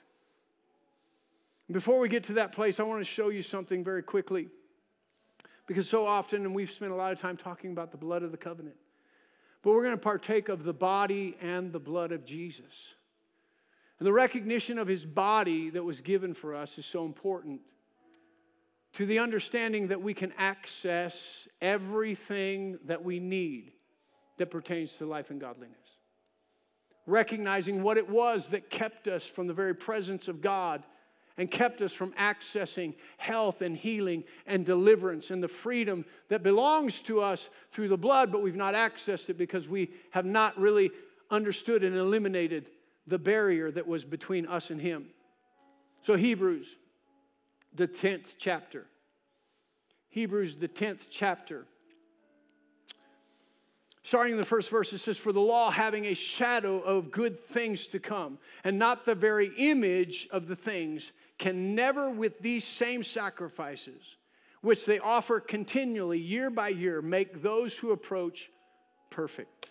Before 1.71 1.99
we 1.99 2.07
get 2.07 2.25
to 2.25 2.33
that 2.33 2.53
place, 2.53 2.79
I 2.79 2.83
want 2.83 3.01
to 3.01 3.05
show 3.05 3.29
you 3.29 3.41
something 3.41 3.83
very 3.83 4.03
quickly. 4.03 4.49
Because 5.73 5.89
so 5.89 6.05
often, 6.05 6.45
and 6.45 6.53
we've 6.53 6.69
spent 6.69 6.91
a 6.91 6.95
lot 6.95 7.13
of 7.13 7.19
time 7.19 7.35
talking 7.35 7.71
about 7.71 7.89
the 7.89 7.97
blood 7.97 8.21
of 8.21 8.29
the 8.29 8.37
covenant, 8.37 8.75
but 9.63 9.71
we're 9.71 9.81
going 9.81 9.97
to 9.97 10.03
partake 10.03 10.47
of 10.47 10.63
the 10.63 10.71
body 10.71 11.35
and 11.41 11.73
the 11.73 11.79
blood 11.79 12.11
of 12.11 12.23
Jesus. 12.25 12.93
And 13.97 14.05
the 14.05 14.13
recognition 14.13 14.77
of 14.77 14.87
his 14.87 15.03
body 15.03 15.71
that 15.71 15.83
was 15.83 15.99
given 15.99 16.35
for 16.35 16.53
us 16.53 16.77
is 16.77 16.85
so 16.85 17.05
important 17.05 17.61
to 18.93 19.07
the 19.07 19.17
understanding 19.17 19.87
that 19.87 19.99
we 19.99 20.13
can 20.13 20.31
access 20.37 21.47
everything 21.59 22.77
that 22.85 23.03
we 23.03 23.19
need 23.19 23.71
that 24.37 24.51
pertains 24.51 24.91
to 24.97 25.07
life 25.07 25.31
and 25.31 25.41
godliness. 25.41 25.97
Recognizing 27.07 27.81
what 27.81 27.97
it 27.97 28.07
was 28.07 28.45
that 28.49 28.69
kept 28.69 29.07
us 29.07 29.25
from 29.25 29.47
the 29.47 29.55
very 29.55 29.73
presence 29.73 30.27
of 30.27 30.39
God 30.39 30.83
and 31.37 31.49
kept 31.49 31.81
us 31.81 31.91
from 31.91 32.11
accessing 32.13 32.93
health 33.17 33.61
and 33.61 33.75
healing 33.75 34.23
and 34.45 34.65
deliverance 34.65 35.31
and 35.31 35.41
the 35.41 35.47
freedom 35.47 36.05
that 36.29 36.43
belongs 36.43 37.01
to 37.01 37.21
us 37.21 37.49
through 37.71 37.87
the 37.87 37.97
blood, 37.97 38.31
but 38.31 38.41
we've 38.41 38.55
not 38.55 38.75
accessed 38.75 39.29
it 39.29 39.37
because 39.37 39.67
we 39.67 39.89
have 40.11 40.25
not 40.25 40.57
really 40.59 40.91
understood 41.31 41.83
and 41.83 41.95
eliminated 41.95 42.67
the 43.07 43.17
barrier 43.17 43.71
that 43.71 43.87
was 43.87 44.05
between 44.05 44.45
us 44.45 44.69
and 44.69 44.79
Him. 44.79 45.07
So, 46.03 46.15
Hebrews, 46.15 46.67
the 47.73 47.87
10th 47.87 48.35
chapter. 48.37 48.85
Hebrews, 50.09 50.57
the 50.57 50.67
10th 50.67 51.07
chapter. 51.09 51.65
Starting 54.03 54.33
in 54.33 54.37
the 54.37 54.45
first 54.45 54.69
verse, 54.69 54.91
it 54.91 54.97
says, 54.97 55.17
For 55.17 55.31
the 55.31 55.39
law 55.39 55.71
having 55.71 56.05
a 56.05 56.13
shadow 56.13 56.79
of 56.79 57.09
good 57.09 57.39
things 57.47 57.87
to 57.87 57.99
come, 57.99 58.37
and 58.63 58.77
not 58.77 59.05
the 59.05 59.15
very 59.15 59.51
image 59.57 60.27
of 60.29 60.47
the 60.47 60.57
things, 60.57 61.13
can 61.43 61.75
never, 61.75 62.09
with 62.09 62.39
these 62.39 62.63
same 62.63 63.03
sacrifices, 63.03 64.15
which 64.61 64.85
they 64.85 64.97
offer 64.97 65.41
continually 65.41 66.17
year 66.17 66.49
by 66.49 66.69
year, 66.69 67.01
make 67.01 67.41
those 67.41 67.73
who 67.75 67.91
approach 67.91 68.49
perfect. 69.09 69.67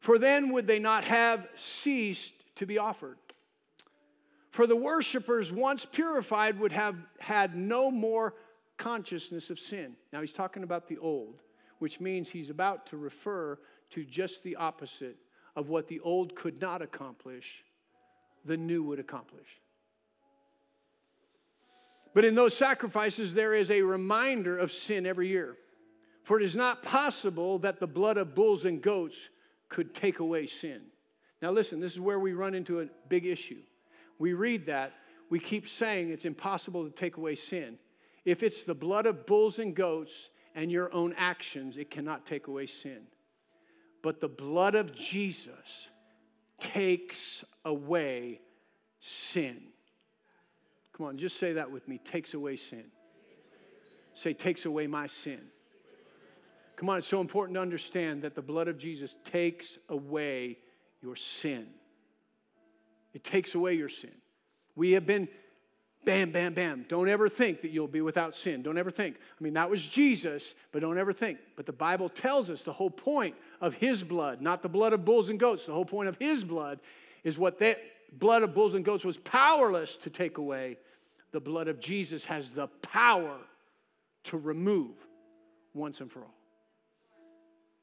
For 0.00 0.18
then 0.18 0.50
would 0.54 0.66
they 0.66 0.78
not 0.78 1.04
have 1.04 1.46
ceased 1.54 2.32
to 2.56 2.64
be 2.64 2.78
offered. 2.78 3.18
For 4.48 4.66
the 4.66 4.74
worshippers, 4.74 5.52
once 5.52 5.84
purified, 5.84 6.58
would 6.60 6.72
have 6.72 6.96
had 7.18 7.54
no 7.54 7.90
more 7.90 8.32
consciousness 8.78 9.50
of 9.50 9.60
sin. 9.60 9.96
Now 10.14 10.22
he's 10.22 10.32
talking 10.32 10.62
about 10.62 10.88
the 10.88 10.96
old, 10.96 11.42
which 11.78 12.00
means 12.00 12.30
he's 12.30 12.48
about 12.48 12.86
to 12.86 12.96
refer 12.96 13.58
to 13.90 14.02
just 14.02 14.42
the 14.44 14.56
opposite 14.56 15.18
of 15.56 15.68
what 15.68 15.88
the 15.88 16.00
old 16.00 16.34
could 16.34 16.58
not 16.58 16.80
accomplish, 16.80 17.64
the 18.46 18.56
new 18.56 18.82
would 18.82 18.98
accomplish. 18.98 19.60
But 22.14 22.24
in 22.24 22.34
those 22.34 22.56
sacrifices, 22.56 23.34
there 23.34 23.54
is 23.54 23.70
a 23.70 23.82
reminder 23.82 24.58
of 24.58 24.72
sin 24.72 25.06
every 25.06 25.28
year. 25.28 25.56
For 26.24 26.40
it 26.40 26.44
is 26.44 26.54
not 26.54 26.82
possible 26.82 27.58
that 27.60 27.80
the 27.80 27.86
blood 27.86 28.16
of 28.16 28.34
bulls 28.34 28.64
and 28.64 28.80
goats 28.80 29.16
could 29.68 29.94
take 29.94 30.18
away 30.18 30.46
sin. 30.46 30.82
Now, 31.40 31.50
listen, 31.50 31.80
this 31.80 31.92
is 31.92 32.00
where 32.00 32.20
we 32.20 32.34
run 32.34 32.54
into 32.54 32.80
a 32.80 32.86
big 33.08 33.26
issue. 33.26 33.60
We 34.18 34.34
read 34.34 34.66
that, 34.66 34.92
we 35.30 35.40
keep 35.40 35.68
saying 35.68 36.10
it's 36.10 36.24
impossible 36.24 36.84
to 36.84 36.90
take 36.90 37.16
away 37.16 37.34
sin. 37.34 37.78
If 38.24 38.42
it's 38.42 38.62
the 38.62 38.74
blood 38.74 39.06
of 39.06 39.26
bulls 39.26 39.58
and 39.58 39.74
goats 39.74 40.30
and 40.54 40.70
your 40.70 40.92
own 40.94 41.14
actions, 41.16 41.76
it 41.76 41.90
cannot 41.90 42.26
take 42.26 42.46
away 42.46 42.66
sin. 42.66 43.02
But 44.02 44.20
the 44.20 44.28
blood 44.28 44.74
of 44.74 44.94
Jesus 44.94 45.88
takes 46.60 47.44
away 47.64 48.40
sin. 49.00 49.71
Come 51.02 51.08
on, 51.08 51.18
just 51.18 51.40
say 51.40 51.54
that 51.54 51.68
with 51.68 51.88
me. 51.88 51.98
Takes 51.98 52.32
away 52.32 52.54
sin. 52.54 52.84
Say, 54.14 54.34
takes 54.34 54.66
away 54.66 54.86
my 54.86 55.08
sin. 55.08 55.40
Come 56.76 56.90
on, 56.90 56.98
it's 56.98 57.08
so 57.08 57.20
important 57.20 57.56
to 57.56 57.60
understand 57.60 58.22
that 58.22 58.36
the 58.36 58.40
blood 58.40 58.68
of 58.68 58.78
Jesus 58.78 59.16
takes 59.24 59.78
away 59.88 60.58
your 61.02 61.16
sin. 61.16 61.66
It 63.14 63.24
takes 63.24 63.56
away 63.56 63.74
your 63.74 63.88
sin. 63.88 64.12
We 64.76 64.92
have 64.92 65.04
been 65.04 65.26
bam, 66.04 66.30
bam, 66.30 66.54
bam. 66.54 66.86
Don't 66.88 67.08
ever 67.08 67.28
think 67.28 67.62
that 67.62 67.72
you'll 67.72 67.88
be 67.88 68.00
without 68.00 68.36
sin. 68.36 68.62
Don't 68.62 68.78
ever 68.78 68.92
think. 68.92 69.16
I 69.16 69.42
mean, 69.42 69.54
that 69.54 69.68
was 69.68 69.84
Jesus, 69.84 70.54
but 70.70 70.82
don't 70.82 70.98
ever 70.98 71.12
think. 71.12 71.38
But 71.56 71.66
the 71.66 71.72
Bible 71.72 72.10
tells 72.10 72.48
us 72.48 72.62
the 72.62 72.72
whole 72.72 72.90
point 72.90 73.34
of 73.60 73.74
his 73.74 74.04
blood, 74.04 74.40
not 74.40 74.62
the 74.62 74.68
blood 74.68 74.92
of 74.92 75.04
bulls 75.04 75.30
and 75.30 75.40
goats, 75.40 75.66
the 75.66 75.72
whole 75.72 75.84
point 75.84 76.08
of 76.08 76.16
his 76.20 76.44
blood 76.44 76.78
is 77.24 77.36
what 77.36 77.58
that 77.58 77.78
blood 78.12 78.42
of 78.42 78.54
bulls 78.54 78.74
and 78.74 78.84
goats 78.84 79.04
was 79.04 79.16
powerless 79.16 79.96
to 79.96 80.10
take 80.10 80.38
away. 80.38 80.76
The 81.32 81.40
blood 81.40 81.68
of 81.68 81.80
Jesus 81.80 82.26
has 82.26 82.50
the 82.50 82.68
power 82.82 83.38
to 84.24 84.36
remove 84.36 84.94
once 85.74 86.00
and 86.00 86.10
for 86.10 86.20
all. 86.20 86.34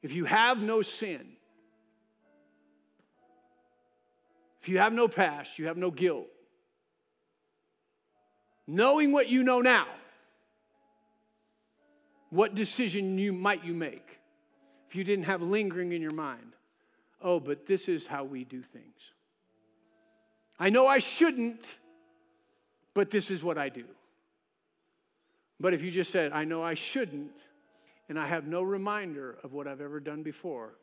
If 0.02 0.12
you 0.12 0.24
have 0.24 0.58
no 0.58 0.82
sin, 0.82 1.26
if 4.62 4.68
you 4.68 4.78
have 4.78 4.92
no 4.92 5.08
past, 5.08 5.58
you 5.58 5.66
have 5.66 5.76
no 5.76 5.90
guilt, 5.90 6.28
knowing 8.66 9.12
what 9.12 9.28
you 9.28 9.42
know 9.42 9.60
now, 9.60 9.86
what 12.30 12.54
decision 12.54 13.18
you 13.18 13.32
might 13.32 13.64
you 13.64 13.74
make 13.74 14.18
if 14.88 14.94
you 14.94 15.02
didn't 15.02 15.24
have 15.24 15.42
lingering 15.42 15.92
in 15.92 16.00
your 16.00 16.12
mind? 16.12 16.54
Oh, 17.20 17.40
but 17.40 17.66
this 17.66 17.88
is 17.88 18.06
how 18.06 18.24
we 18.24 18.44
do 18.44 18.62
things. 18.62 18.84
I 20.58 20.70
know 20.70 20.86
I 20.86 20.98
shouldn't, 20.98 21.64
but 22.94 23.10
this 23.10 23.30
is 23.30 23.42
what 23.42 23.58
I 23.58 23.68
do. 23.68 23.84
But 25.58 25.74
if 25.74 25.82
you 25.82 25.90
just 25.90 26.10
said, 26.10 26.32
I 26.32 26.44
know 26.44 26.62
I 26.62 26.74
shouldn't, 26.74 27.32
and 28.08 28.18
I 28.18 28.26
have 28.26 28.46
no 28.46 28.62
reminder 28.62 29.38
of 29.44 29.52
what 29.52 29.68
I've 29.68 29.80
ever 29.80 30.00
done 30.00 30.22
before, 30.22 30.74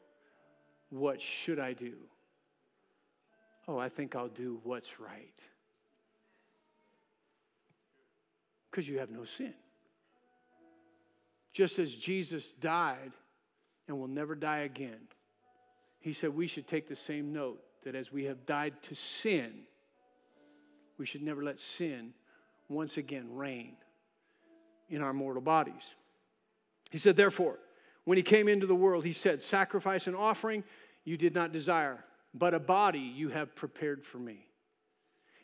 what 0.90 1.22
should 1.22 1.60
I 1.60 1.74
do? 1.74 1.94
Oh, 3.68 3.78
I 3.78 3.90
think 3.90 4.16
I'll 4.16 4.30
do 4.30 4.62
what's 4.64 5.00
right. 5.00 5.34
Because 8.72 8.88
you 8.88 9.00
have 9.00 9.10
no 9.10 9.26
sin. 9.26 9.54
Just 11.52 11.80
as 11.80 11.94
Jesus 11.94 12.54
died 12.62 13.12
and 13.88 14.00
will 14.00 14.08
never 14.08 14.36
die 14.36 14.60
again, 14.60 15.00
he 16.00 16.14
said 16.14 16.30
we 16.30 16.48
should 16.48 16.68
take 16.68 16.88
the 16.88 16.96
same 16.96 17.34
note 17.34 17.60
that 17.84 17.96
as 17.96 18.12
we 18.12 18.26
have 18.26 18.46
died 18.46 18.74
to 18.84 18.96
sin, 18.96 19.64
we 20.98 21.06
should 21.06 21.22
never 21.22 21.44
let 21.44 21.60
sin 21.60 22.14
once 22.70 22.98
again 22.98 23.28
reign 23.34 23.76
in 24.90 25.02
our 25.02 25.14
mortal 25.14 25.42
bodies. 25.42 25.96
He 26.90 26.98
said, 26.98 27.16
Therefore, 27.16 27.60
when 28.06 28.18
he 28.18 28.24
came 28.24 28.48
into 28.48 28.68
the 28.68 28.76
world, 28.76 29.06
he 29.06 29.14
said, 29.14 29.42
Sacrifice 29.42 30.08
and 30.08 30.16
offering 30.16 30.64
you 31.04 31.18
did 31.18 31.34
not 31.34 31.52
desire, 31.52 32.04
but 32.34 32.54
a 32.54 32.60
body 32.60 33.00
you 33.00 33.30
have 33.30 33.56
prepared 33.56 34.06
for 34.06 34.18
me. 34.18 34.48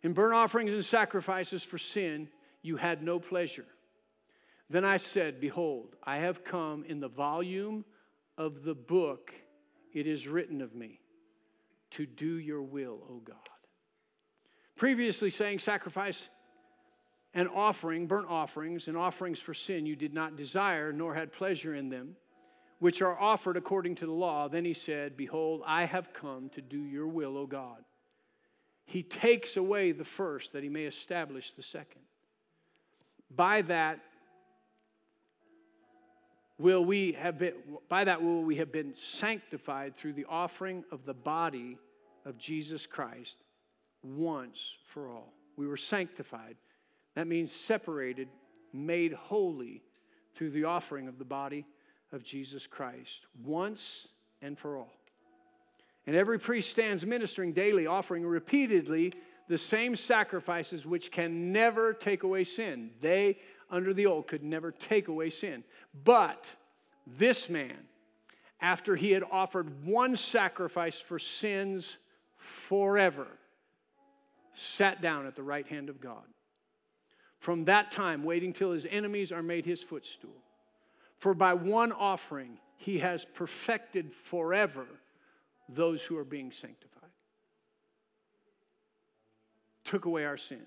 In 0.02 0.14
burnt 0.14 0.34
offerings 0.34 0.72
and 0.72 0.84
sacrifices 0.84 1.64
for 1.64 1.78
sin, 1.78 2.30
you 2.62 2.78
had 2.78 3.02
no 3.02 3.20
pleasure. 3.20 3.66
Then 4.70 4.84
I 4.84 4.98
said, 4.98 5.40
Behold, 5.40 5.96
I 6.04 6.18
have 6.18 6.44
come 6.44 6.84
in 6.88 7.00
the 7.00 7.08
volume 7.08 7.86
of 8.38 8.64
the 8.64 8.74
book, 8.74 9.34
it 9.94 10.08
is 10.08 10.28
written 10.28 10.62
of 10.62 10.74
me, 10.74 11.00
to 11.92 12.06
do 12.06 12.38
your 12.38 12.62
will, 12.62 13.00
O 13.10 13.22
God. 13.24 13.53
Previously 14.84 15.30
saying, 15.30 15.60
Sacrifice 15.60 16.28
and 17.34 17.48
offering, 17.48 18.06
burnt 18.06 18.28
offerings, 18.28 18.90
and 18.90 18.98
offerings 18.98 19.40
for 19.40 19.54
sin 19.54 19.86
you 19.86 19.96
did 19.96 20.14
not 20.14 20.36
desire, 20.36 20.92
nor 20.92 21.16
had 21.16 21.32
pleasure 21.32 21.74
in 21.74 21.88
them, 21.88 22.18
which 22.80 23.02
are 23.02 23.18
offered 23.18 23.56
according 23.56 23.96
to 23.96 24.06
the 24.06 24.12
law. 24.12 24.50
Then 24.50 24.66
he 24.66 24.74
said, 24.74 25.16
Behold, 25.16 25.62
I 25.66 25.86
have 25.86 26.12
come 26.12 26.50
to 26.56 26.62
do 26.62 26.78
your 26.82 27.08
will, 27.08 27.38
O 27.38 27.46
God. 27.46 27.78
He 28.84 29.04
takes 29.04 29.56
away 29.56 29.94
the 29.94 30.04
first 30.04 30.52
that 30.52 30.64
he 30.64 30.70
may 30.70 30.84
establish 30.84 31.52
the 31.52 31.64
second. 31.64 32.02
By 33.34 33.62
that, 33.62 34.02
will 36.60 36.84
we 36.84 37.14
have 37.14 37.40
been 37.40 37.54
by 37.88 38.04
that 38.04 38.22
will 38.22 38.44
we 38.44 38.58
have 38.58 38.74
been 38.74 38.96
sanctified 38.98 39.96
through 39.96 40.12
the 40.12 40.26
offering 40.28 40.84
of 40.92 41.06
the 41.06 41.14
body 41.14 41.78
of 42.26 42.38
Jesus 42.38 42.86
Christ 42.86 43.38
once 44.04 44.76
for 44.94 45.10
all. 45.10 45.34
We 45.56 45.68
were 45.68 45.78
sanctified 45.78 46.58
that 47.16 47.28
means 47.28 47.54
separated, 47.54 48.28
made 48.72 49.14
holy 49.14 49.84
through 50.36 50.52
the 50.52 50.64
offering 50.66 51.08
of 51.08 51.20
the 51.20 51.26
body 51.26 51.66
of 52.12 52.24
Jesus 52.24 52.68
Christ, 52.68 53.28
once 53.44 54.08
and 54.42 54.58
for 54.58 54.78
all. 54.78 54.92
And 56.06 56.16
every 56.16 56.40
priest 56.40 56.72
stands 56.72 57.06
ministering 57.06 57.54
daily, 57.54 57.88
offering 57.88 58.26
repeatedly 58.26 59.14
the 59.48 59.58
same 59.58 59.96
sacrifices 59.96 60.86
which 60.86 61.12
can 61.12 61.52
never 61.52 61.94
take 61.94 62.24
away 62.24 62.44
sin. 62.44 62.92
They, 63.02 63.38
under 63.70 63.94
the 63.94 64.06
old, 64.06 64.28
could 64.28 64.44
never 64.44 64.72
take 64.72 65.08
away 65.08 65.30
sin. 65.30 65.64
But 66.04 66.46
this 67.06 67.50
man, 67.50 67.78
after 68.60 68.96
he 68.96 69.12
had 69.12 69.24
offered 69.32 69.86
one 69.86 70.16
sacrifice 70.16 71.00
for 71.00 71.20
sins 71.20 71.98
forever, 72.68 73.28
sat 74.56 75.02
down 75.02 75.26
at 75.26 75.36
the 75.36 75.44
right 75.44 75.68
hand 75.68 75.90
of 75.90 76.02
God. 76.02 76.24
From 77.40 77.66
that 77.66 77.92
time, 77.92 78.24
waiting 78.24 78.54
till 78.54 78.72
his 78.72 78.88
enemies 78.90 79.32
are 79.32 79.44
made 79.44 79.66
his 79.66 79.82
footstool. 79.84 80.44
For 81.20 81.34
by 81.34 81.54
one 81.54 81.92
offering, 81.92 82.58
he 82.78 83.00
has 83.00 83.26
perfected 83.34 84.12
forever 84.30 84.86
those 85.70 86.02
who 86.02 86.18
are 86.18 86.26
being 86.26 86.52
sanctified. 86.52 87.10
Took 89.84 90.06
away 90.06 90.26
our 90.26 90.38
sin. 90.38 90.64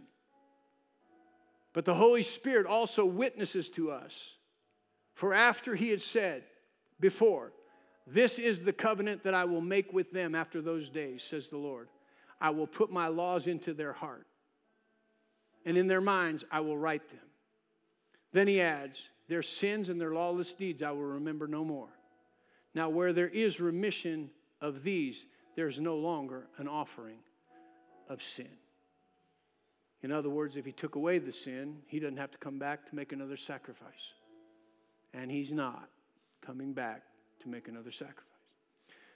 But 1.72 1.84
the 1.84 1.95
Holy 1.95 2.22
Spirit 2.22 2.66
also 2.66 3.05
witnesses 3.05 3.68
to 3.70 3.91
us. 3.91 4.37
For 5.14 5.34
after 5.34 5.74
he 5.74 5.91
had 5.91 6.01
said 6.03 6.45
before, 7.01 7.53
This 8.07 8.39
is 8.39 8.62
the 8.62 8.72
covenant 8.72 9.24
that 9.24 9.34
I 9.34 9.45
will 9.45 9.61
make 9.61 9.93
with 9.93 10.12
them 10.12 10.34
after 10.34 10.62
those 10.62 10.89
days, 10.89 11.22
says 11.22 11.49
the 11.49 11.59
Lord. 11.59 11.89
I 12.41 12.51
will 12.51 12.66
put 12.66 12.91
my 12.91 13.09
laws 13.09 13.47
into 13.47 13.72
their 13.72 13.93
heart, 13.93 14.26
and 15.64 15.76
in 15.76 15.87
their 15.87 16.01
minds 16.01 16.45
I 16.51 16.61
will 16.61 16.76
write 16.76 17.09
them. 17.11 17.20
Then 18.32 18.49
he 18.49 18.61
adds, 18.61 18.99
Their 19.28 19.43
sins 19.43 19.89
and 19.89 20.01
their 20.01 20.12
lawless 20.12 20.53
deeds 20.53 20.82
I 20.82 20.91
will 20.91 21.03
remember 21.03 21.47
no 21.47 21.64
more. 21.64 21.89
Now, 22.74 22.91
where 22.91 23.12
there 23.12 23.28
is 23.28 23.59
remission 23.61 24.30
of 24.61 24.82
these, 24.82 25.24
there's 25.57 25.80
no 25.80 25.97
longer 25.97 26.47
an 26.59 26.68
offering 26.68 27.18
of 28.09 28.22
sin. 28.22 28.51
In 30.03 30.12
other 30.12 30.28
words, 30.28 30.57
if 30.57 30.66
he 30.66 30.72
took 30.72 30.95
away 30.95 31.18
the 31.18 31.32
sin, 31.32 31.78
he 31.87 31.99
doesn't 31.99 32.18
have 32.18 32.30
to 32.32 32.39
come 32.39 32.59
back 32.59 32.89
to 32.89 32.95
make 32.95 33.12
another 33.12 33.37
sacrifice. 33.37 34.12
And 35.14 35.30
he's 35.30 35.51
not 35.51 35.89
coming 36.45 36.74
back 36.74 37.03
to 37.43 37.49
make 37.49 37.68
another 37.68 37.91
sacrifice. 37.91 38.22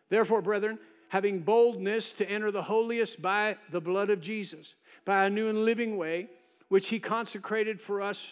Therefore, 0.08 0.42
brethren, 0.42 0.78
having 1.10 1.40
boldness 1.40 2.12
to 2.14 2.28
enter 2.28 2.50
the 2.50 2.62
holiest 2.62 3.22
by 3.22 3.56
the 3.70 3.80
blood 3.80 4.10
of 4.10 4.20
Jesus, 4.20 4.74
by 5.04 5.26
a 5.26 5.30
new 5.30 5.48
and 5.48 5.64
living 5.64 5.96
way, 5.96 6.28
which 6.68 6.88
he 6.88 6.98
consecrated 6.98 7.80
for 7.80 8.02
us 8.02 8.26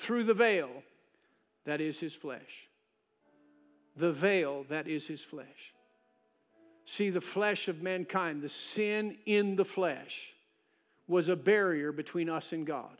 through 0.00 0.24
the 0.24 0.34
veil 0.34 0.68
that 1.64 1.80
is 1.80 2.00
his 2.00 2.12
flesh 2.12 2.68
the 3.96 4.12
veil 4.12 4.64
that 4.68 4.88
is 4.88 5.06
his 5.06 5.22
flesh. 5.22 5.74
See, 6.86 7.10
the 7.10 7.20
flesh 7.20 7.68
of 7.68 7.82
mankind, 7.82 8.42
the 8.42 8.48
sin 8.48 9.16
in 9.24 9.56
the 9.56 9.64
flesh, 9.64 10.34
was 11.06 11.28
a 11.28 11.36
barrier 11.36 11.92
between 11.92 12.28
us 12.28 12.52
and 12.52 12.66
God. 12.66 12.96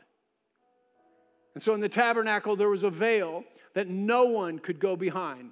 And 1.53 1.63
so 1.63 1.73
in 1.73 1.81
the 1.81 1.89
tabernacle, 1.89 2.55
there 2.55 2.69
was 2.69 2.83
a 2.83 2.89
veil 2.89 3.43
that 3.73 3.87
no 3.87 4.25
one 4.25 4.59
could 4.59 4.79
go 4.79 4.95
behind 4.95 5.51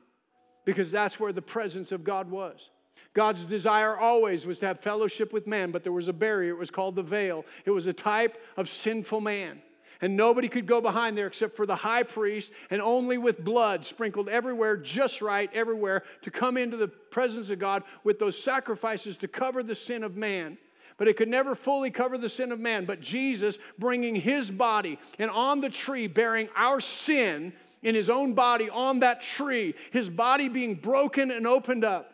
because 0.65 0.91
that's 0.91 1.19
where 1.19 1.33
the 1.33 1.41
presence 1.41 1.91
of 1.91 2.03
God 2.03 2.29
was. 2.29 2.69
God's 3.13 3.45
desire 3.45 3.95
always 3.95 4.45
was 4.45 4.59
to 4.59 4.67
have 4.67 4.79
fellowship 4.79 5.31
with 5.31 5.45
man, 5.45 5.71
but 5.71 5.83
there 5.83 5.91
was 5.91 6.07
a 6.07 6.13
barrier. 6.13 6.51
It 6.51 6.57
was 6.57 6.71
called 6.71 6.95
the 6.95 7.03
veil. 7.03 7.45
It 7.65 7.71
was 7.71 7.85
a 7.87 7.93
type 7.93 8.37
of 8.57 8.69
sinful 8.69 9.21
man 9.21 9.61
and 10.03 10.17
nobody 10.17 10.49
could 10.49 10.67
go 10.67 10.81
behind 10.81 11.17
there 11.17 11.27
except 11.27 11.55
for 11.55 11.65
the 11.65 11.77
high 11.77 12.03
priest, 12.03 12.51
and 12.69 12.81
only 12.81 13.17
with 13.17 13.41
blood 13.41 13.85
sprinkled 13.85 14.27
everywhere, 14.27 14.75
just 14.75 15.21
right, 15.21 15.49
everywhere, 15.53 16.03
to 16.23 16.29
come 16.29 16.57
into 16.57 16.75
the 16.75 16.89
presence 16.89 17.49
of 17.49 17.57
God 17.57 17.83
with 18.03 18.19
those 18.19 18.37
sacrifices 18.37 19.15
to 19.17 19.29
cover 19.29 19.63
the 19.63 19.75
sin 19.75 20.03
of 20.03 20.17
man. 20.17 20.57
But 20.97 21.07
it 21.07 21.15
could 21.15 21.29
never 21.29 21.55
fully 21.55 21.89
cover 21.89 22.17
the 22.17 22.27
sin 22.27 22.51
of 22.51 22.59
man. 22.59 22.83
But 22.83 22.99
Jesus 22.99 23.57
bringing 23.79 24.13
his 24.13 24.51
body 24.51 24.99
and 25.17 25.31
on 25.31 25.61
the 25.61 25.69
tree 25.69 26.07
bearing 26.07 26.49
our 26.53 26.81
sin 26.81 27.53
in 27.81 27.95
his 27.95 28.09
own 28.09 28.33
body 28.33 28.69
on 28.69 28.99
that 28.99 29.21
tree, 29.21 29.73
his 29.91 30.09
body 30.09 30.49
being 30.49 30.75
broken 30.75 31.31
and 31.31 31.47
opened 31.47 31.85
up. 31.85 32.12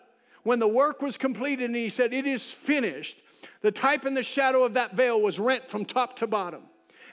When 0.50 0.58
the 0.58 0.68
work 0.68 1.04
was 1.04 1.16
completed 1.16 1.66
and 1.66 1.76
he 1.76 1.92
said, 1.92 2.12
It 2.12 2.26
is 2.26 2.50
finished, 2.50 3.18
the 3.62 3.72
type 3.72 4.06
and 4.06 4.18
the 4.18 4.24
shadow 4.24 4.64
of 4.64 4.74
that 4.74 4.96
veil 4.96 5.22
was 5.22 5.38
rent 5.38 5.70
from 5.70 5.86
top 5.86 6.16
to 6.16 6.26
bottom. 6.26 6.64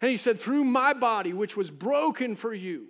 And 0.01 0.11
he 0.11 0.17
said, 0.17 0.41
Through 0.41 0.65
my 0.65 0.95
body, 0.95 1.35
which 1.35 1.55
was 1.55 1.71
broken 1.71 2.35
for 2.35 2.55
you, 2.55 2.87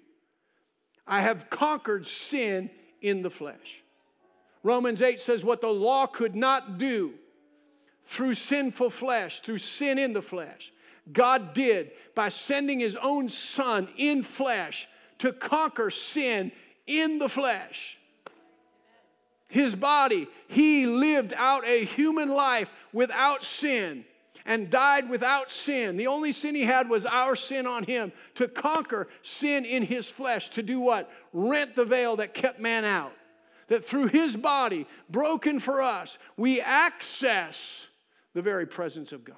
I 1.04 1.20
have 1.20 1.50
conquered 1.50 2.06
sin 2.06 2.70
in 3.02 3.22
the 3.22 3.28
flesh. 3.28 3.82
Romans 4.62 5.02
8 5.02 5.20
says, 5.20 5.42
What 5.42 5.62
the 5.62 5.66
law 5.66 6.06
could 6.06 6.36
not 6.36 6.78
do 6.78 7.14
through 8.04 8.34
sinful 8.34 8.90
flesh, 8.90 9.40
through 9.40 9.58
sin 9.58 9.98
in 9.98 10.12
the 10.12 10.22
flesh, 10.22 10.72
God 11.12 11.54
did 11.54 11.90
by 12.14 12.28
sending 12.28 12.78
his 12.78 12.94
own 12.94 13.28
son 13.28 13.88
in 13.96 14.22
flesh 14.22 14.86
to 15.18 15.32
conquer 15.32 15.90
sin 15.90 16.52
in 16.86 17.18
the 17.18 17.28
flesh. 17.28 17.98
His 19.48 19.74
body, 19.74 20.28
he 20.48 20.86
lived 20.86 21.32
out 21.36 21.66
a 21.66 21.84
human 21.84 22.28
life 22.28 22.68
without 22.92 23.42
sin 23.42 24.04
and 24.44 24.70
died 24.70 25.10
without 25.10 25.50
sin. 25.50 25.96
The 25.96 26.06
only 26.06 26.32
sin 26.32 26.54
he 26.54 26.64
had 26.64 26.88
was 26.88 27.04
our 27.04 27.36
sin 27.36 27.66
on 27.66 27.84
him 27.84 28.12
to 28.36 28.48
conquer 28.48 29.08
sin 29.22 29.64
in 29.64 29.82
his 29.82 30.08
flesh. 30.08 30.50
To 30.50 30.62
do 30.62 30.80
what? 30.80 31.10
Rent 31.32 31.74
the 31.74 31.84
veil 31.84 32.16
that 32.16 32.32
kept 32.32 32.60
man 32.60 32.84
out. 32.84 33.12
That 33.68 33.86
through 33.86 34.08
his 34.08 34.36
body, 34.36 34.86
broken 35.10 35.58
for 35.58 35.82
us, 35.82 36.18
we 36.36 36.60
access 36.60 37.86
the 38.34 38.42
very 38.42 38.66
presence 38.66 39.10
of 39.10 39.24
God. 39.24 39.36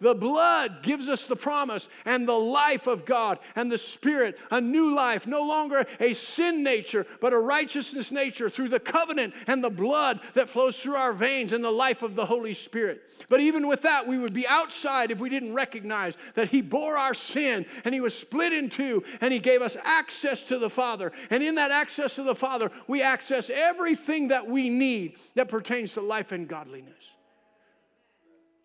The 0.00 0.14
blood 0.14 0.82
gives 0.82 1.08
us 1.08 1.24
the 1.24 1.36
promise 1.36 1.88
and 2.06 2.26
the 2.26 2.32
life 2.32 2.86
of 2.86 3.04
God 3.04 3.38
and 3.54 3.70
the 3.70 3.76
Spirit, 3.76 4.38
a 4.50 4.60
new 4.60 4.94
life, 4.94 5.26
no 5.26 5.42
longer 5.42 5.86
a 5.98 6.14
sin 6.14 6.62
nature, 6.62 7.06
but 7.20 7.34
a 7.34 7.38
righteousness 7.38 8.10
nature 8.10 8.48
through 8.48 8.70
the 8.70 8.80
covenant 8.80 9.34
and 9.46 9.62
the 9.62 9.70
blood 9.70 10.20
that 10.34 10.48
flows 10.48 10.78
through 10.78 10.96
our 10.96 11.12
veins 11.12 11.52
and 11.52 11.62
the 11.62 11.70
life 11.70 12.02
of 12.02 12.16
the 12.16 12.24
Holy 12.24 12.54
Spirit. 12.54 13.02
But 13.28 13.40
even 13.40 13.68
with 13.68 13.82
that, 13.82 14.08
we 14.08 14.18
would 14.18 14.32
be 14.32 14.48
outside 14.48 15.10
if 15.10 15.18
we 15.18 15.28
didn't 15.28 15.52
recognize 15.52 16.16
that 16.34 16.48
He 16.48 16.62
bore 16.62 16.96
our 16.96 17.14
sin 17.14 17.66
and 17.84 17.94
He 17.94 18.00
was 18.00 18.16
split 18.16 18.54
in 18.54 18.70
two 18.70 19.04
and 19.20 19.34
He 19.34 19.38
gave 19.38 19.60
us 19.60 19.76
access 19.84 20.42
to 20.44 20.58
the 20.58 20.70
Father. 20.70 21.12
And 21.28 21.42
in 21.42 21.56
that 21.56 21.70
access 21.70 22.14
to 22.14 22.22
the 22.22 22.34
Father, 22.34 22.70
we 22.88 23.02
access 23.02 23.50
everything 23.50 24.28
that 24.28 24.48
we 24.48 24.70
need 24.70 25.16
that 25.34 25.48
pertains 25.48 25.92
to 25.92 26.00
life 26.00 26.32
and 26.32 26.48
godliness. 26.48 26.94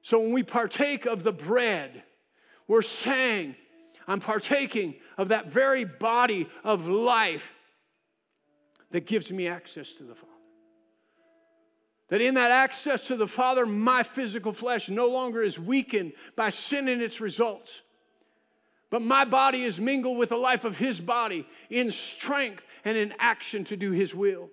So 0.06 0.20
when 0.20 0.34
we 0.34 0.43
partake 0.43 1.08
of 1.08 1.24
the 1.24 1.32
bread, 1.32 2.03
we're 2.68 2.84
saying, 2.84 3.56
I'm 4.08 4.20
partaking 4.20 4.93
of 5.18 5.30
that 5.30 5.47
very 5.47 5.84
body 5.84 6.47
of 6.64 6.86
life 6.86 7.49
that 8.91 9.08
gives 9.08 9.32
me 9.32 9.47
access 9.47 9.91
to 9.93 10.03
the 10.03 10.14
Father. 10.14 10.32
That 12.10 12.22
in 12.22 12.36
that 12.36 12.51
access 12.51 13.08
to 13.08 13.16
the 13.16 13.26
Father, 13.26 13.66
my 13.66 14.03
physical 14.03 14.53
flesh 14.53 14.89
no 14.89 15.08
longer 15.08 15.41
is 15.41 15.58
weakened 15.58 16.14
by 16.36 16.51
sin 16.51 16.88
and 16.88 17.01
its 17.01 17.20
results. 17.20 17.82
But 18.91 19.01
my 19.01 19.26
body 19.26 19.64
is 19.64 19.80
mingled 19.80 20.20
with 20.20 20.30
the 20.30 20.38
life 20.38 20.66
of 20.66 20.78
His 20.78 20.99
body 20.99 21.47
in 21.72 21.89
strength 21.89 22.64
and 22.84 22.95
in 22.95 23.12
action 23.18 23.66
to 23.66 23.76
do 23.76 23.89
His 23.89 24.14
will. 24.14 24.51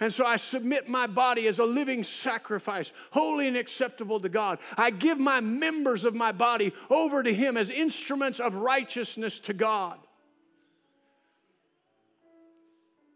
And 0.00 0.12
so 0.12 0.26
I 0.26 0.36
submit 0.36 0.88
my 0.88 1.06
body 1.06 1.46
as 1.46 1.58
a 1.58 1.64
living 1.64 2.04
sacrifice, 2.04 2.92
holy 3.10 3.46
and 3.46 3.56
acceptable 3.56 4.20
to 4.20 4.28
God. 4.28 4.58
I 4.76 4.90
give 4.90 5.18
my 5.18 5.40
members 5.40 6.04
of 6.04 6.14
my 6.14 6.32
body 6.32 6.72
over 6.90 7.22
to 7.22 7.32
Him 7.32 7.56
as 7.56 7.70
instruments 7.70 8.40
of 8.40 8.54
righteousness 8.54 9.38
to 9.40 9.52
God, 9.52 9.98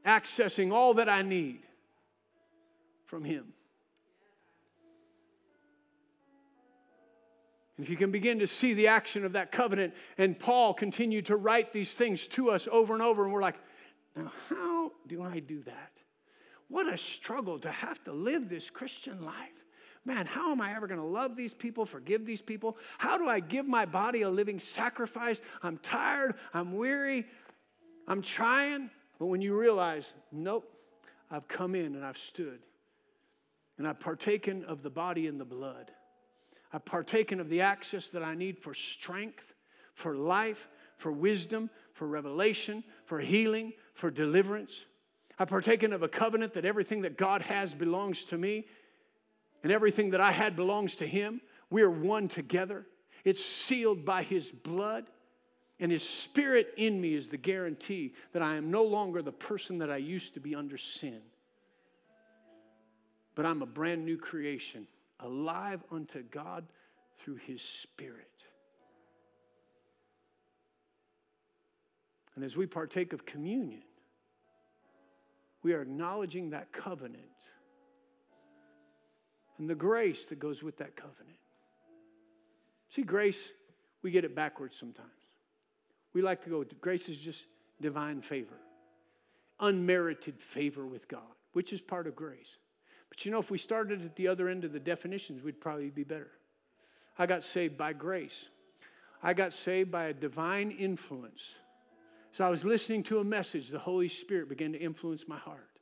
accessing 0.06 0.72
all 0.72 0.94
that 0.94 1.08
I 1.08 1.22
need 1.22 1.60
from 3.06 3.24
Him. 3.24 3.52
If 7.80 7.88
you 7.88 7.96
can 7.96 8.10
begin 8.10 8.40
to 8.40 8.46
see 8.46 8.74
the 8.74 8.88
action 8.88 9.24
of 9.24 9.34
that 9.34 9.52
covenant, 9.52 9.94
and 10.16 10.38
Paul 10.38 10.74
continued 10.74 11.26
to 11.26 11.36
write 11.36 11.72
these 11.72 11.92
things 11.92 12.26
to 12.28 12.50
us 12.50 12.66
over 12.70 12.92
and 12.92 13.02
over, 13.02 13.22
and 13.24 13.32
we're 13.32 13.42
like, 13.42 13.54
now, 14.16 14.32
how 14.48 14.92
do 15.06 15.22
I 15.22 15.38
do 15.38 15.62
that? 15.62 15.92
What 16.68 16.92
a 16.92 16.98
struggle 16.98 17.58
to 17.60 17.70
have 17.70 18.02
to 18.04 18.12
live 18.12 18.48
this 18.48 18.70
Christian 18.70 19.24
life. 19.24 19.34
Man, 20.04 20.26
how 20.26 20.52
am 20.52 20.60
I 20.60 20.74
ever 20.74 20.86
going 20.86 21.00
to 21.00 21.06
love 21.06 21.36
these 21.36 21.52
people, 21.52 21.84
forgive 21.84 22.24
these 22.24 22.40
people? 22.40 22.78
How 22.98 23.18
do 23.18 23.28
I 23.28 23.40
give 23.40 23.66
my 23.66 23.84
body 23.84 24.22
a 24.22 24.30
living 24.30 24.58
sacrifice? 24.58 25.40
I'm 25.62 25.78
tired, 25.78 26.34
I'm 26.54 26.74
weary, 26.74 27.26
I'm 28.06 28.22
trying. 28.22 28.90
But 29.18 29.26
when 29.26 29.40
you 29.40 29.58
realize, 29.58 30.04
nope, 30.30 30.70
I've 31.30 31.48
come 31.48 31.74
in 31.74 31.94
and 31.94 32.04
I've 32.04 32.18
stood 32.18 32.60
and 33.76 33.86
I've 33.86 34.00
partaken 34.00 34.64
of 34.64 34.82
the 34.82 34.90
body 34.90 35.26
and 35.26 35.40
the 35.40 35.44
blood. 35.44 35.90
I've 36.72 36.84
partaken 36.84 37.40
of 37.40 37.48
the 37.48 37.62
access 37.62 38.08
that 38.08 38.22
I 38.22 38.34
need 38.34 38.58
for 38.58 38.74
strength, 38.74 39.54
for 39.94 40.16
life, 40.16 40.68
for 40.98 41.12
wisdom, 41.12 41.70
for 41.94 42.06
revelation, 42.06 42.84
for 43.06 43.20
healing, 43.20 43.72
for 43.94 44.10
deliverance. 44.10 44.72
I've 45.38 45.48
partaken 45.48 45.92
of 45.92 46.02
a 46.02 46.08
covenant 46.08 46.54
that 46.54 46.64
everything 46.64 47.02
that 47.02 47.16
God 47.16 47.42
has 47.42 47.72
belongs 47.72 48.24
to 48.26 48.38
me, 48.38 48.66
and 49.62 49.72
everything 49.72 50.10
that 50.10 50.20
I 50.20 50.32
had 50.32 50.56
belongs 50.56 50.96
to 50.96 51.06
Him. 51.06 51.40
We 51.70 51.82
are 51.82 51.90
one 51.90 52.28
together. 52.28 52.86
It's 53.24 53.44
sealed 53.44 54.04
by 54.04 54.22
His 54.22 54.50
blood, 54.50 55.06
and 55.80 55.92
His 55.92 56.08
Spirit 56.08 56.68
in 56.76 57.00
me 57.00 57.14
is 57.14 57.28
the 57.28 57.36
guarantee 57.36 58.14
that 58.32 58.42
I 58.42 58.56
am 58.56 58.70
no 58.70 58.84
longer 58.84 59.22
the 59.22 59.32
person 59.32 59.78
that 59.78 59.90
I 59.90 59.96
used 59.96 60.34
to 60.34 60.40
be 60.40 60.54
under 60.54 60.78
sin. 60.78 61.20
But 63.34 63.46
I'm 63.46 63.62
a 63.62 63.66
brand 63.66 64.04
new 64.04 64.16
creation, 64.16 64.86
alive 65.20 65.82
unto 65.92 66.22
God 66.22 66.64
through 67.18 67.36
His 67.36 67.62
Spirit. 67.62 68.26
And 72.34 72.44
as 72.44 72.56
we 72.56 72.66
partake 72.66 73.12
of 73.12 73.26
communion, 73.26 73.82
we 75.62 75.72
are 75.72 75.82
acknowledging 75.82 76.50
that 76.50 76.72
covenant 76.72 77.24
and 79.58 79.68
the 79.68 79.74
grace 79.74 80.24
that 80.26 80.38
goes 80.38 80.62
with 80.62 80.78
that 80.78 80.96
covenant. 80.96 81.38
See, 82.90 83.02
grace, 83.02 83.40
we 84.02 84.10
get 84.10 84.24
it 84.24 84.34
backwards 84.34 84.76
sometimes. 84.78 85.08
We 86.14 86.22
like 86.22 86.42
to 86.44 86.50
go, 86.50 86.64
grace 86.80 87.08
is 87.08 87.18
just 87.18 87.42
divine 87.80 88.22
favor, 88.22 88.58
unmerited 89.60 90.40
favor 90.54 90.86
with 90.86 91.08
God, 91.08 91.20
which 91.52 91.72
is 91.72 91.80
part 91.80 92.06
of 92.06 92.16
grace. 92.16 92.56
But 93.08 93.24
you 93.24 93.30
know, 93.30 93.40
if 93.40 93.50
we 93.50 93.58
started 93.58 94.04
at 94.04 94.16
the 94.16 94.28
other 94.28 94.48
end 94.48 94.64
of 94.64 94.72
the 94.72 94.80
definitions, 94.80 95.42
we'd 95.42 95.60
probably 95.60 95.90
be 95.90 96.04
better. 96.04 96.30
I 97.18 97.26
got 97.26 97.42
saved 97.42 97.76
by 97.76 97.92
grace. 97.92 98.44
I 99.22 99.34
got 99.34 99.52
saved 99.52 99.90
by 99.90 100.04
a 100.04 100.14
divine 100.14 100.70
influence. 100.70 101.42
So 102.38 102.44
I 102.44 102.50
was 102.50 102.64
listening 102.64 103.02
to 103.04 103.18
a 103.18 103.24
message, 103.24 103.68
the 103.68 103.80
Holy 103.80 104.08
Spirit 104.08 104.48
began 104.48 104.70
to 104.70 104.78
influence 104.78 105.26
my 105.26 105.38
heart. 105.38 105.80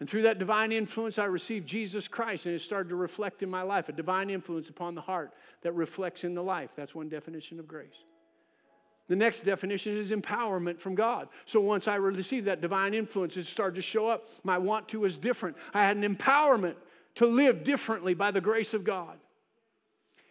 And 0.00 0.10
through 0.10 0.22
that 0.22 0.40
divine 0.40 0.72
influence, 0.72 1.20
I 1.20 1.26
received 1.26 1.68
Jesus 1.68 2.08
Christ, 2.08 2.46
and 2.46 2.54
it 2.56 2.62
started 2.62 2.88
to 2.88 2.96
reflect 2.96 3.44
in 3.44 3.48
my 3.48 3.62
life 3.62 3.88
a 3.88 3.92
divine 3.92 4.28
influence 4.28 4.70
upon 4.70 4.96
the 4.96 5.00
heart 5.00 5.34
that 5.62 5.70
reflects 5.70 6.24
in 6.24 6.34
the 6.34 6.42
life. 6.42 6.70
That's 6.74 6.96
one 6.96 7.08
definition 7.08 7.60
of 7.60 7.68
grace. 7.68 7.94
The 9.06 9.14
next 9.14 9.44
definition 9.44 9.96
is 9.96 10.10
empowerment 10.10 10.80
from 10.80 10.96
God. 10.96 11.28
So 11.44 11.60
once 11.60 11.86
I 11.86 11.94
received 11.94 12.48
that 12.48 12.60
divine 12.60 12.92
influence, 12.92 13.36
it 13.36 13.46
started 13.46 13.76
to 13.76 13.82
show 13.82 14.08
up. 14.08 14.28
My 14.42 14.58
want 14.58 14.88
to 14.88 14.98
was 14.98 15.16
different. 15.16 15.56
I 15.72 15.82
had 15.82 15.96
an 15.96 16.16
empowerment 16.16 16.74
to 17.14 17.26
live 17.26 17.62
differently 17.62 18.14
by 18.14 18.32
the 18.32 18.40
grace 18.40 18.74
of 18.74 18.82
God. 18.82 19.16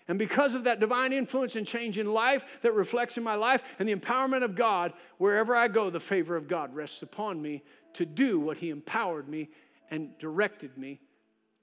And 0.08 0.20
because 0.20 0.54
of 0.54 0.66
that 0.66 0.80
divine 0.80 1.14
influence 1.14 1.56
and 1.56 1.66
change 1.66 1.98
in 1.98 2.14
life 2.14 2.44
that 2.62 2.74
reflects 2.74 3.18
in 3.18 3.24
my 3.24 3.36
life 3.36 3.64
and 3.80 3.90
the 3.90 3.96
empowerment 3.96 4.44
of 4.44 4.56
God, 4.56 4.94
wherever 5.18 5.56
I 5.56 5.68
go, 5.68 5.90
the 5.90 6.00
favor 6.00 6.36
of 6.36 6.48
God 6.48 6.76
rests 6.76 7.02
upon 7.02 7.42
me 7.42 7.64
to 7.96 8.06
do 8.06 8.40
what 8.40 8.58
He 8.58 8.70
empowered 8.70 9.28
me 9.28 9.50
and 9.90 10.18
directed 10.20 10.78
me 10.78 11.00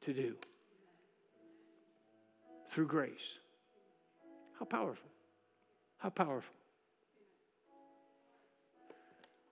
to 0.03 0.13
do 0.13 0.35
through 2.71 2.87
grace. 2.87 3.39
How 4.59 4.65
powerful! 4.65 5.09
How 5.99 6.09
powerful. 6.09 6.55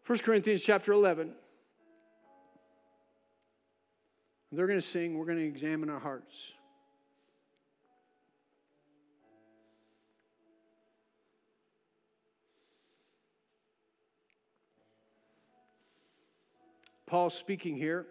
1 0.07 0.18
Corinthians 0.18 0.62
chapter 0.62 0.93
11. 0.93 1.30
They're 4.51 4.66
going 4.66 4.80
to 4.80 4.84
sing, 4.84 5.16
we're 5.16 5.26
going 5.26 5.38
to 5.38 5.47
examine 5.47 5.88
our 5.88 6.01
hearts. 6.01 6.34
Paul 17.11 17.28
speaking 17.28 17.74
here 17.74 18.06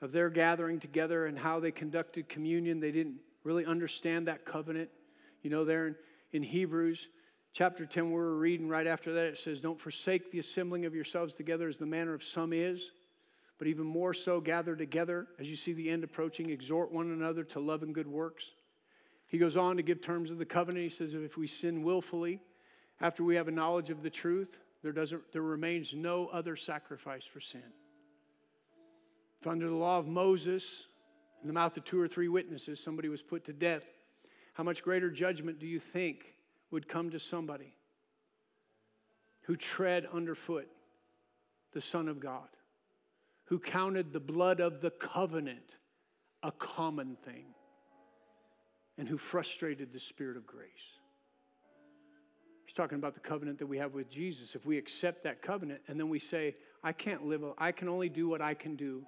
of 0.00 0.10
their 0.10 0.30
gathering 0.30 0.80
together 0.80 1.26
and 1.26 1.38
how 1.38 1.60
they 1.60 1.70
conducted 1.70 2.30
communion. 2.30 2.80
They 2.80 2.92
didn't 2.92 3.16
really 3.42 3.66
understand 3.66 4.26
that 4.26 4.46
covenant. 4.46 4.88
You 5.42 5.50
know, 5.50 5.66
there 5.66 5.88
in, 5.88 5.96
in 6.32 6.42
Hebrews 6.42 7.08
chapter 7.52 7.84
10, 7.84 8.10
we 8.10 8.16
are 8.16 8.36
reading 8.36 8.70
right 8.70 8.86
after 8.86 9.12
that, 9.12 9.26
it 9.26 9.38
says, 9.38 9.60
Don't 9.60 9.78
forsake 9.78 10.32
the 10.32 10.38
assembling 10.38 10.86
of 10.86 10.94
yourselves 10.94 11.34
together 11.34 11.68
as 11.68 11.76
the 11.76 11.84
manner 11.84 12.14
of 12.14 12.24
some 12.24 12.54
is, 12.54 12.80
but 13.58 13.68
even 13.68 13.84
more 13.84 14.14
so, 14.14 14.40
gather 14.40 14.74
together 14.74 15.26
as 15.38 15.50
you 15.50 15.56
see 15.56 15.74
the 15.74 15.90
end 15.90 16.04
approaching, 16.04 16.48
exhort 16.48 16.90
one 16.90 17.10
another 17.10 17.44
to 17.44 17.60
love 17.60 17.82
and 17.82 17.94
good 17.94 18.08
works. 18.08 18.44
He 19.26 19.36
goes 19.36 19.58
on 19.58 19.76
to 19.76 19.82
give 19.82 20.00
terms 20.00 20.30
of 20.30 20.38
the 20.38 20.46
covenant. 20.46 20.84
He 20.84 20.96
says, 20.96 21.12
If 21.12 21.36
we 21.36 21.46
sin 21.46 21.82
willfully, 21.82 22.40
after 22.98 23.22
we 23.22 23.36
have 23.36 23.48
a 23.48 23.52
knowledge 23.52 23.90
of 23.90 24.02
the 24.02 24.08
truth, 24.08 24.56
there, 24.84 24.92
doesn't, 24.92 25.32
there 25.32 25.40
remains 25.40 25.94
no 25.94 26.26
other 26.26 26.56
sacrifice 26.56 27.24
for 27.24 27.40
sin. 27.40 27.62
If 29.40 29.46
under 29.46 29.66
the 29.66 29.74
law 29.74 29.98
of 29.98 30.06
Moses, 30.06 30.84
in 31.40 31.48
the 31.48 31.54
mouth 31.54 31.74
of 31.78 31.84
two 31.84 31.98
or 31.98 32.06
three 32.06 32.28
witnesses, 32.28 32.80
somebody 32.80 33.08
was 33.08 33.22
put 33.22 33.46
to 33.46 33.54
death, 33.54 33.84
how 34.52 34.62
much 34.62 34.82
greater 34.82 35.10
judgment 35.10 35.58
do 35.58 35.66
you 35.66 35.80
think 35.80 36.34
would 36.70 36.86
come 36.86 37.10
to 37.12 37.18
somebody 37.18 37.74
who 39.44 39.56
tread 39.56 40.06
underfoot 40.12 40.68
the 41.72 41.80
Son 41.80 42.06
of 42.06 42.20
God, 42.20 42.48
who 43.46 43.58
counted 43.58 44.12
the 44.12 44.20
blood 44.20 44.60
of 44.60 44.82
the 44.82 44.90
covenant 44.90 45.76
a 46.42 46.52
common 46.52 47.16
thing, 47.24 47.46
and 48.98 49.08
who 49.08 49.16
frustrated 49.16 49.94
the 49.94 50.00
Spirit 50.00 50.36
of 50.36 50.46
grace? 50.46 50.93
Talking 52.74 52.98
about 52.98 53.14
the 53.14 53.20
covenant 53.20 53.58
that 53.60 53.66
we 53.66 53.78
have 53.78 53.94
with 53.94 54.10
Jesus. 54.10 54.54
If 54.54 54.66
we 54.66 54.78
accept 54.78 55.22
that 55.24 55.42
covenant 55.42 55.80
and 55.86 55.98
then 55.98 56.08
we 56.08 56.18
say, 56.18 56.56
I 56.82 56.92
can't 56.92 57.24
live, 57.24 57.42
I 57.56 57.70
can 57.72 57.88
only 57.88 58.08
do 58.08 58.28
what 58.28 58.42
I 58.42 58.54
can 58.54 58.74
do 58.74 59.04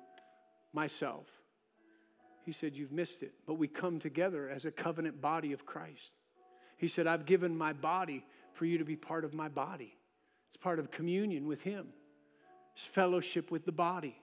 myself. 0.73 1.27
He 2.45 2.53
said, 2.53 2.77
You've 2.77 2.93
missed 2.93 3.23
it. 3.23 3.33
But 3.45 3.55
we 3.55 3.67
come 3.67 3.99
together 3.99 4.49
as 4.49 4.65
a 4.65 4.71
covenant 4.71 5.21
body 5.21 5.53
of 5.53 5.67
Christ. 5.67 6.13
He 6.77 6.89
said, 6.89 7.07
I've 7.07 7.27
given 7.27 7.57
my 7.57 7.73
body 7.73 8.25
for 8.55 8.67
you 8.67 8.79
to 8.79 8.85
be 8.85 8.97
part 8.97 9.25
of 9.25 9.35
my 9.35 9.49
body. 9.49 9.97
It's 10.51 10.63
part 10.63 10.79
of 10.79 10.91
communion 10.91 11.47
with 11.47 11.61
Him, 11.63 11.89
it's 12.77 12.87
fellowship 12.87 13.51
with 13.51 13.65
the 13.67 13.73
body. 13.73 14.17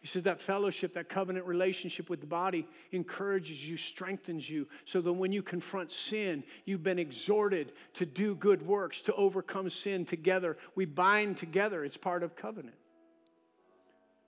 He 0.00 0.06
said 0.06 0.24
that 0.24 0.40
fellowship, 0.40 0.94
that 0.94 1.08
covenant 1.08 1.46
relationship 1.46 2.08
with 2.08 2.20
the 2.20 2.26
body 2.26 2.68
encourages 2.92 3.68
you, 3.68 3.76
strengthens 3.76 4.48
you, 4.48 4.68
so 4.84 5.00
that 5.00 5.12
when 5.12 5.32
you 5.32 5.42
confront 5.42 5.90
sin, 5.90 6.44
you've 6.64 6.84
been 6.84 7.00
exhorted 7.00 7.72
to 7.94 8.06
do 8.06 8.36
good 8.36 8.64
works, 8.64 9.00
to 9.02 9.14
overcome 9.14 9.68
sin 9.70 10.06
together. 10.06 10.56
We 10.76 10.84
bind 10.84 11.36
together, 11.36 11.84
it's 11.84 11.96
part 11.96 12.22
of 12.22 12.36
covenant. 12.36 12.76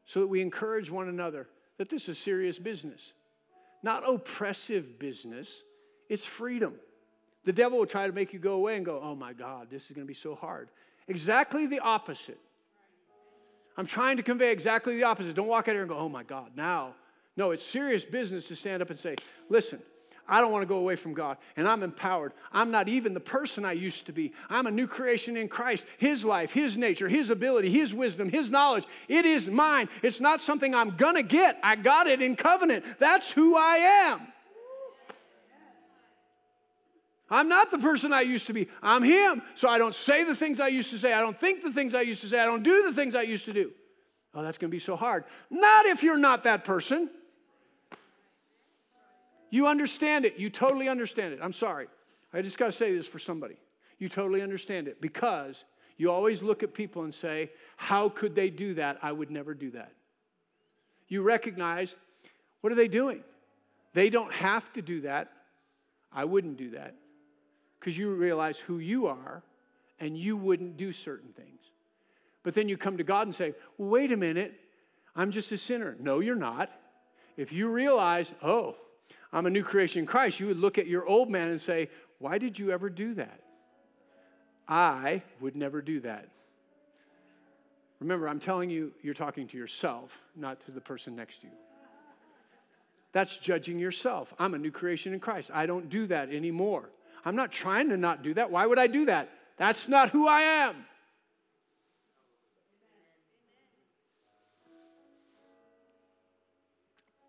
So 0.07 0.21
that 0.21 0.27
we 0.27 0.41
encourage 0.43 0.91
one 0.91 1.09
another 1.09 1.47
that 1.79 1.89
this 1.89 2.09
is 2.09 2.19
serious 2.19 2.59
business, 2.59 3.13
not 3.83 4.03
oppressive 4.07 4.99
business, 4.99 5.49
it's 6.09 6.25
freedom. 6.25 6.75
The 7.45 7.53
devil 7.53 7.79
will 7.79 7.87
try 7.87 8.07
to 8.07 8.13
make 8.13 8.33
you 8.33 8.39
go 8.39 8.55
away 8.55 8.77
and 8.77 8.85
go, 8.85 9.01
oh 9.03 9.15
my 9.15 9.33
God, 9.33 9.69
this 9.71 9.87
is 9.87 9.93
going 9.93 10.07
to 10.07 10.09
be 10.09 10.13
so 10.13 10.35
hard. 10.35 10.69
Exactly 11.09 11.67
the 11.67 11.79
opposite. 11.79 12.39
I'm 13.81 13.87
trying 13.87 14.19
to 14.19 14.23
convey 14.23 14.53
exactly 14.53 14.95
the 14.95 15.05
opposite. 15.05 15.35
Don't 15.35 15.47
walk 15.47 15.67
out 15.67 15.73
here 15.73 15.81
and 15.81 15.89
go, 15.89 15.97
oh 15.97 16.11
my 16.11 16.23
God, 16.23 16.51
now. 16.55 16.93
No, 17.35 17.53
it's 17.53 17.65
serious 17.65 18.05
business 18.05 18.47
to 18.49 18.55
stand 18.55 18.83
up 18.83 18.91
and 18.91 18.99
say, 18.99 19.17
listen, 19.49 19.81
I 20.29 20.43
don't 20.43 20.53
want 20.53 20.61
to 20.61 20.67
go 20.67 20.77
away 20.77 20.97
from 20.97 21.15
God, 21.15 21.39
and 21.57 21.67
I'm 21.67 21.83
empowered. 21.83 22.35
I'm 22.53 22.71
not 22.71 22.91
even 22.91 23.15
the 23.15 23.21
person 23.21 23.65
I 23.65 23.73
used 23.73 24.05
to 24.05 24.13
be. 24.13 24.35
I'm 24.51 24.67
a 24.67 24.71
new 24.71 24.87
creation 24.87 25.35
in 25.35 25.49
Christ. 25.49 25.87
His 25.97 26.27
life, 26.27 26.53
His 26.53 26.77
nature, 26.77 27.09
His 27.09 27.31
ability, 27.31 27.71
His 27.71 27.95
wisdom, 27.95 28.29
His 28.29 28.51
knowledge. 28.51 28.85
It 29.09 29.25
is 29.25 29.49
mine. 29.49 29.89
It's 30.03 30.21
not 30.21 30.43
something 30.43 30.75
I'm 30.75 30.99
going 30.99 31.15
to 31.15 31.23
get. 31.23 31.59
I 31.63 31.77
got 31.77 32.07
it 32.07 32.21
in 32.21 32.37
covenant. 32.37 32.85
That's 32.99 33.31
who 33.31 33.57
I 33.57 33.77
am. 33.77 34.21
I'm 37.31 37.49
not 37.49 37.71
the 37.71 37.79
person 37.79 38.13
I 38.13 38.23
used 38.23 38.49
to 38.49 38.53
be. 38.53 38.69
I'm 38.83 39.05
him. 39.05 39.43
So 39.55 39.69
I 39.69 39.79
don't 39.79 39.95
say 39.95 40.25
the 40.25 40.35
things 40.35 40.59
I 40.59 40.67
used 40.67 40.91
to 40.91 40.99
say. 40.99 41.13
I 41.13 41.21
don't 41.21 41.39
think 41.39 41.63
the 41.63 41.73
things 41.73 41.95
I 41.95 42.01
used 42.01 42.21
to 42.23 42.29
say. 42.29 42.41
I 42.41 42.45
don't 42.45 42.65
do 42.65 42.83
the 42.83 42.93
things 42.93 43.15
I 43.15 43.23
used 43.23 43.45
to 43.45 43.53
do. 43.53 43.71
Oh, 44.35 44.43
that's 44.43 44.59
going 44.59 44.71
to 44.71 44.75
be 44.75 44.81
so 44.81 44.97
hard. 44.97 45.25
Not 45.49 45.87
if 45.87 46.03
you're 46.03 46.19
not 46.19 46.45
that 46.45 46.65
person. 46.65 47.09
You 49.51 49.69
understand 49.69 50.25
it. 50.25 50.39
You 50.39 50.51
totally 50.51 50.89
understand 50.89 51.33
it. 51.33 51.41
I'm 51.41 51.53
sorry. 51.53 51.87
I 52.33 52.43
just 52.43 52.59
got 52.59 52.67
to 52.67 52.73
say 52.73 52.95
this 52.95 53.07
for 53.07 53.21
somebody. 53.21 53.57
You 53.99 54.09
totally 54.09 54.43
understand 54.43 54.89
it 54.89 55.01
because 55.01 55.65
you 55.99 56.11
always 56.11 56.43
look 56.43 56.63
at 56.63 56.75
people 56.75 57.05
and 57.05 57.15
say, 57.15 57.51
How 57.77 58.09
could 58.09 58.35
they 58.35 58.51
do 58.51 58.75
that? 58.75 58.99
I 59.03 59.13
would 59.13 59.31
never 59.31 59.55
do 59.55 59.71
that. 59.73 59.93
You 61.09 61.23
recognize, 61.23 61.95
what 62.61 62.73
are 62.73 62.77
they 62.77 62.89
doing? 62.89 63.23
They 63.95 64.11
don't 64.11 64.33
have 64.33 64.73
to 64.73 64.83
do 64.83 65.03
that. 65.03 65.33
I 66.13 66.25
wouldn't 66.25 66.57
do 66.57 66.71
that 66.71 66.95
because 67.81 67.97
you 67.97 68.13
realize 68.15 68.59
who 68.59 68.79
you 68.79 69.07
are 69.07 69.43
and 69.99 70.17
you 70.17 70.37
wouldn't 70.37 70.77
do 70.77 70.93
certain 70.93 71.31
things. 71.33 71.61
But 72.43 72.55
then 72.55 72.69
you 72.69 72.77
come 72.77 72.99
to 72.99 73.05
God 73.05 73.27
and 73.27 73.35
say, 73.35 73.55
well, 73.79 73.89
wait 73.89 74.13
a 74.13 74.17
minute, 74.17 74.55
I'm 75.17 75.31
just 75.31 75.51
a 75.53 75.59
sinner. 75.59 75.97
No, 75.99 76.21
you're 76.21 76.37
not. 76.37 76.71
If 77.37 77.53
you 77.53 77.69
realize, 77.69 78.33
oh, 78.43 78.77
I'm 79.33 79.47
a 79.47 79.51
new 79.51 79.63
creation 79.63 80.01
in 80.01 80.07
Christ, 80.07 80.41
you 80.41 80.47
would 80.47 80.59
look 80.59 80.79
at 80.79 80.87
your 80.87 81.07
old 81.07 81.31
man 81.31 81.49
and 81.49 81.61
say, 81.61 81.89
why 82.19 82.39
did 82.39 82.59
you 82.59 82.71
ever 82.71 82.91
do 82.91 83.15
that? 83.15 83.41
I 84.69 85.23
would 85.41 85.57
never 85.57 85.83
do 85.83 86.01
that. 86.01 86.29
Remember, 87.99 88.29
I'm 88.29 88.41
telling 88.41 88.71
you, 88.71 88.93
you're 89.03 89.15
talking 89.15 89.47
to 89.49 89.59
yourself, 89.59 90.11
not 90.37 90.65
to 90.67 90.71
the 90.71 90.81
person 90.81 91.17
next 91.17 91.41
to 91.41 91.47
you. 91.47 91.53
That's 93.13 93.37
judging 93.37 93.79
yourself. 93.79 94.33
I'm 94.39 94.55
a 94.55 94.59
new 94.59 94.71
creation 94.71 95.13
in 95.13 95.21
Christ. 95.21 95.51
I 95.53 95.67
don't 95.67 95.91
do 95.91 96.07
that 96.07 96.31
anymore. 96.31 96.89
I'm 97.25 97.37
not 97.37 97.53
trying 97.53 97.91
to 97.91 97.97
not 97.97 98.23
do 98.23 98.35
that. 98.35 98.51
Why 98.51 98.67
would 98.67 98.79
I 98.79 98.87
do 98.87 99.07
that? 99.07 99.31
That's 99.57 99.89
not 99.89 100.11
who 100.11 100.27
I 100.27 100.41
am. 100.43 100.77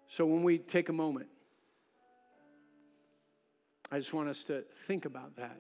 So 0.08 0.26
when 0.26 0.44
we 0.44 0.58
take 0.58 0.90
a 0.90 0.94
moment 0.94 1.28
I 3.92 4.00
just 4.00 4.14
want 4.14 4.30
us 4.30 4.44
to 4.46 4.64
think 4.88 5.06
about 5.06 5.36
that. 5.36 5.58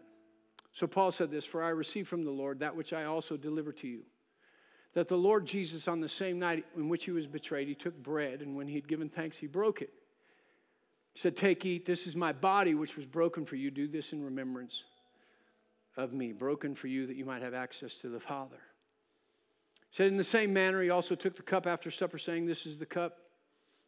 So 0.72 0.88
Paul 0.88 1.12
said 1.12 1.30
this 1.30 1.46
For 1.46 1.62
I 1.62 1.70
received 1.70 2.08
from 2.08 2.24
the 2.24 2.32
Lord 2.32 2.60
that 2.60 2.76
which 2.76 2.94
I 2.94 3.04
also 3.04 3.36
deliver 3.36 3.74
to 3.74 3.88
you. 3.88 4.04
That 4.94 5.10
the 5.10 5.18
Lord 5.18 5.46
Jesus, 5.46 5.88
on 5.88 6.00
the 6.00 6.10
same 6.10 6.40
night 6.40 6.66
in 6.76 6.90
which 6.90 7.06
he 7.06 7.12
was 7.12 7.28
betrayed, 7.28 7.68
he 7.68 7.76
took 7.76 8.02
bread, 8.02 8.42
and 8.42 8.56
when 8.56 8.68
he 8.68 8.76
had 8.76 8.88
given 8.88 9.10
thanks, 9.10 9.38
he 9.38 9.48
broke 9.48 9.82
it. 9.82 9.90
He 11.14 11.20
said, 11.20 11.36
Take, 11.36 11.66
eat, 11.66 11.86
this 11.86 12.07
is 12.07 12.16
my 12.16 12.32
body, 12.32 12.74
which 12.74 12.95
was 12.95 13.05
broken 13.05 13.45
for 13.45 13.55
you. 13.55 13.72
Do 13.72 13.88
this 13.88 14.14
in 14.14 14.24
remembrance 14.24 14.84
of 15.97 16.14
me, 16.14 16.32
broken 16.32 16.76
for 16.76 16.88
you 16.88 17.07
that 17.07 17.18
you 17.18 17.26
might 17.26 17.41
have 17.41 17.53
access 17.53 17.95
to 17.95 18.09
the 18.09 18.20
Father. 18.20 18.62
He 19.89 19.97
said, 19.97 20.07
In 20.07 20.18
the 20.18 20.24
same 20.24 20.53
manner, 20.53 20.82
he 20.82 20.89
also 20.89 21.16
took 21.16 21.36
the 21.36 21.41
cup 21.41 21.68
after 21.68 21.91
supper, 21.91 22.18
saying, 22.18 22.45
This 22.45 22.66
is 22.66 22.78
the 22.78 22.86
cup. 22.86 23.18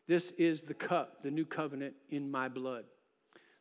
This 0.05 0.31
is 0.37 0.63
the 0.63 0.73
cup, 0.73 1.23
the 1.23 1.31
new 1.31 1.45
covenant 1.45 1.93
in 2.09 2.29
my 2.29 2.49
blood. 2.49 2.83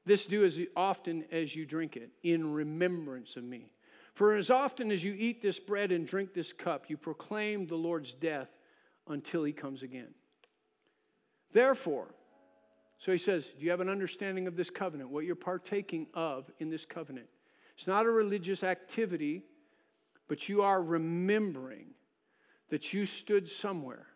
This 0.05 0.27
do 0.27 0.45
as 0.45 0.59
often 0.77 1.25
as 1.31 1.55
you 1.55 1.65
drink 1.65 1.97
it, 1.97 2.11
in 2.25 2.53
remembrance 2.53 3.37
of 3.37 3.45
me. 3.45 3.71
For 4.15 4.35
as 4.35 4.51
often 4.51 4.91
as 4.91 5.05
you 5.05 5.15
eat 5.15 5.41
this 5.41 5.61
bread 5.61 5.93
and 5.93 6.07
drink 6.07 6.35
this 6.35 6.53
cup, 6.53 6.87
you 6.89 6.97
proclaim 6.97 7.67
the 7.67 7.77
Lord's 7.77 8.13
death 8.13 8.49
until 9.09 9.45
he 9.45 9.53
comes 9.53 9.83
again. 9.83 10.13
Therefore, 11.53 12.09
so 13.03 13.11
he 13.11 13.19
says, 13.19 13.45
Do 13.59 13.65
you 13.65 13.71
have 13.73 13.81
an 13.81 13.89
understanding 13.89 14.47
of 14.47 14.55
this 14.55 14.71
covenant, 14.71 15.11
what 15.11 15.25
you're 15.25 15.35
partaking 15.35 16.07
of 16.15 16.49
in 16.61 16.71
this 16.71 16.87
covenant? 16.87 17.27
It's 17.77 17.89
not 17.89 18.07
a 18.07 18.11
religious 18.11 18.63
activity, 18.63 19.43
but 20.29 20.49
you 20.49 20.63
are 20.63 20.81
remembering 20.81 21.87
that 22.71 22.93
you 22.93 23.07
stood 23.07 23.49
somewhere 23.49 24.07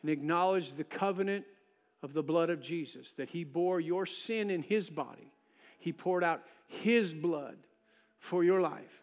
and 0.00 0.10
acknowledged 0.10 0.78
the 0.78 0.84
covenant 0.84 1.44
of 2.02 2.14
the 2.14 2.22
blood 2.22 2.48
of 2.48 2.62
Jesus, 2.62 3.12
that 3.18 3.28
he 3.28 3.44
bore 3.44 3.78
your 3.78 4.06
sin 4.06 4.48
in 4.48 4.62
his 4.62 4.88
body. 4.88 5.30
He 5.78 5.92
poured 5.92 6.24
out 6.24 6.40
his 6.66 7.12
blood 7.12 7.58
for 8.20 8.42
your 8.42 8.62
life. 8.62 9.02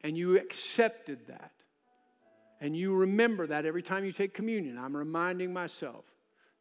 And 0.00 0.18
you 0.18 0.38
accepted 0.38 1.28
that. 1.28 1.52
And 2.60 2.76
you 2.76 2.96
remember 2.96 3.46
that 3.46 3.64
every 3.64 3.82
time 3.82 4.04
you 4.04 4.10
take 4.10 4.34
communion. 4.34 4.76
I'm 4.76 4.96
reminding 4.96 5.52
myself, 5.52 6.04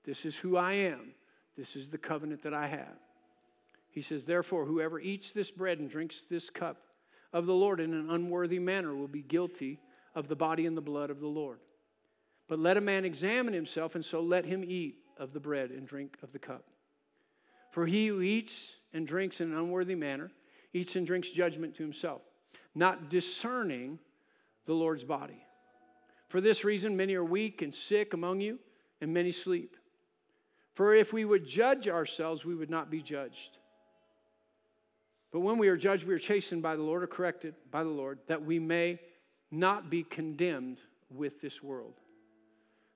this 0.06 0.24
is 0.24 0.36
who 0.36 0.56
I 0.56 0.74
am. 0.74 1.16
This 1.58 1.76
is 1.76 1.90
the 1.90 1.98
covenant 1.98 2.44
that 2.44 2.54
I 2.54 2.68
have. 2.68 2.98
He 3.92 4.02
says, 4.02 4.26
Therefore, 4.26 4.66
whoever 4.66 5.00
eats 5.00 5.32
this 5.32 5.52
bread 5.52 5.80
and 5.80 5.90
drinks 5.90 6.24
this 6.30 6.50
cup 6.50 6.78
of 7.32 7.46
the 7.46 7.54
Lord 7.54 7.80
in 7.80 7.94
an 7.94 8.10
unworthy 8.10 8.60
manner 8.60 8.96
will 8.96 9.08
be 9.08 9.22
guilty 9.22 9.80
of 10.16 10.28
the 10.28 10.36
body 10.36 10.66
and 10.66 10.76
the 10.76 10.82
blood 10.82 11.10
of 11.10 11.20
the 11.20 11.28
Lord. 11.28 11.60
But 12.48 12.60
let 12.60 12.78
a 12.78 12.82
man 12.82 13.06
examine 13.06 13.54
himself, 13.54 13.96
and 13.96 14.04
so 14.04 14.22
let 14.22 14.46
him 14.46 14.64
eat 14.64 14.96
of 15.18 15.34
the 15.34 15.40
bread 15.40 15.72
and 15.72 15.88
drink 15.88 16.18
of 16.24 16.32
the 16.32 16.40
cup. 16.40 16.66
For 17.72 17.86
he 17.86 18.08
who 18.08 18.22
eats 18.22 18.54
and 18.94 19.08
drinks 19.08 19.42
in 19.42 19.52
an 19.52 19.58
unworthy 19.58 19.96
manner 19.96 20.32
eats 20.74 20.96
and 20.96 21.06
drinks 21.06 21.30
judgment 21.30 21.76
to 21.76 21.84
himself, 21.84 22.22
not 22.76 23.10
discerning 23.10 24.00
the 24.66 24.74
Lord's 24.74 25.04
body. 25.04 25.46
For 26.30 26.42
this 26.42 26.64
reason, 26.64 26.98
many 26.98 27.16
are 27.16 27.24
weak 27.24 27.62
and 27.62 27.74
sick 27.74 28.14
among 28.14 28.42
you, 28.42 28.60
and 29.02 29.14
many 29.14 29.32
sleep. 29.32 29.76
For 30.74 30.94
if 30.94 31.14
we 31.14 31.26
would 31.26 31.46
judge 31.46 31.88
ourselves, 31.88 32.46
we 32.46 32.56
would 32.56 32.70
not 32.70 32.90
be 32.90 33.02
judged. 33.02 33.58
But 35.32 35.42
when 35.42 35.58
we 35.58 35.68
are 35.68 35.78
judged, 35.78 36.06
we 36.06 36.14
are 36.14 36.20
chastened 36.20 36.62
by 36.62 36.76
the 36.76 36.84
Lord 36.84 37.04
or 37.04 37.08
corrected 37.08 37.56
by 37.72 37.84
the 37.84 37.90
Lord, 37.90 38.20
that 38.28 38.44
we 38.44 38.60
may 38.60 39.00
not 39.52 39.90
be 39.90 40.04
condemned 40.04 40.80
with 41.10 41.42
this 41.42 41.62
world. 41.62 41.94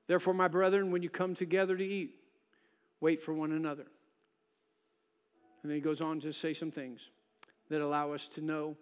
Therefore, 0.07 0.33
my 0.33 0.47
brethren, 0.47 0.91
when 0.91 1.03
you 1.03 1.09
come 1.09 1.35
together 1.35 1.75
to 1.75 1.83
eat, 1.83 2.11
wait 2.99 3.21
for 3.21 3.33
one 3.33 3.51
another. 3.51 3.85
And 5.61 5.71
then 5.71 5.75
he 5.75 5.81
goes 5.81 6.01
on 6.01 6.21
to 6.21 6.31
say 6.31 6.53
some 6.53 6.71
things 6.71 7.01
that 7.69 7.81
allow 7.81 8.13
us 8.13 8.27
to 8.35 8.41
know 8.41 8.77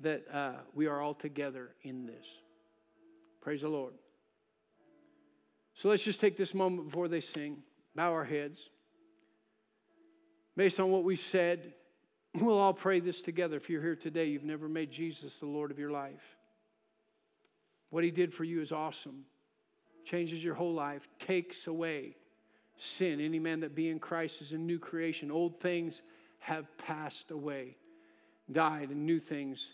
that 0.00 0.24
uh, 0.32 0.52
we 0.74 0.86
are 0.86 1.00
all 1.00 1.14
together 1.14 1.70
in 1.82 2.06
this. 2.06 2.26
Praise 3.40 3.62
the 3.62 3.68
Lord. 3.68 3.94
So 5.74 5.88
let's 5.88 6.02
just 6.02 6.20
take 6.20 6.36
this 6.36 6.54
moment 6.54 6.88
before 6.88 7.08
they 7.08 7.20
sing, 7.20 7.58
bow 7.94 8.12
our 8.12 8.24
heads. 8.24 8.58
Based 10.56 10.80
on 10.80 10.90
what 10.90 11.04
we've 11.04 11.20
said, 11.20 11.74
we'll 12.34 12.58
all 12.58 12.74
pray 12.74 13.00
this 13.00 13.22
together. 13.22 13.56
If 13.56 13.70
you're 13.70 13.82
here 13.82 13.96
today, 13.96 14.26
you've 14.26 14.44
never 14.44 14.68
made 14.68 14.90
Jesus 14.90 15.36
the 15.36 15.46
Lord 15.46 15.70
of 15.70 15.78
your 15.78 15.90
life. 15.90 16.36
What 17.90 18.04
he 18.04 18.10
did 18.10 18.32
for 18.32 18.44
you 18.44 18.60
is 18.60 18.72
awesome 18.72 19.24
changes 20.04 20.42
your 20.42 20.54
whole 20.54 20.74
life, 20.74 21.06
takes 21.18 21.66
away 21.66 22.16
sin. 22.78 23.20
Any 23.20 23.38
man 23.38 23.60
that 23.60 23.74
be 23.74 23.88
in 23.88 23.98
Christ 23.98 24.42
is 24.42 24.52
a 24.52 24.58
new 24.58 24.78
creation. 24.78 25.30
Old 25.30 25.60
things 25.60 26.02
have 26.40 26.66
passed 26.78 27.30
away, 27.30 27.76
died, 28.50 28.90
and 28.90 29.06
new 29.06 29.20
things 29.20 29.68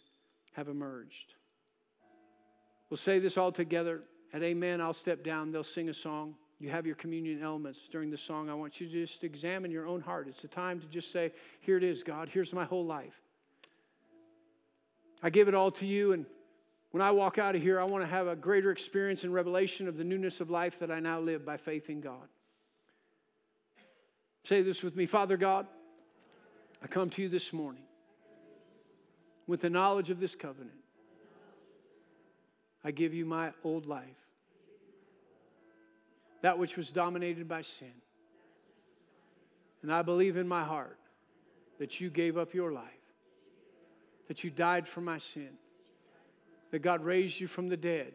have 0.53 0.69
emerged. 0.69 1.35
We'll 2.91 2.99
say 2.99 3.19
this 3.19 3.37
all 3.37 3.53
together. 3.53 4.03
At 4.33 4.43
Amen, 4.43 4.81
I'll 4.81 4.95
step 4.95 5.25
down. 5.25 5.53
They'll 5.53 5.65
sing 5.65 5.89
a 5.89 5.95
song. 5.95 6.35
You 6.61 6.71
have 6.71 6.87
your 6.87 6.97
communion 6.97 7.43
elements 7.43 7.79
during 7.91 8.11
the 8.11 8.19
song. 8.19 8.51
I 8.51 8.55
want 8.55 8.81
you 8.81 8.89
to 8.89 9.07
just 9.07 9.23
examine 9.23 9.71
your 9.71 9.87
own 9.87 10.01
heart. 10.01 10.27
It's 10.27 10.43
the 10.43 10.49
time 10.49 10.81
to 10.81 10.87
just 10.87 11.13
say, 11.13 11.33
Here 11.61 11.77
it 11.77 11.85
is, 11.85 12.03
God. 12.03 12.29
Here's 12.33 12.53
my 12.53 12.65
whole 12.65 12.85
life. 12.85 13.21
I 15.23 15.31
give 15.31 15.49
it 15.49 15.55
all 15.55 15.71
to 15.73 15.87
you, 15.87 16.13
and 16.13 16.27
when 16.91 17.03
I 17.03 17.11
walk 17.11 17.39
out 17.39 17.55
of 17.55 17.63
here, 17.63 17.81
I 17.81 17.85
want 17.85 18.03
to 18.03 18.09
have 18.09 18.27
a 18.27 18.37
greater 18.37 18.71
experience 18.71 19.25
and 19.25 19.35
revelation 19.35 19.89
of 19.89 19.97
the 19.97 20.05
newness 20.05 20.41
of 20.41 20.51
life 20.51 20.79
that 20.79 20.91
I 20.91 21.01
now 21.01 21.21
live 21.21 21.45
by 21.45 21.57
faith 21.57 21.91
in 21.91 22.01
God. 22.01 22.29
Say 24.45 24.63
this 24.63 24.83
with 24.83 24.97
me 24.97 25.07
Father 25.07 25.37
God, 25.37 25.67
I 26.83 26.87
come 26.87 27.11
to 27.11 27.23
you 27.23 27.29
this 27.29 27.53
morning 27.53 27.83
with 29.47 29.61
the 29.61 29.71
knowledge 29.71 30.11
of 30.11 30.21
this 30.21 30.35
covenant. 30.35 30.73
I 32.85 32.91
give 32.93 33.13
you 33.13 33.25
my 33.27 33.53
old 33.65 33.87
life, 33.87 34.28
that 36.43 36.59
which 36.59 36.77
was 36.77 36.91
dominated 36.91 37.49
by 37.49 37.63
sin. 37.63 37.93
And 39.83 39.93
I 39.93 40.03
believe 40.03 40.37
in 40.37 40.49
my 40.49 40.65
heart 40.65 40.99
that 41.79 42.01
you 42.01 42.11
gave 42.11 42.37
up 42.37 42.55
your 42.55 42.73
life, 42.73 42.85
that 44.27 44.43
you 44.45 44.51
died 44.51 44.89
for 44.89 45.01
my 45.01 45.19
sin 45.19 45.51
that 46.71 46.81
God 46.81 47.05
raised 47.05 47.41
you 47.41 47.47
from 47.47 47.69
the 47.69 47.77
dead 47.77 48.13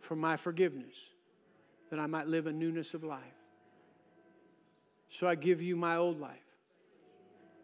for 0.00 0.16
my 0.16 0.36
forgiveness, 0.36 0.94
that 1.90 1.98
I 1.98 2.06
might 2.06 2.26
live 2.26 2.46
a 2.46 2.52
newness 2.52 2.94
of 2.94 3.04
life. 3.04 3.20
So 5.18 5.26
I 5.26 5.34
give 5.34 5.60
you 5.62 5.76
my 5.76 5.96
old 5.96 6.20
life. 6.20 6.36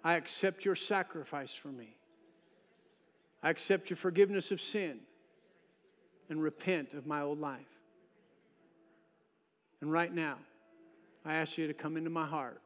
I 0.02 0.14
accept 0.14 0.64
your 0.64 0.76
sacrifice 0.76 1.52
for 1.52 1.68
me. 1.68 1.96
I 3.42 3.50
accept 3.50 3.90
your 3.90 3.96
forgiveness 3.96 4.50
of 4.50 4.60
sin 4.60 5.00
and 6.28 6.42
repent 6.42 6.92
of 6.94 7.06
my 7.06 7.22
old 7.22 7.40
life. 7.40 7.60
And 9.86 9.92
right 9.92 10.12
now, 10.12 10.38
I 11.24 11.34
ask 11.34 11.56
you 11.56 11.68
to 11.68 11.72
come 11.72 11.96
into 11.96 12.10
my 12.10 12.26
heart 12.26 12.60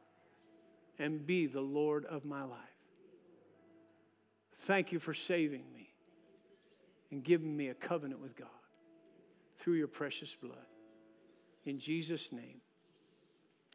and 0.97 1.23
be 1.23 1.45
the 1.45 1.61
Lord 1.61 2.03
of 2.05 2.25
my 2.25 2.41
life. 2.41 2.57
Thank 4.65 4.91
you 4.91 4.97
for 4.97 5.13
saving 5.13 5.65
me 5.71 5.93
and 7.11 7.23
giving 7.23 7.55
me 7.55 7.67
a 7.67 7.75
covenant 7.75 8.21
with 8.21 8.35
God 8.35 8.47
through 9.59 9.75
your 9.75 9.87
precious 9.87 10.35
blood. 10.41 10.65
In 11.63 11.77
Jesus' 11.77 12.31
name, 12.31 12.59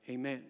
amen. 0.09 0.43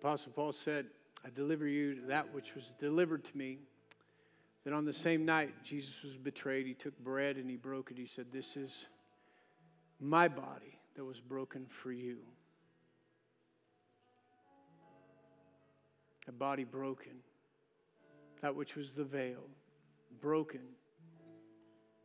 Apostle 0.00 0.32
Paul 0.32 0.52
said, 0.52 0.86
I 1.26 1.28
deliver 1.28 1.66
you 1.66 2.06
that 2.06 2.32
which 2.32 2.54
was 2.54 2.64
delivered 2.80 3.22
to 3.26 3.36
me. 3.36 3.58
Then 4.64 4.72
on 4.72 4.86
the 4.86 4.94
same 4.94 5.26
night, 5.26 5.52
Jesus 5.62 5.92
was 6.02 6.16
betrayed. 6.16 6.66
He 6.66 6.72
took 6.72 6.98
bread 6.98 7.36
and 7.36 7.50
he 7.50 7.56
broke 7.56 7.90
it. 7.90 7.98
He 7.98 8.06
said, 8.06 8.26
This 8.32 8.56
is 8.56 8.86
my 10.00 10.26
body 10.26 10.78
that 10.96 11.04
was 11.04 11.20
broken 11.20 11.66
for 11.82 11.92
you. 11.92 12.16
A 16.28 16.32
body 16.32 16.64
broken, 16.64 17.12
that 18.40 18.54
which 18.54 18.76
was 18.76 18.92
the 18.92 19.04
veil, 19.04 19.42
broken 20.22 20.60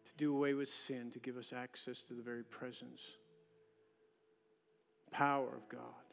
to 0.06 0.12
do 0.18 0.36
away 0.36 0.54
with 0.54 0.70
sin, 0.88 1.12
to 1.14 1.20
give 1.20 1.38
us 1.38 1.54
access 1.56 2.02
to 2.10 2.14
the 2.14 2.24
very 2.24 2.44
presence, 2.44 3.02
power 5.12 5.48
of 5.48 5.70
God. 5.70 6.05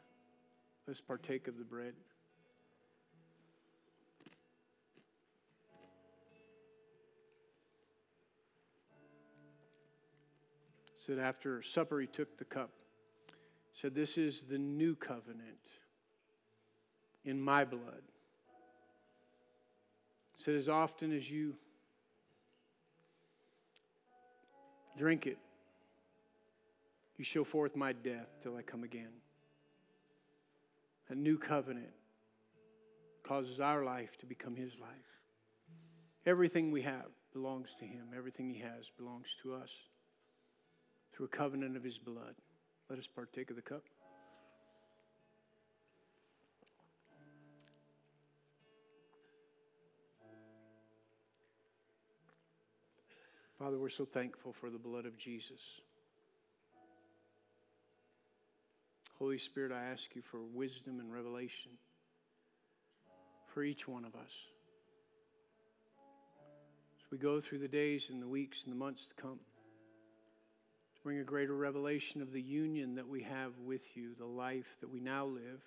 Let's 0.86 1.00
partake 1.00 1.48
of 1.48 1.58
the 1.58 1.64
bread. 1.64 1.94
said 11.06 11.18
after 11.18 11.62
supper 11.62 12.00
he 12.00 12.06
took 12.06 12.38
the 12.38 12.44
cup 12.44 12.70
said 13.80 13.94
this 13.94 14.16
is 14.16 14.42
the 14.48 14.58
new 14.58 14.94
covenant 14.94 15.58
in 17.24 17.40
my 17.40 17.64
blood 17.64 18.02
said 20.38 20.54
as 20.54 20.68
often 20.68 21.12
as 21.12 21.28
you 21.28 21.56
drink 24.96 25.26
it 25.26 25.38
you 27.16 27.24
show 27.24 27.42
forth 27.42 27.74
my 27.74 27.92
death 27.92 28.28
till 28.42 28.56
i 28.56 28.62
come 28.62 28.84
again 28.84 29.10
a 31.12 31.14
new 31.14 31.38
covenant 31.38 31.92
causes 33.22 33.60
our 33.60 33.84
life 33.84 34.10
to 34.18 34.26
become 34.26 34.56
his 34.56 34.72
life 34.80 34.90
everything 36.26 36.72
we 36.72 36.82
have 36.82 37.06
belongs 37.32 37.68
to 37.78 37.84
him 37.84 38.06
everything 38.16 38.50
he 38.50 38.60
has 38.60 38.84
belongs 38.98 39.26
to 39.42 39.54
us 39.54 39.70
through 41.12 41.26
a 41.26 41.36
covenant 41.36 41.76
of 41.76 41.84
his 41.84 41.98
blood. 41.98 42.34
Let 42.88 42.98
us 42.98 43.06
partake 43.06 43.50
of 43.50 43.56
the 43.56 43.62
cup. 43.62 43.82
Father, 53.58 53.78
we're 53.78 53.90
so 53.90 54.04
thankful 54.04 54.52
for 54.52 54.70
the 54.70 54.78
blood 54.78 55.06
of 55.06 55.16
Jesus. 55.16 55.60
Holy 59.22 59.38
Spirit, 59.38 59.70
I 59.70 59.84
ask 59.84 60.02
you 60.16 60.22
for 60.32 60.42
wisdom 60.42 60.98
and 60.98 61.12
revelation 61.12 61.70
for 63.54 63.62
each 63.62 63.86
one 63.86 64.04
of 64.04 64.16
us. 64.16 64.32
As 66.98 67.04
we 67.12 67.18
go 67.18 67.40
through 67.40 67.60
the 67.60 67.68
days 67.68 68.06
and 68.10 68.20
the 68.20 68.26
weeks 68.26 68.64
and 68.64 68.72
the 68.72 68.76
months 68.76 69.06
to 69.06 69.22
come, 69.22 69.38
to 70.96 71.02
bring 71.04 71.20
a 71.20 71.22
greater 71.22 71.54
revelation 71.54 72.20
of 72.20 72.32
the 72.32 72.42
union 72.42 72.96
that 72.96 73.06
we 73.06 73.22
have 73.22 73.52
with 73.64 73.96
you, 73.96 74.16
the 74.18 74.26
life 74.26 74.66
that 74.80 74.90
we 74.90 74.98
now 74.98 75.24
live 75.24 75.62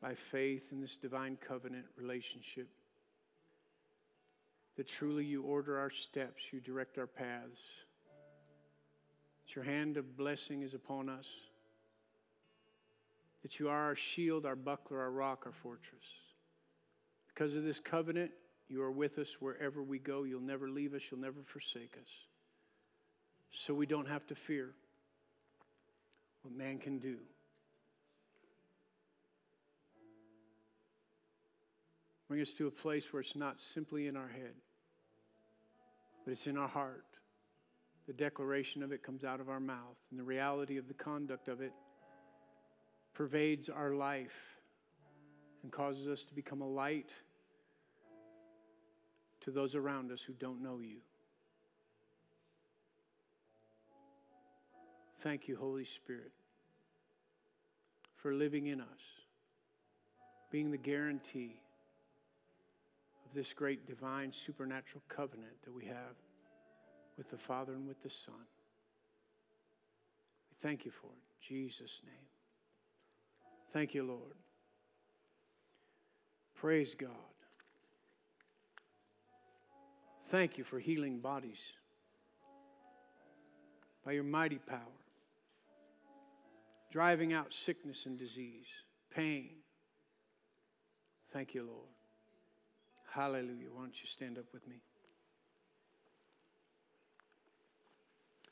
by 0.00 0.14
faith 0.14 0.62
in 0.70 0.80
this 0.80 0.94
divine 0.94 1.36
covenant 1.48 1.86
relationship. 1.96 2.68
That 4.76 4.86
truly 4.86 5.24
you 5.24 5.42
order 5.42 5.76
our 5.76 5.90
steps, 5.90 6.40
you 6.52 6.60
direct 6.60 6.98
our 6.98 7.08
paths. 7.08 7.58
That 9.44 9.56
your 9.56 9.64
hand 9.64 9.96
of 9.96 10.16
blessing 10.16 10.62
is 10.62 10.72
upon 10.72 11.08
us. 11.08 11.26
That 13.42 13.58
you 13.58 13.68
are 13.68 13.84
our 13.86 13.96
shield, 13.96 14.46
our 14.46 14.56
buckler, 14.56 15.00
our 15.00 15.10
rock, 15.10 15.42
our 15.46 15.52
fortress. 15.52 16.04
Because 17.28 17.56
of 17.56 17.64
this 17.64 17.80
covenant, 17.80 18.30
you 18.68 18.82
are 18.82 18.92
with 18.92 19.18
us 19.18 19.28
wherever 19.40 19.82
we 19.82 19.98
go. 19.98 20.22
You'll 20.22 20.40
never 20.40 20.68
leave 20.68 20.94
us, 20.94 21.02
you'll 21.10 21.20
never 21.20 21.42
forsake 21.44 21.96
us 22.00 22.08
so 23.52 23.74
we 23.74 23.86
don't 23.86 24.08
have 24.08 24.26
to 24.26 24.34
fear 24.34 24.70
what 26.42 26.54
man 26.54 26.78
can 26.78 26.98
do. 26.98 27.18
Bring 32.28 32.40
us 32.40 32.50
to 32.56 32.66
a 32.66 32.70
place 32.70 33.04
where 33.12 33.20
it's 33.20 33.36
not 33.36 33.56
simply 33.74 34.06
in 34.06 34.16
our 34.16 34.28
head, 34.28 34.54
but 36.24 36.32
it's 36.32 36.46
in 36.46 36.56
our 36.56 36.68
heart. 36.68 37.04
The 38.06 38.14
declaration 38.14 38.82
of 38.82 38.90
it 38.90 39.02
comes 39.02 39.22
out 39.22 39.38
of 39.38 39.48
our 39.48 39.60
mouth, 39.60 39.96
and 40.10 40.18
the 40.18 40.24
reality 40.24 40.78
of 40.78 40.88
the 40.88 40.94
conduct 40.94 41.48
of 41.48 41.60
it 41.60 41.72
pervades 43.14 43.68
our 43.68 43.94
life 43.94 44.34
and 45.62 45.70
causes 45.70 46.08
us 46.08 46.22
to 46.24 46.34
become 46.34 46.60
a 46.60 46.68
light 46.68 47.10
to 49.42 49.50
those 49.50 49.74
around 49.74 50.10
us 50.10 50.20
who 50.26 50.32
don't 50.34 50.62
know 50.62 50.80
you. 50.80 50.98
Thank 55.22 55.46
you, 55.46 55.56
Holy 55.56 55.84
Spirit, 55.84 56.32
for 58.16 58.34
living 58.34 58.66
in 58.66 58.80
us, 58.80 58.88
being 60.50 60.70
the 60.70 60.78
guarantee 60.78 61.60
of 63.26 63.34
this 63.34 63.52
great 63.52 63.86
divine 63.86 64.32
supernatural 64.46 65.02
covenant 65.08 65.52
that 65.64 65.72
we 65.72 65.84
have 65.84 66.16
with 67.16 67.30
the 67.30 67.38
Father 67.38 67.74
and 67.74 67.86
with 67.86 68.02
the 68.02 68.10
Son. 68.10 68.34
We 70.50 70.68
thank 70.68 70.84
you 70.84 70.90
for 70.90 71.06
it. 71.06 71.22
In 71.50 71.56
Jesus' 71.56 72.00
name. 72.04 72.41
Thank 73.72 73.94
you, 73.94 74.02
Lord. 74.04 74.36
Praise 76.54 76.94
God. 76.98 77.10
Thank 80.30 80.58
you 80.58 80.64
for 80.64 80.78
healing 80.78 81.18
bodies 81.18 81.58
by 84.04 84.12
your 84.12 84.24
mighty 84.24 84.58
power 84.58 84.78
driving 86.92 87.32
out 87.32 87.54
sickness 87.54 88.04
and 88.04 88.18
disease, 88.18 88.66
pain. 89.14 89.48
Thank 91.32 91.54
you, 91.54 91.62
Lord. 91.62 91.88
Hallelujah. 93.10 93.68
Why 93.72 93.82
don't 93.82 93.94
you 93.94 94.06
stand 94.14 94.36
up 94.36 94.44
with 94.52 94.66
me? 94.68 94.76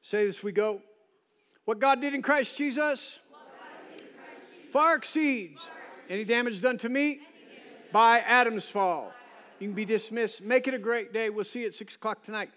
Say 0.02 0.26
this 0.26 0.42
we 0.42 0.52
go. 0.52 0.80
What 1.66 1.78
God 1.78 2.00
did 2.00 2.14
in 2.14 2.22
Christ 2.22 2.56
Jesus, 2.56 3.20
far 4.72 4.96
exceeds 4.96 5.60
any 6.08 6.24
damage 6.24 6.60
done 6.60 6.78
to 6.78 6.88
me 6.88 7.20
by 7.92 8.20
Adam's 8.20 8.64
fall. 8.64 9.12
You 9.58 9.68
can 9.68 9.74
be 9.74 9.84
dismissed. 9.84 10.40
Make 10.40 10.68
it 10.68 10.74
a 10.74 10.78
great 10.78 11.12
day. 11.12 11.30
We'll 11.30 11.44
see 11.44 11.60
you 11.60 11.66
at 11.66 11.74
6 11.74 11.94
o'clock 11.96 12.24
tonight. 12.24 12.50